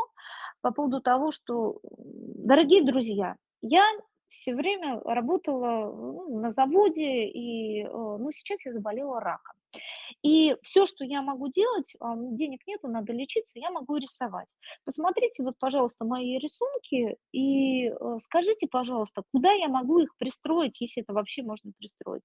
по 0.61 0.71
поводу 0.71 1.01
того, 1.01 1.33
что, 1.33 1.81
дорогие 1.83 2.85
друзья, 2.85 3.37
я 3.61 3.85
все 4.37 4.55
время 4.55 5.01
работала 5.01 5.91
ну, 5.91 6.41
на 6.41 6.51
заводе, 6.51 7.25
и 7.27 7.83
э, 7.83 7.89
ну, 7.89 8.31
сейчас 8.33 8.65
я 8.67 8.73
заболела 8.73 9.19
раком. 9.19 9.57
И 10.23 10.55
все, 10.63 10.87
что 10.87 11.05
я 11.05 11.23
могу 11.23 11.49
делать, 11.49 11.95
а, 12.01 12.15
денег 12.17 12.61
нету, 12.67 12.89
надо 12.89 13.13
лечиться, 13.13 13.59
я 13.59 13.71
могу 13.71 13.97
рисовать. 13.97 14.47
Посмотрите 14.85 15.43
вот, 15.43 15.55
пожалуйста, 15.59 16.05
мои 16.05 16.39
рисунки 16.39 17.17
и, 17.33 17.89
э, 17.89 17.95
скажите, 18.23 18.67
пожалуйста, 18.71 19.23
куда 19.33 19.53
я 19.53 19.69
могу 19.69 20.01
их 20.01 20.17
пристроить, 20.19 20.81
если 20.81 21.03
это 21.03 21.13
вообще 21.15 21.43
можно 21.43 21.73
пристроить. 21.79 22.23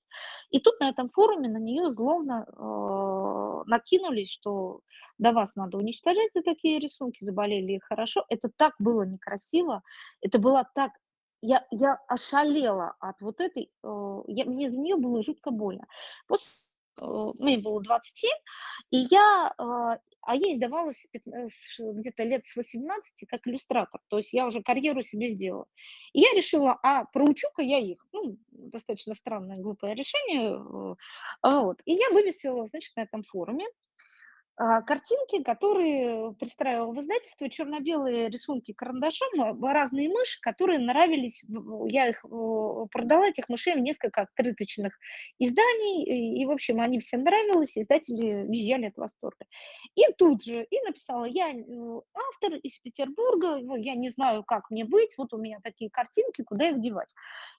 И 0.49 0.59
тут 0.59 0.80
на 0.80 0.89
этом 0.89 1.09
форуме 1.09 1.49
на 1.49 1.57
нее 1.57 1.89
злобно, 1.91 2.45
э, 2.47 3.70
накинулись, 3.70 4.32
что 4.32 4.82
да 5.18 5.32
вас 5.32 5.55
надо 5.55 5.78
уничтожать 5.78 6.32
за 6.34 6.41
такие 6.41 6.80
рисунки, 6.80 7.24
заболели 7.24 7.80
хорошо. 7.80 8.26
Это 8.30 8.49
так 8.55 8.74
было 8.80 9.03
некрасиво, 9.03 9.82
это 10.22 10.39
было 10.39 10.68
так 10.76 10.91
я 11.41 11.65
я 11.71 11.97
ошалела 12.07 12.95
от 12.99 13.21
вот 13.21 13.41
этой, 13.41 13.71
э, 13.83 14.21
я 14.27 14.45
мне 14.45 14.69
за 14.69 14.79
нее 14.79 14.95
было 14.97 15.21
жутко 15.21 15.51
больно. 15.51 15.87
Пос 16.27 16.67
э, 16.99 17.03
мне 17.39 17.57
было 17.57 17.81
27, 17.81 18.29
и 18.91 18.97
я, 19.09 19.53
а, 19.57 19.99
а 20.21 20.35
ей 20.35 20.55
сдавалась 20.55 21.01
с 21.01 21.07
пят 21.07 21.23
э, 21.27 21.47
где-то 21.79 22.23
лет 22.23 22.45
с 22.45 22.55
18 22.55 23.27
как 23.27 23.47
иллюстратор, 23.47 24.01
то 24.07 24.17
есть 24.17 24.33
я 24.33 24.45
уже 24.45 24.61
карьеру 24.61 25.01
себе 25.01 25.29
сделала. 25.29 25.65
И 26.13 26.21
я 26.21 26.31
решила, 26.35 26.77
а 26.83 27.05
проучу-ка 27.05 27.61
я 27.63 27.79
их. 27.79 28.05
Ну, 28.11 28.37
достаточно 28.51 29.15
странное, 29.15 29.57
глупое 29.57 29.95
решение, 29.95 30.97
а, 31.41 31.61
вот. 31.61 31.81
И 31.85 31.93
я 31.93 32.09
вывесила, 32.11 32.65
значит, 32.67 32.95
на 32.95 33.01
этом 33.01 33.23
форуме 33.23 33.65
а, 33.65 33.71
картинки, 34.86 35.43
которые 35.43 36.34
пристраивала 36.34 36.93
в 36.93 36.99
издательство, 36.99 37.49
черно-белые 37.49 38.30
рисунки 38.30 38.74
карандашом, 38.74 39.30
а, 39.41 39.74
разные 39.74 40.09
мыши, 40.09 40.39
которые 40.41 40.80
нравились, 40.80 41.43
я 41.88 42.07
их 42.07 42.22
продала, 42.91 43.28
этих 43.28 43.49
мышей 43.49 43.76
в 43.76 43.80
несколько 43.80 44.22
открыточных 44.22 44.93
изданий, 45.39 46.41
и, 46.41 46.45
в 46.45 46.51
общем, 46.51 46.80
они 46.80 46.99
всем 46.99 47.24
нравились, 47.24 47.78
издатели 47.78 48.45
визжали 48.47 48.88
от 48.88 48.97
восторга. 48.97 49.45
И 49.95 50.03
тут 50.18 50.43
же, 50.43 50.64
и 50.64 50.82
написала, 50.82 51.26
я 51.26 51.49
э, 51.51 51.64
автор 52.14 52.55
из 52.55 52.78
Петербурга, 52.80 53.57
ну, 53.62 53.76
я 53.76 53.95
не 53.95 54.09
знаю, 54.09 54.43
как 54.43 54.70
мне 54.70 54.86
быть, 54.86 55.14
вот 55.18 55.34
у 55.34 55.38
меня 55.38 55.59
такие 55.64 55.89
картинки, 55.89 56.43
куда 56.43 56.70
их 56.70 56.80
девать. 56.80 57.14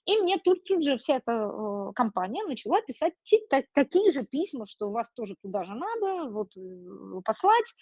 И 0.05 0.17
мне 0.17 0.37
тут, 0.37 0.63
тут 0.63 0.83
же 0.83 0.97
вся 0.97 1.17
эта 1.17 1.91
компания 1.95 2.43
начала 2.45 2.81
писать 2.81 3.13
такие 3.73 4.11
же 4.11 4.23
письма, 4.23 4.65
что 4.65 4.87
у 4.87 4.91
вас 4.91 5.11
тоже 5.11 5.35
туда 5.41 5.63
же 5.63 5.73
надо, 5.73 6.29
вот 6.29 6.53
Э, 6.55 6.92
послать. 7.25 7.73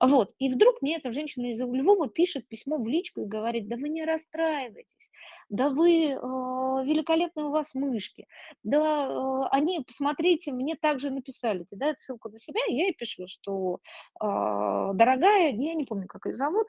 Вот. 0.00 0.32
И 0.38 0.48
вдруг 0.48 0.80
мне 0.80 0.96
эта 0.96 1.12
женщина 1.12 1.50
из 1.50 1.60
Львова 1.60 2.08
пишет 2.08 2.48
письмо 2.48 2.78
в 2.78 2.88
личку 2.88 3.20
и 3.20 3.26
говорит, 3.26 3.68
да 3.68 3.76
вы 3.76 3.90
не 3.90 4.04
расстраивайтесь, 4.04 5.10
да 5.50 5.68
вы, 5.68 6.12
э, 6.12 6.16
великолепные 6.16 7.46
у 7.46 7.50
вас 7.50 7.74
мышки, 7.74 8.26
да 8.62 9.08
э, 9.08 9.48
они, 9.50 9.80
посмотрите, 9.80 10.52
мне 10.52 10.76
также 10.76 11.10
написали, 11.10 11.66
ты 11.68 11.76
дай 11.76 11.94
ссылку 11.96 12.28
на 12.30 12.38
себя, 12.38 12.60
и 12.68 12.74
я 12.74 12.84
ей 12.84 12.94
пишу, 12.94 13.26
что, 13.26 13.80
э, 14.22 14.90
дорогая, 14.94 15.52
я 15.52 15.74
не 15.74 15.84
помню, 15.84 16.06
как 16.06 16.26
ее 16.26 16.36
зовут, 16.36 16.68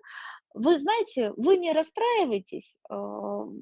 вы 0.53 0.77
знаете, 0.79 1.31
вы 1.37 1.55
не 1.55 1.71
расстраивайтесь, 1.71 2.77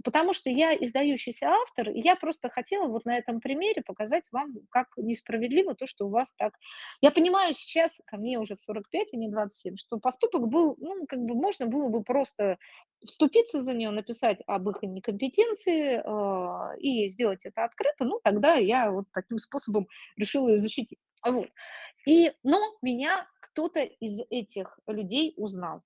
потому 0.04 0.34
что 0.34 0.50
я 0.50 0.74
издающийся 0.74 1.48
автор, 1.48 1.90
и 1.90 2.00
я 2.00 2.16
просто 2.16 2.50
хотела 2.50 2.88
вот 2.88 3.06
на 3.06 3.16
этом 3.16 3.42
примере 3.42 3.84
показать 3.84 4.28
вам, 4.32 4.56
как 4.72 4.88
несправедливо 4.98 5.76
то, 5.76 5.86
что 5.86 6.08
у 6.08 6.10
вас 6.10 6.34
так. 6.34 6.54
Я 7.02 7.12
понимаю 7.12 7.54
сейчас, 7.54 8.00
ко 8.06 8.18
мне 8.18 8.40
уже 8.40 8.56
45, 8.56 9.14
а 9.14 9.18
не 9.18 9.30
27, 9.30 9.76
что 9.76 10.00
поступок 10.00 10.48
был, 10.48 10.78
ну, 10.80 11.06
как 11.08 11.20
бы 11.20 11.36
можно 11.36 11.68
было 11.68 11.90
бы 11.90 12.04
просто 12.04 12.58
вступиться 13.06 13.62
за 13.62 13.74
нее, 13.74 13.92
написать 13.92 14.42
об 14.48 14.70
их 14.70 14.82
некомпетенции 14.82 16.02
э, 16.04 16.80
и 16.80 17.10
сделать 17.10 17.46
это 17.46 17.64
открыто, 17.64 18.06
ну, 18.06 18.20
тогда 18.24 18.56
я 18.56 18.92
вот 18.92 19.06
таким 19.14 19.38
способом 19.38 19.88
решила 20.18 20.50
ее 20.50 20.58
защитить. 20.58 21.00
Вот. 21.26 21.50
И, 22.08 22.32
но 22.44 22.60
меня 22.82 23.28
кто-то 23.42 23.82
из 23.82 24.22
этих 24.30 24.80
людей 24.88 25.34
узнал 25.38 25.84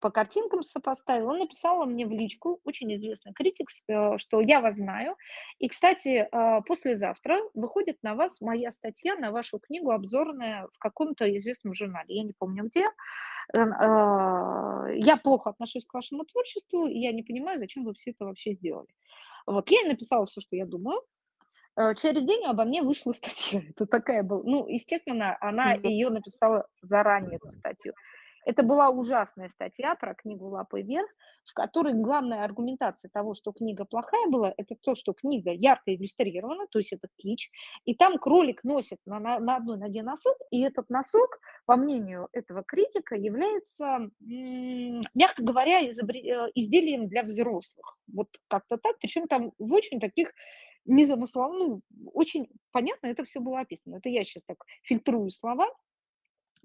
по 0.00 0.10
картинкам 0.10 0.62
сопоставил. 0.62 1.28
Он 1.28 1.38
написал 1.38 1.84
мне 1.86 2.06
в 2.06 2.10
личку, 2.10 2.60
очень 2.64 2.92
известный 2.94 3.32
критик, 3.32 3.68
э, 3.88 4.18
что 4.18 4.40
я 4.40 4.60
вас 4.60 4.76
знаю. 4.76 5.16
И, 5.58 5.68
кстати, 5.68 6.28
а, 6.30 6.60
послезавтра 6.60 7.38
выходит 7.54 8.02
на 8.02 8.14
вас 8.14 8.40
моя 8.40 8.70
статья 8.70 9.16
на 9.16 9.30
вашу 9.30 9.58
книгу 9.58 9.90
обзорная 9.90 10.68
в 10.72 10.78
каком-то 10.78 11.24
известном 11.36 11.74
журнале. 11.74 12.06
Я 12.08 12.22
не 12.24 12.32
помню 12.32 12.64
где. 12.64 12.86
А, 13.52 14.88
я 14.94 15.16
плохо 15.16 15.50
отношусь 15.50 15.86
к 15.86 15.94
вашему 15.94 16.24
творчеству, 16.24 16.86
и 16.86 16.98
я 16.98 17.12
не 17.12 17.22
понимаю, 17.22 17.58
зачем 17.58 17.84
вы 17.84 17.94
все 17.94 18.10
это 18.10 18.24
вообще 18.24 18.52
сделали. 18.52 18.88
Вот, 19.46 19.70
я 19.70 19.86
написала 19.86 20.26
все, 20.26 20.40
что 20.40 20.56
я 20.56 20.66
думаю. 20.66 21.02
Э, 21.76 21.94
через 21.94 22.22
день 22.22 22.44
обо 22.44 22.64
мне 22.64 22.82
вышла 22.82 23.12
статья. 23.14 23.62
Это 23.68 23.86
такая 23.86 24.22
была. 24.22 24.42
Ну, 24.44 24.68
естественно, 24.68 25.36
она 25.40 25.74
ее 25.74 26.10
написала 26.10 26.66
заранее, 26.82 27.36
эту 27.36 27.52
статью. 27.52 27.94
Это 28.44 28.62
была 28.62 28.90
ужасная 28.90 29.48
статья 29.48 29.94
про 29.94 30.14
книгу 30.14 30.48
«Лапы 30.48 30.82
вверх», 30.82 31.08
в 31.44 31.54
которой 31.54 31.94
главная 31.94 32.44
аргументация 32.44 33.10
того, 33.10 33.34
что 33.34 33.52
книга 33.52 33.84
плохая 33.84 34.26
была, 34.28 34.52
это 34.56 34.76
то, 34.80 34.94
что 34.94 35.12
книга 35.12 35.50
ярко 35.50 35.94
иллюстрирована, 35.94 36.66
то 36.68 36.78
есть 36.78 36.92
это 36.92 37.08
кич, 37.16 37.50
и 37.84 37.94
там 37.94 38.18
кролик 38.18 38.64
носит 38.64 38.98
на, 39.06 39.18
на, 39.18 39.38
на 39.38 39.56
одной 39.56 39.78
ноге 39.78 40.02
носок, 40.02 40.36
и 40.50 40.60
этот 40.62 40.88
носок, 40.90 41.38
по 41.66 41.76
мнению 41.76 42.28
этого 42.32 42.62
критика, 42.62 43.14
является, 43.14 44.10
мягко 44.20 45.42
говоря, 45.42 45.86
изобре... 45.88 46.20
Э, 46.20 46.50
изделием 46.54 47.08
для 47.08 47.22
взрослых. 47.22 47.98
Вот 48.12 48.28
как-то 48.48 48.78
так, 48.78 48.98
причем 48.98 49.26
там 49.26 49.52
в 49.58 49.72
очень 49.74 50.00
таких 50.00 50.32
незамысловых, 50.86 51.58
ну, 51.58 51.80
очень 52.12 52.48
понятно 52.70 53.06
это 53.06 53.24
все 53.24 53.40
было 53.40 53.60
описано. 53.60 53.96
Это 53.96 54.08
я 54.08 54.24
сейчас 54.24 54.44
так 54.44 54.58
фильтрую 54.82 55.30
слова, 55.30 55.66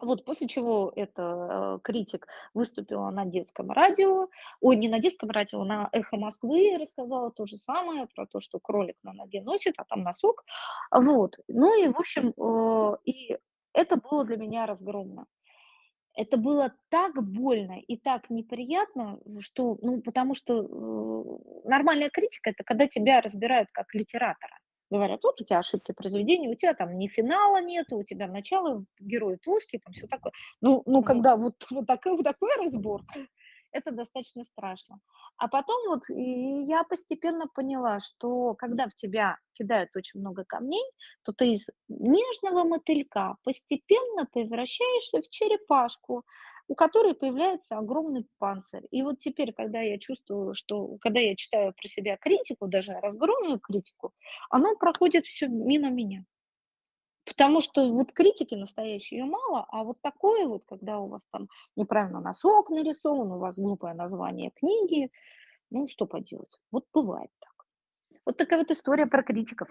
вот 0.02 0.26
после 0.26 0.48
чего 0.48 0.92
эта 0.96 1.22
э, 1.22 1.80
критик 1.84 2.28
выступила 2.54 3.10
на 3.10 3.26
детском 3.26 3.72
радио, 3.72 4.28
ой, 4.62 4.76
не 4.76 4.88
на 4.88 5.00
детском 5.00 5.30
радио, 5.30 5.64
на 5.64 5.90
«Эхо 5.92 6.18
Москвы» 6.18 6.78
рассказала 6.80 7.32
то 7.32 7.46
же 7.46 7.58
самое 7.58 8.08
про 8.08 8.26
то, 8.26 8.40
что 8.40 8.60
кролик 8.60 8.96
на 9.04 9.14
ноге 9.14 9.42
носит, 9.42 9.76
а 9.78 9.86
там 9.86 10.04
носок. 10.04 10.44
Вот. 10.92 11.38
Ну 11.48 11.84
и, 11.84 11.88
в 11.88 11.98
общем, 11.98 12.34
э, 12.38 12.98
и 13.06 13.38
это 13.74 13.98
было 13.98 14.26
для 14.26 14.38
меня 14.38 14.66
разгромно. 14.66 15.26
Это 16.16 16.38
было 16.38 16.74
так 16.90 17.24
больно 17.24 17.80
и 17.80 17.96
так 17.96 18.30
неприятно, 18.30 19.20
что, 19.40 19.78
ну, 19.82 20.02
потому 20.02 20.34
что 20.34 20.64
э, 20.64 21.68
нормальная 21.70 22.10
критика– 22.10 22.50
это 22.50 22.64
когда 22.64 22.88
тебя 22.88 23.22
разбирают 23.22 23.70
как 23.72 23.94
литератора. 23.94 24.60
Говорят, 24.90 25.24
вот 25.24 25.40
у 25.40 25.44
тебя 25.44 25.60
ошибки 25.60 25.92
произведения, 25.92 26.50
у 26.50 26.56
тебя 26.56 26.74
там 26.74 26.98
ни 26.98 27.08
финала 27.08 27.62
нету, 27.62 27.98
у 27.98 28.04
тебя 28.04 28.28
начало, 28.28 28.86
герой 29.00 29.38
плоский, 29.38 29.78
там 29.78 29.94
все 29.94 30.08
такое. 30.08 30.34
Ну, 30.62 30.82
ну 30.86 31.04
когда 31.04 31.36
вот, 31.36 31.54
вот, 31.70 31.86
такой, 31.86 32.14
вот 32.14 32.24
такой 32.24 32.50
разбор, 32.58 33.04
это 33.72 33.92
достаточно 33.92 34.44
страшно. 34.44 35.00
А 35.38 35.48
потом 35.48 35.88
вот 35.88 36.04
я 36.10 36.84
постепенно 36.84 37.48
поняла, 37.48 38.00
что 38.00 38.54
когда 38.56 38.88
в 38.88 38.96
тебя 38.96 39.38
кидают 39.54 39.96
очень 39.96 40.20
много 40.20 40.44
камней, 40.46 40.84
то 41.24 41.34
ты 41.34 41.52
из 41.52 41.68
нежного 41.88 42.64
мотылька 42.64 43.36
постепенно 43.44 44.26
превращаешься 44.32 45.20
в 45.20 45.30
черепашку, 45.30 46.24
у 46.68 46.76
которой 46.76 47.14
появляется 47.14 47.78
огромный 47.78 48.26
панцирь. 48.38 48.86
И 48.92 49.02
вот 49.04 49.20
теперь, 49.20 49.54
когда 49.54 49.80
я 49.82 49.98
чувствую, 50.00 50.54
что, 50.54 50.98
когда 51.02 51.20
я 51.20 51.36
читаю 51.36 51.74
про 51.74 51.88
себя 51.88 52.18
критику, 52.18 52.68
даже 52.68 52.94
разгромную 52.94 53.60
критику, 53.60 54.14
оно 54.50 54.76
проходит 54.76 55.26
все 55.26 55.48
мимо 55.48 55.90
меня. 55.90 56.26
Потому 57.30 57.62
что 57.62 57.92
вот 57.92 58.12
критики 58.12 58.56
настоящие 58.56 59.20
ее 59.20 59.26
мало, 59.26 59.66
а 59.70 59.84
вот 59.84 59.98
такое 60.02 60.48
вот, 60.48 60.66
когда 60.66 61.00
у 61.00 61.08
вас 61.08 61.26
там 61.32 61.48
неправильно 61.76 62.22
носок 62.22 62.70
нарисован, 62.70 63.32
у 63.32 63.40
вас 63.40 63.58
глупое 63.58 63.94
название 63.94 64.52
книги, 64.52 65.12
ну 65.72 65.88
что 65.88 66.06
поделать, 66.08 66.60
вот 66.72 66.86
бывает 66.94 67.32
так. 67.40 67.66
Вот 68.26 68.38
такая 68.38 68.60
вот 68.60 68.72
история 68.72 69.06
про 69.08 69.24
критиков. 69.24 69.70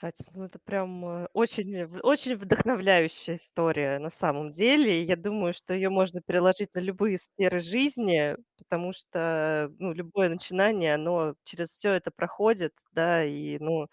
Катя, 0.00 0.24
ну 0.34 0.44
это 0.44 0.58
прям 0.58 1.04
э, 1.06 1.28
очень, 1.34 1.84
очень 2.02 2.36
вдохновляющая 2.36 3.36
история 3.36 3.98
на 3.98 4.10
самом 4.10 4.50
деле. 4.52 5.02
я 5.02 5.16
думаю, 5.16 5.52
что 5.52 5.74
ее 5.74 5.90
можно 5.90 6.20
переложить 6.22 6.74
на 6.74 6.80
любые 6.80 7.18
сферы 7.18 7.60
жизни, 7.60 8.36
потому 8.58 8.92
что 8.92 9.70
ну, 9.78 9.92
любое 9.92 10.28
начинание, 10.30 10.94
оно 10.94 11.34
через 11.44 11.68
все 11.70 11.92
это 11.92 12.10
проходит, 12.10 12.72
да, 12.92 13.24
и 13.24 13.58
ну, 13.58 13.88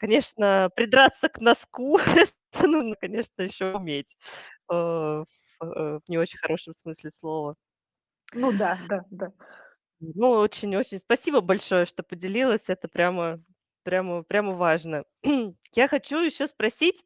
Конечно, 0.00 0.70
придраться 0.76 1.28
к 1.28 1.40
носку, 1.40 1.98
это 2.52 2.66
нужно, 2.66 2.96
конечно, 2.96 3.42
еще 3.42 3.72
уметь, 3.74 4.14
э, 4.70 4.74
в 4.74 5.26
э, 5.62 6.00
в 6.04 6.08
не 6.08 6.18
очень 6.18 6.38
хорошем 6.38 6.72
смысле 6.74 7.10
слова. 7.10 7.56
Ну 8.34 8.52
да, 8.52 8.78
да, 8.88 9.04
да. 9.10 9.32
Ну, 10.00 10.30
очень-очень 10.30 10.98
спасибо 10.98 11.40
большое, 11.40 11.86
что 11.86 12.02
поделилась. 12.02 12.68
Это 12.68 12.88
прямо 12.88 13.42
прямо 13.84 14.22
прямо 14.24 14.52
важно. 14.54 15.04
Я 15.74 15.88
хочу 15.88 16.18
еще 16.20 16.46
спросить, 16.46 17.04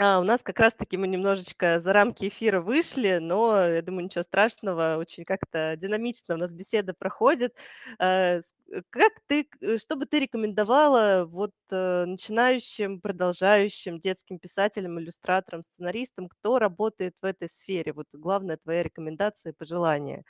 А, 0.00 0.20
у 0.20 0.22
нас 0.22 0.44
как 0.44 0.60
раз-таки 0.60 0.96
мы 0.96 1.08
немножечко 1.08 1.80
за 1.80 1.92
рамки 1.92 2.28
эфира 2.28 2.60
вышли, 2.60 3.18
но 3.20 3.66
я 3.66 3.82
думаю, 3.82 4.04
ничего 4.04 4.22
страшного, 4.22 4.96
очень 4.96 5.24
как-то 5.24 5.74
динамично 5.76 6.36
у 6.36 6.38
нас 6.38 6.52
беседа 6.52 6.94
проходит. 6.94 7.56
С 7.98 8.54
э, 8.70 8.82
как 8.90 9.12
ты 9.26 9.48
э, 9.60 9.78
что 9.78 9.96
бы 9.96 10.06
ты 10.06 10.20
рекомендовала 10.20 11.24
вот, 11.28 11.50
э, 11.72 12.04
начинающим, 12.04 13.00
продолжающим 13.00 13.98
детским 13.98 14.38
писателям, 14.38 15.00
иллюстраторам, 15.00 15.64
сценаристам, 15.64 16.28
кто 16.28 16.60
работает 16.60 17.14
в 17.20 17.24
этой 17.24 17.48
сфере? 17.48 17.92
Вот 17.92 18.06
главная 18.12 18.56
твоя 18.56 18.84
рекомендация 18.84 19.50
и 19.50 19.56
пожелание. 19.56 20.22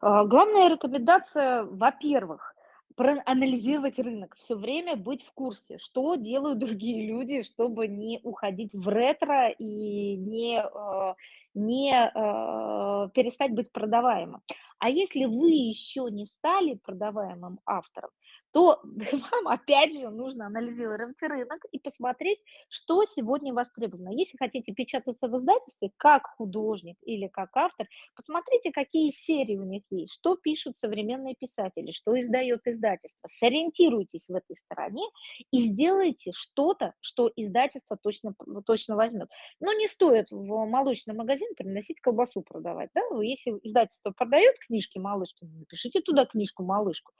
А, 0.00 0.24
главная 0.24 0.68
рекомендация, 0.68 1.62
во-первых, 1.64 2.49
проанализировать 2.96 3.98
рынок, 3.98 4.34
все 4.36 4.56
время 4.56 4.96
быть 4.96 5.22
в 5.22 5.32
курсе, 5.32 5.78
что 5.78 6.16
делают 6.16 6.58
другие 6.58 7.06
люди, 7.06 7.42
чтобы 7.42 7.86
не 7.86 8.20
уходить 8.22 8.74
в 8.74 8.88
ретро 8.88 9.48
и 9.48 10.16
не, 10.16 10.62
э, 10.62 11.14
не 11.54 11.92
э, 11.92 13.08
перестать 13.14 13.52
быть 13.52 13.72
продаваемым. 13.72 14.42
А 14.78 14.88
если 14.88 15.26
вы 15.26 15.50
еще 15.50 16.08
не 16.10 16.26
стали 16.26 16.74
продаваемым 16.74 17.60
автором, 17.66 18.10
то 18.52 18.80
вам 18.84 19.48
опять 19.48 19.92
же 19.92 20.10
нужно 20.10 20.46
анализировать 20.46 21.20
рынок 21.22 21.64
и 21.70 21.78
посмотреть, 21.78 22.40
что 22.68 23.04
сегодня 23.04 23.54
востребовано. 23.54 24.10
Если 24.10 24.36
хотите 24.36 24.72
печататься 24.72 25.28
в 25.28 25.36
издательстве 25.36 25.90
как 25.96 26.26
художник 26.36 26.96
или 27.02 27.28
как 27.28 27.56
автор, 27.56 27.86
посмотрите, 28.16 28.72
какие 28.72 29.10
серии 29.10 29.56
у 29.56 29.64
них 29.64 29.82
есть, 29.90 30.12
что 30.14 30.36
пишут 30.36 30.76
современные 30.76 31.34
писатели, 31.34 31.90
что 31.90 32.18
издает 32.18 32.66
издательство. 32.66 33.28
Сориентируйтесь 33.28 34.26
в 34.28 34.34
этой 34.34 34.56
стороне 34.56 35.04
и 35.50 35.62
сделайте 35.62 36.32
что-то, 36.34 36.94
что 37.00 37.30
издательство 37.36 37.96
точно, 37.96 38.34
точно 38.66 38.96
возьмет. 38.96 39.30
Но 39.60 39.72
не 39.72 39.86
стоит 39.86 40.30
в 40.30 40.66
молочный 40.66 41.14
магазин 41.14 41.54
приносить 41.54 42.00
колбасу 42.00 42.42
продавать. 42.42 42.90
Да? 42.94 43.02
Если 43.22 43.52
издательство 43.62 44.10
продает 44.10 44.58
книжки 44.58 44.98
малышки, 44.98 45.44
напишите 45.44 46.00
туда 46.00 46.26
книжку 46.26 46.62
малышку. 46.64 47.12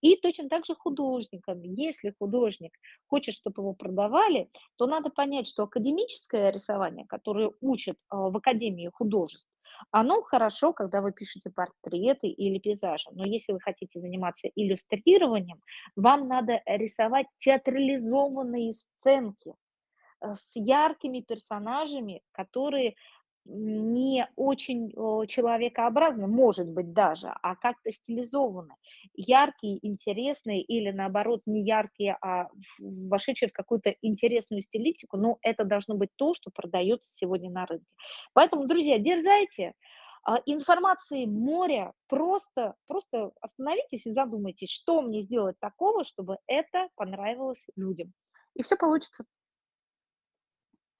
И 0.00 0.16
точно 0.16 0.48
так 0.48 0.64
же 0.64 0.69
художниками. 0.74 1.68
Если 1.68 2.14
художник 2.18 2.72
хочет, 3.06 3.34
чтобы 3.34 3.62
его 3.62 3.74
продавали, 3.74 4.50
то 4.76 4.86
надо 4.86 5.10
понять, 5.10 5.46
что 5.46 5.64
академическое 5.64 6.50
рисование, 6.50 7.06
которое 7.06 7.52
учат 7.60 7.96
а, 8.08 8.30
в 8.30 8.36
Академии 8.36 8.90
художеств, 8.92 9.50
оно 9.90 10.22
хорошо, 10.22 10.72
когда 10.72 11.00
вы 11.00 11.12
пишете 11.12 11.50
портреты 11.50 12.28
или 12.28 12.58
пейзажи. 12.58 13.08
Но 13.12 13.24
если 13.24 13.52
вы 13.52 13.60
хотите 13.60 14.00
заниматься 14.00 14.48
иллюстрированием, 14.54 15.60
вам 15.96 16.28
надо 16.28 16.62
рисовать 16.66 17.26
театрализованные 17.38 18.74
сценки 18.74 19.54
э, 20.20 20.34
с 20.34 20.52
яркими 20.54 21.20
персонажами, 21.20 22.22
которые 22.32 22.94
не 23.44 24.28
очень 24.36 24.90
человекообразно, 25.26 26.26
может 26.26 26.68
быть, 26.68 26.92
даже, 26.92 27.32
а 27.42 27.56
как-то 27.56 27.90
стилизованно. 27.92 28.76
Яркие, 29.14 29.78
интересные 29.86 30.60
или, 30.62 30.90
наоборот, 30.90 31.42
не 31.46 31.64
яркие, 31.64 32.16
а 32.22 32.48
вошедшие 32.78 33.48
в 33.48 33.52
какую-то 33.52 33.94
интересную 34.02 34.62
стилистику, 34.62 35.16
но 35.16 35.38
это 35.42 35.64
должно 35.64 35.96
быть 35.96 36.10
то, 36.16 36.34
что 36.34 36.50
продается 36.50 37.10
сегодня 37.12 37.50
на 37.50 37.66
рынке. 37.66 37.86
Поэтому, 38.34 38.66
друзья, 38.66 38.98
дерзайте, 38.98 39.74
а, 40.22 40.38
информации 40.46 41.24
море, 41.24 41.92
просто, 42.08 42.74
просто 42.86 43.32
остановитесь 43.40 44.06
и 44.06 44.10
задумайтесь, 44.10 44.70
что 44.70 45.00
мне 45.02 45.22
сделать 45.22 45.58
такого, 45.60 46.04
чтобы 46.04 46.36
это 46.46 46.88
понравилось 46.94 47.66
людям. 47.76 48.12
И 48.54 48.62
все 48.62 48.76
получится. 48.76 49.24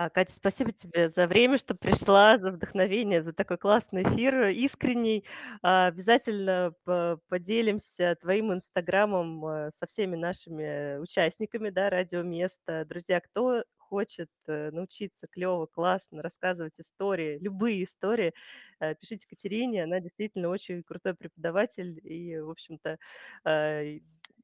А, 0.03 0.09
Катя, 0.09 0.33
спасибо 0.33 0.73
тебе 0.73 1.11
за 1.11 1.27
время, 1.27 1.59
что 1.59 1.75
пришла, 1.75 2.39
за 2.39 2.53
вдохновение, 2.53 3.21
за 3.21 3.35
такой 3.35 3.59
классный 3.59 4.03
эфир, 4.03 4.47
искренний. 4.49 5.27
А, 5.63 5.89
Обязательно 5.89 6.73
по- 6.85 7.21
поделимся 7.29 8.17
твоим 8.19 8.51
инстаграмом 8.55 9.45
э, 9.45 9.71
со 9.79 9.87
всеми 9.87 10.17
нашими 10.17 10.97
участниками, 11.01 11.69
да, 11.69 11.91
радиоместа. 11.91 12.87
Друзья, 12.89 13.21
кто 13.21 13.63
хочет 13.77 14.31
э, 14.47 14.71
научиться 14.71 15.27
клево, 15.31 15.67
классно 15.67 16.23
рассказывать 16.23 16.81
истории, 16.81 17.39
любые 17.39 17.85
истории, 17.85 18.33
э, 18.81 18.95
пишите 18.95 19.27
Катерине, 19.29 19.85
она 19.85 20.01
действительно 20.01 20.49
очень 20.49 20.83
крутой 20.83 21.13
преподаватель, 21.15 22.01
и, 22.03 22.39
в 22.39 22.49
общем-то, 22.49 22.97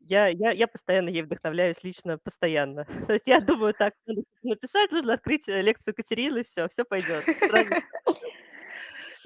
я 0.08 0.28
я 0.28 0.52
я 0.52 0.66
постоянно 0.68 1.08
ей 1.08 1.22
вдохновляюсь 1.22 1.82
лично, 1.82 2.18
постоянно. 2.18 2.86
То 3.06 3.12
есть 3.14 3.26
я 3.26 3.40
думаю, 3.40 3.74
так, 3.74 3.94
написать, 4.42 4.90
нужно 4.92 5.14
открыть, 5.14 5.48
э, 5.48 5.62
лекцию 5.62 5.94
Катерины, 5.94 6.44
все, 6.44 6.68
все 6.68 6.84
пойдет. 6.84 7.24
Сразу 7.48 7.70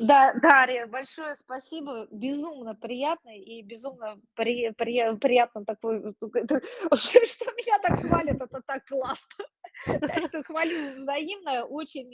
Да, 0.01 0.33
Дарья, 0.41 0.87
большое 0.87 1.35
спасибо. 1.35 2.07
Безумно 2.11 2.75
приятно 2.75 3.37
и 3.37 3.61
безумно 3.63 4.19
при, 4.35 4.71
при- 4.71 5.15
приятно 5.17 5.65
такой, 5.67 5.99
это- 5.99 6.61
что 6.97 7.53
меня 7.53 7.79
так 7.83 8.01
хвалят, 8.01 8.41
это 8.41 8.63
так 8.67 8.87
классно. 8.87 9.45
Так 10.01 10.25
что 10.29 10.43
хвалю 10.43 10.97
взаимно. 10.97 11.65
Очень 11.65 12.13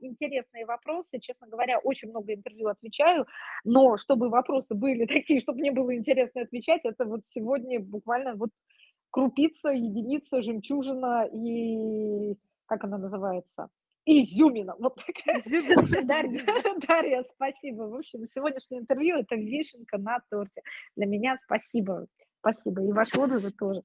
интересные 0.00 0.66
вопросы. 0.66 1.18
Честно 1.20 1.46
говоря, 1.48 1.78
очень 1.78 2.10
много 2.10 2.34
интервью 2.34 2.68
отвечаю, 2.68 3.26
но 3.64 3.96
чтобы 3.96 4.28
вопросы 4.28 4.74
были 4.74 5.06
такие, 5.06 5.40
чтобы 5.40 5.58
мне 5.60 5.72
было 5.72 5.94
интересно 5.96 6.42
отвечать, 6.42 6.84
это 6.84 7.04
вот 7.04 7.24
сегодня 7.24 7.80
буквально 7.80 8.34
вот 8.34 8.50
крупица, 9.10 9.70
единица, 9.70 10.42
жемчужина 10.42 11.28
и 11.32 12.36
как 12.66 12.84
она 12.84 12.98
называется? 12.98 13.68
Изюмина. 14.06 14.74
Вот 14.78 14.96
такая. 14.96 15.38
Изюмина. 15.38 16.02
Дарья, 16.04 16.44
Дарья, 16.86 17.22
спасибо. 17.22 17.82
В 17.82 17.94
общем, 17.94 18.26
сегодняшнее 18.26 18.80
интервью– 18.80 19.18
это 19.18 19.36
вишенка 19.36 19.98
на 19.98 20.18
торте. 20.30 20.62
Для 20.96 21.06
меня 21.06 21.36
спасибо. 21.44 22.06
Спасибо. 22.40 22.82
И 22.82 22.92
ваши 22.92 23.20
отзывы 23.20 23.50
тоже. 23.50 23.82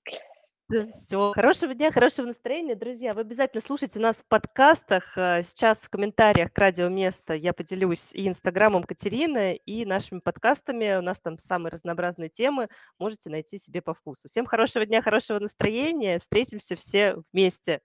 Все. 0.67 1.31
Хорошего 1.33 1.75
дня, 1.75 1.91
хорошего 1.91 2.25
настроения, 2.25 2.73
друзья. 2.75 3.13
Вы 3.13 3.21
обязательно 3.21 3.61
слушайте 3.61 3.99
нас 3.99 4.17
в 4.17 4.25
подкастах. 4.27 5.15
Э, 5.15 5.43
сейчас 5.43 5.77
в 5.79 5.89
комментариях 5.91 6.51
к 6.51 6.57
радио 6.57 6.89
«Место» 6.89 7.35
я 7.35 7.53
поделюсь 7.53 8.11
и 8.13 8.27
инстаграмом 8.27 8.83
Катерины, 8.83 9.57
и 9.57 9.85
нашими 9.85 10.21
подкастами. 10.21 10.97
У 10.97 11.03
нас 11.03 11.19
там 11.19 11.37
самые 11.37 11.71
разнообразные 11.71 12.29
темы. 12.29 12.69
Можете 12.97 13.29
найти 13.29 13.59
себе 13.59 13.83
по 13.83 13.93
вкусу. 13.93 14.27
Всем 14.27 14.47
хорошего 14.47 14.87
дня, 14.87 15.03
хорошего 15.03 15.37
настроения. 15.37 16.17
Встретимся 16.17 16.75
все 16.75 17.17
вместе. 17.31 17.81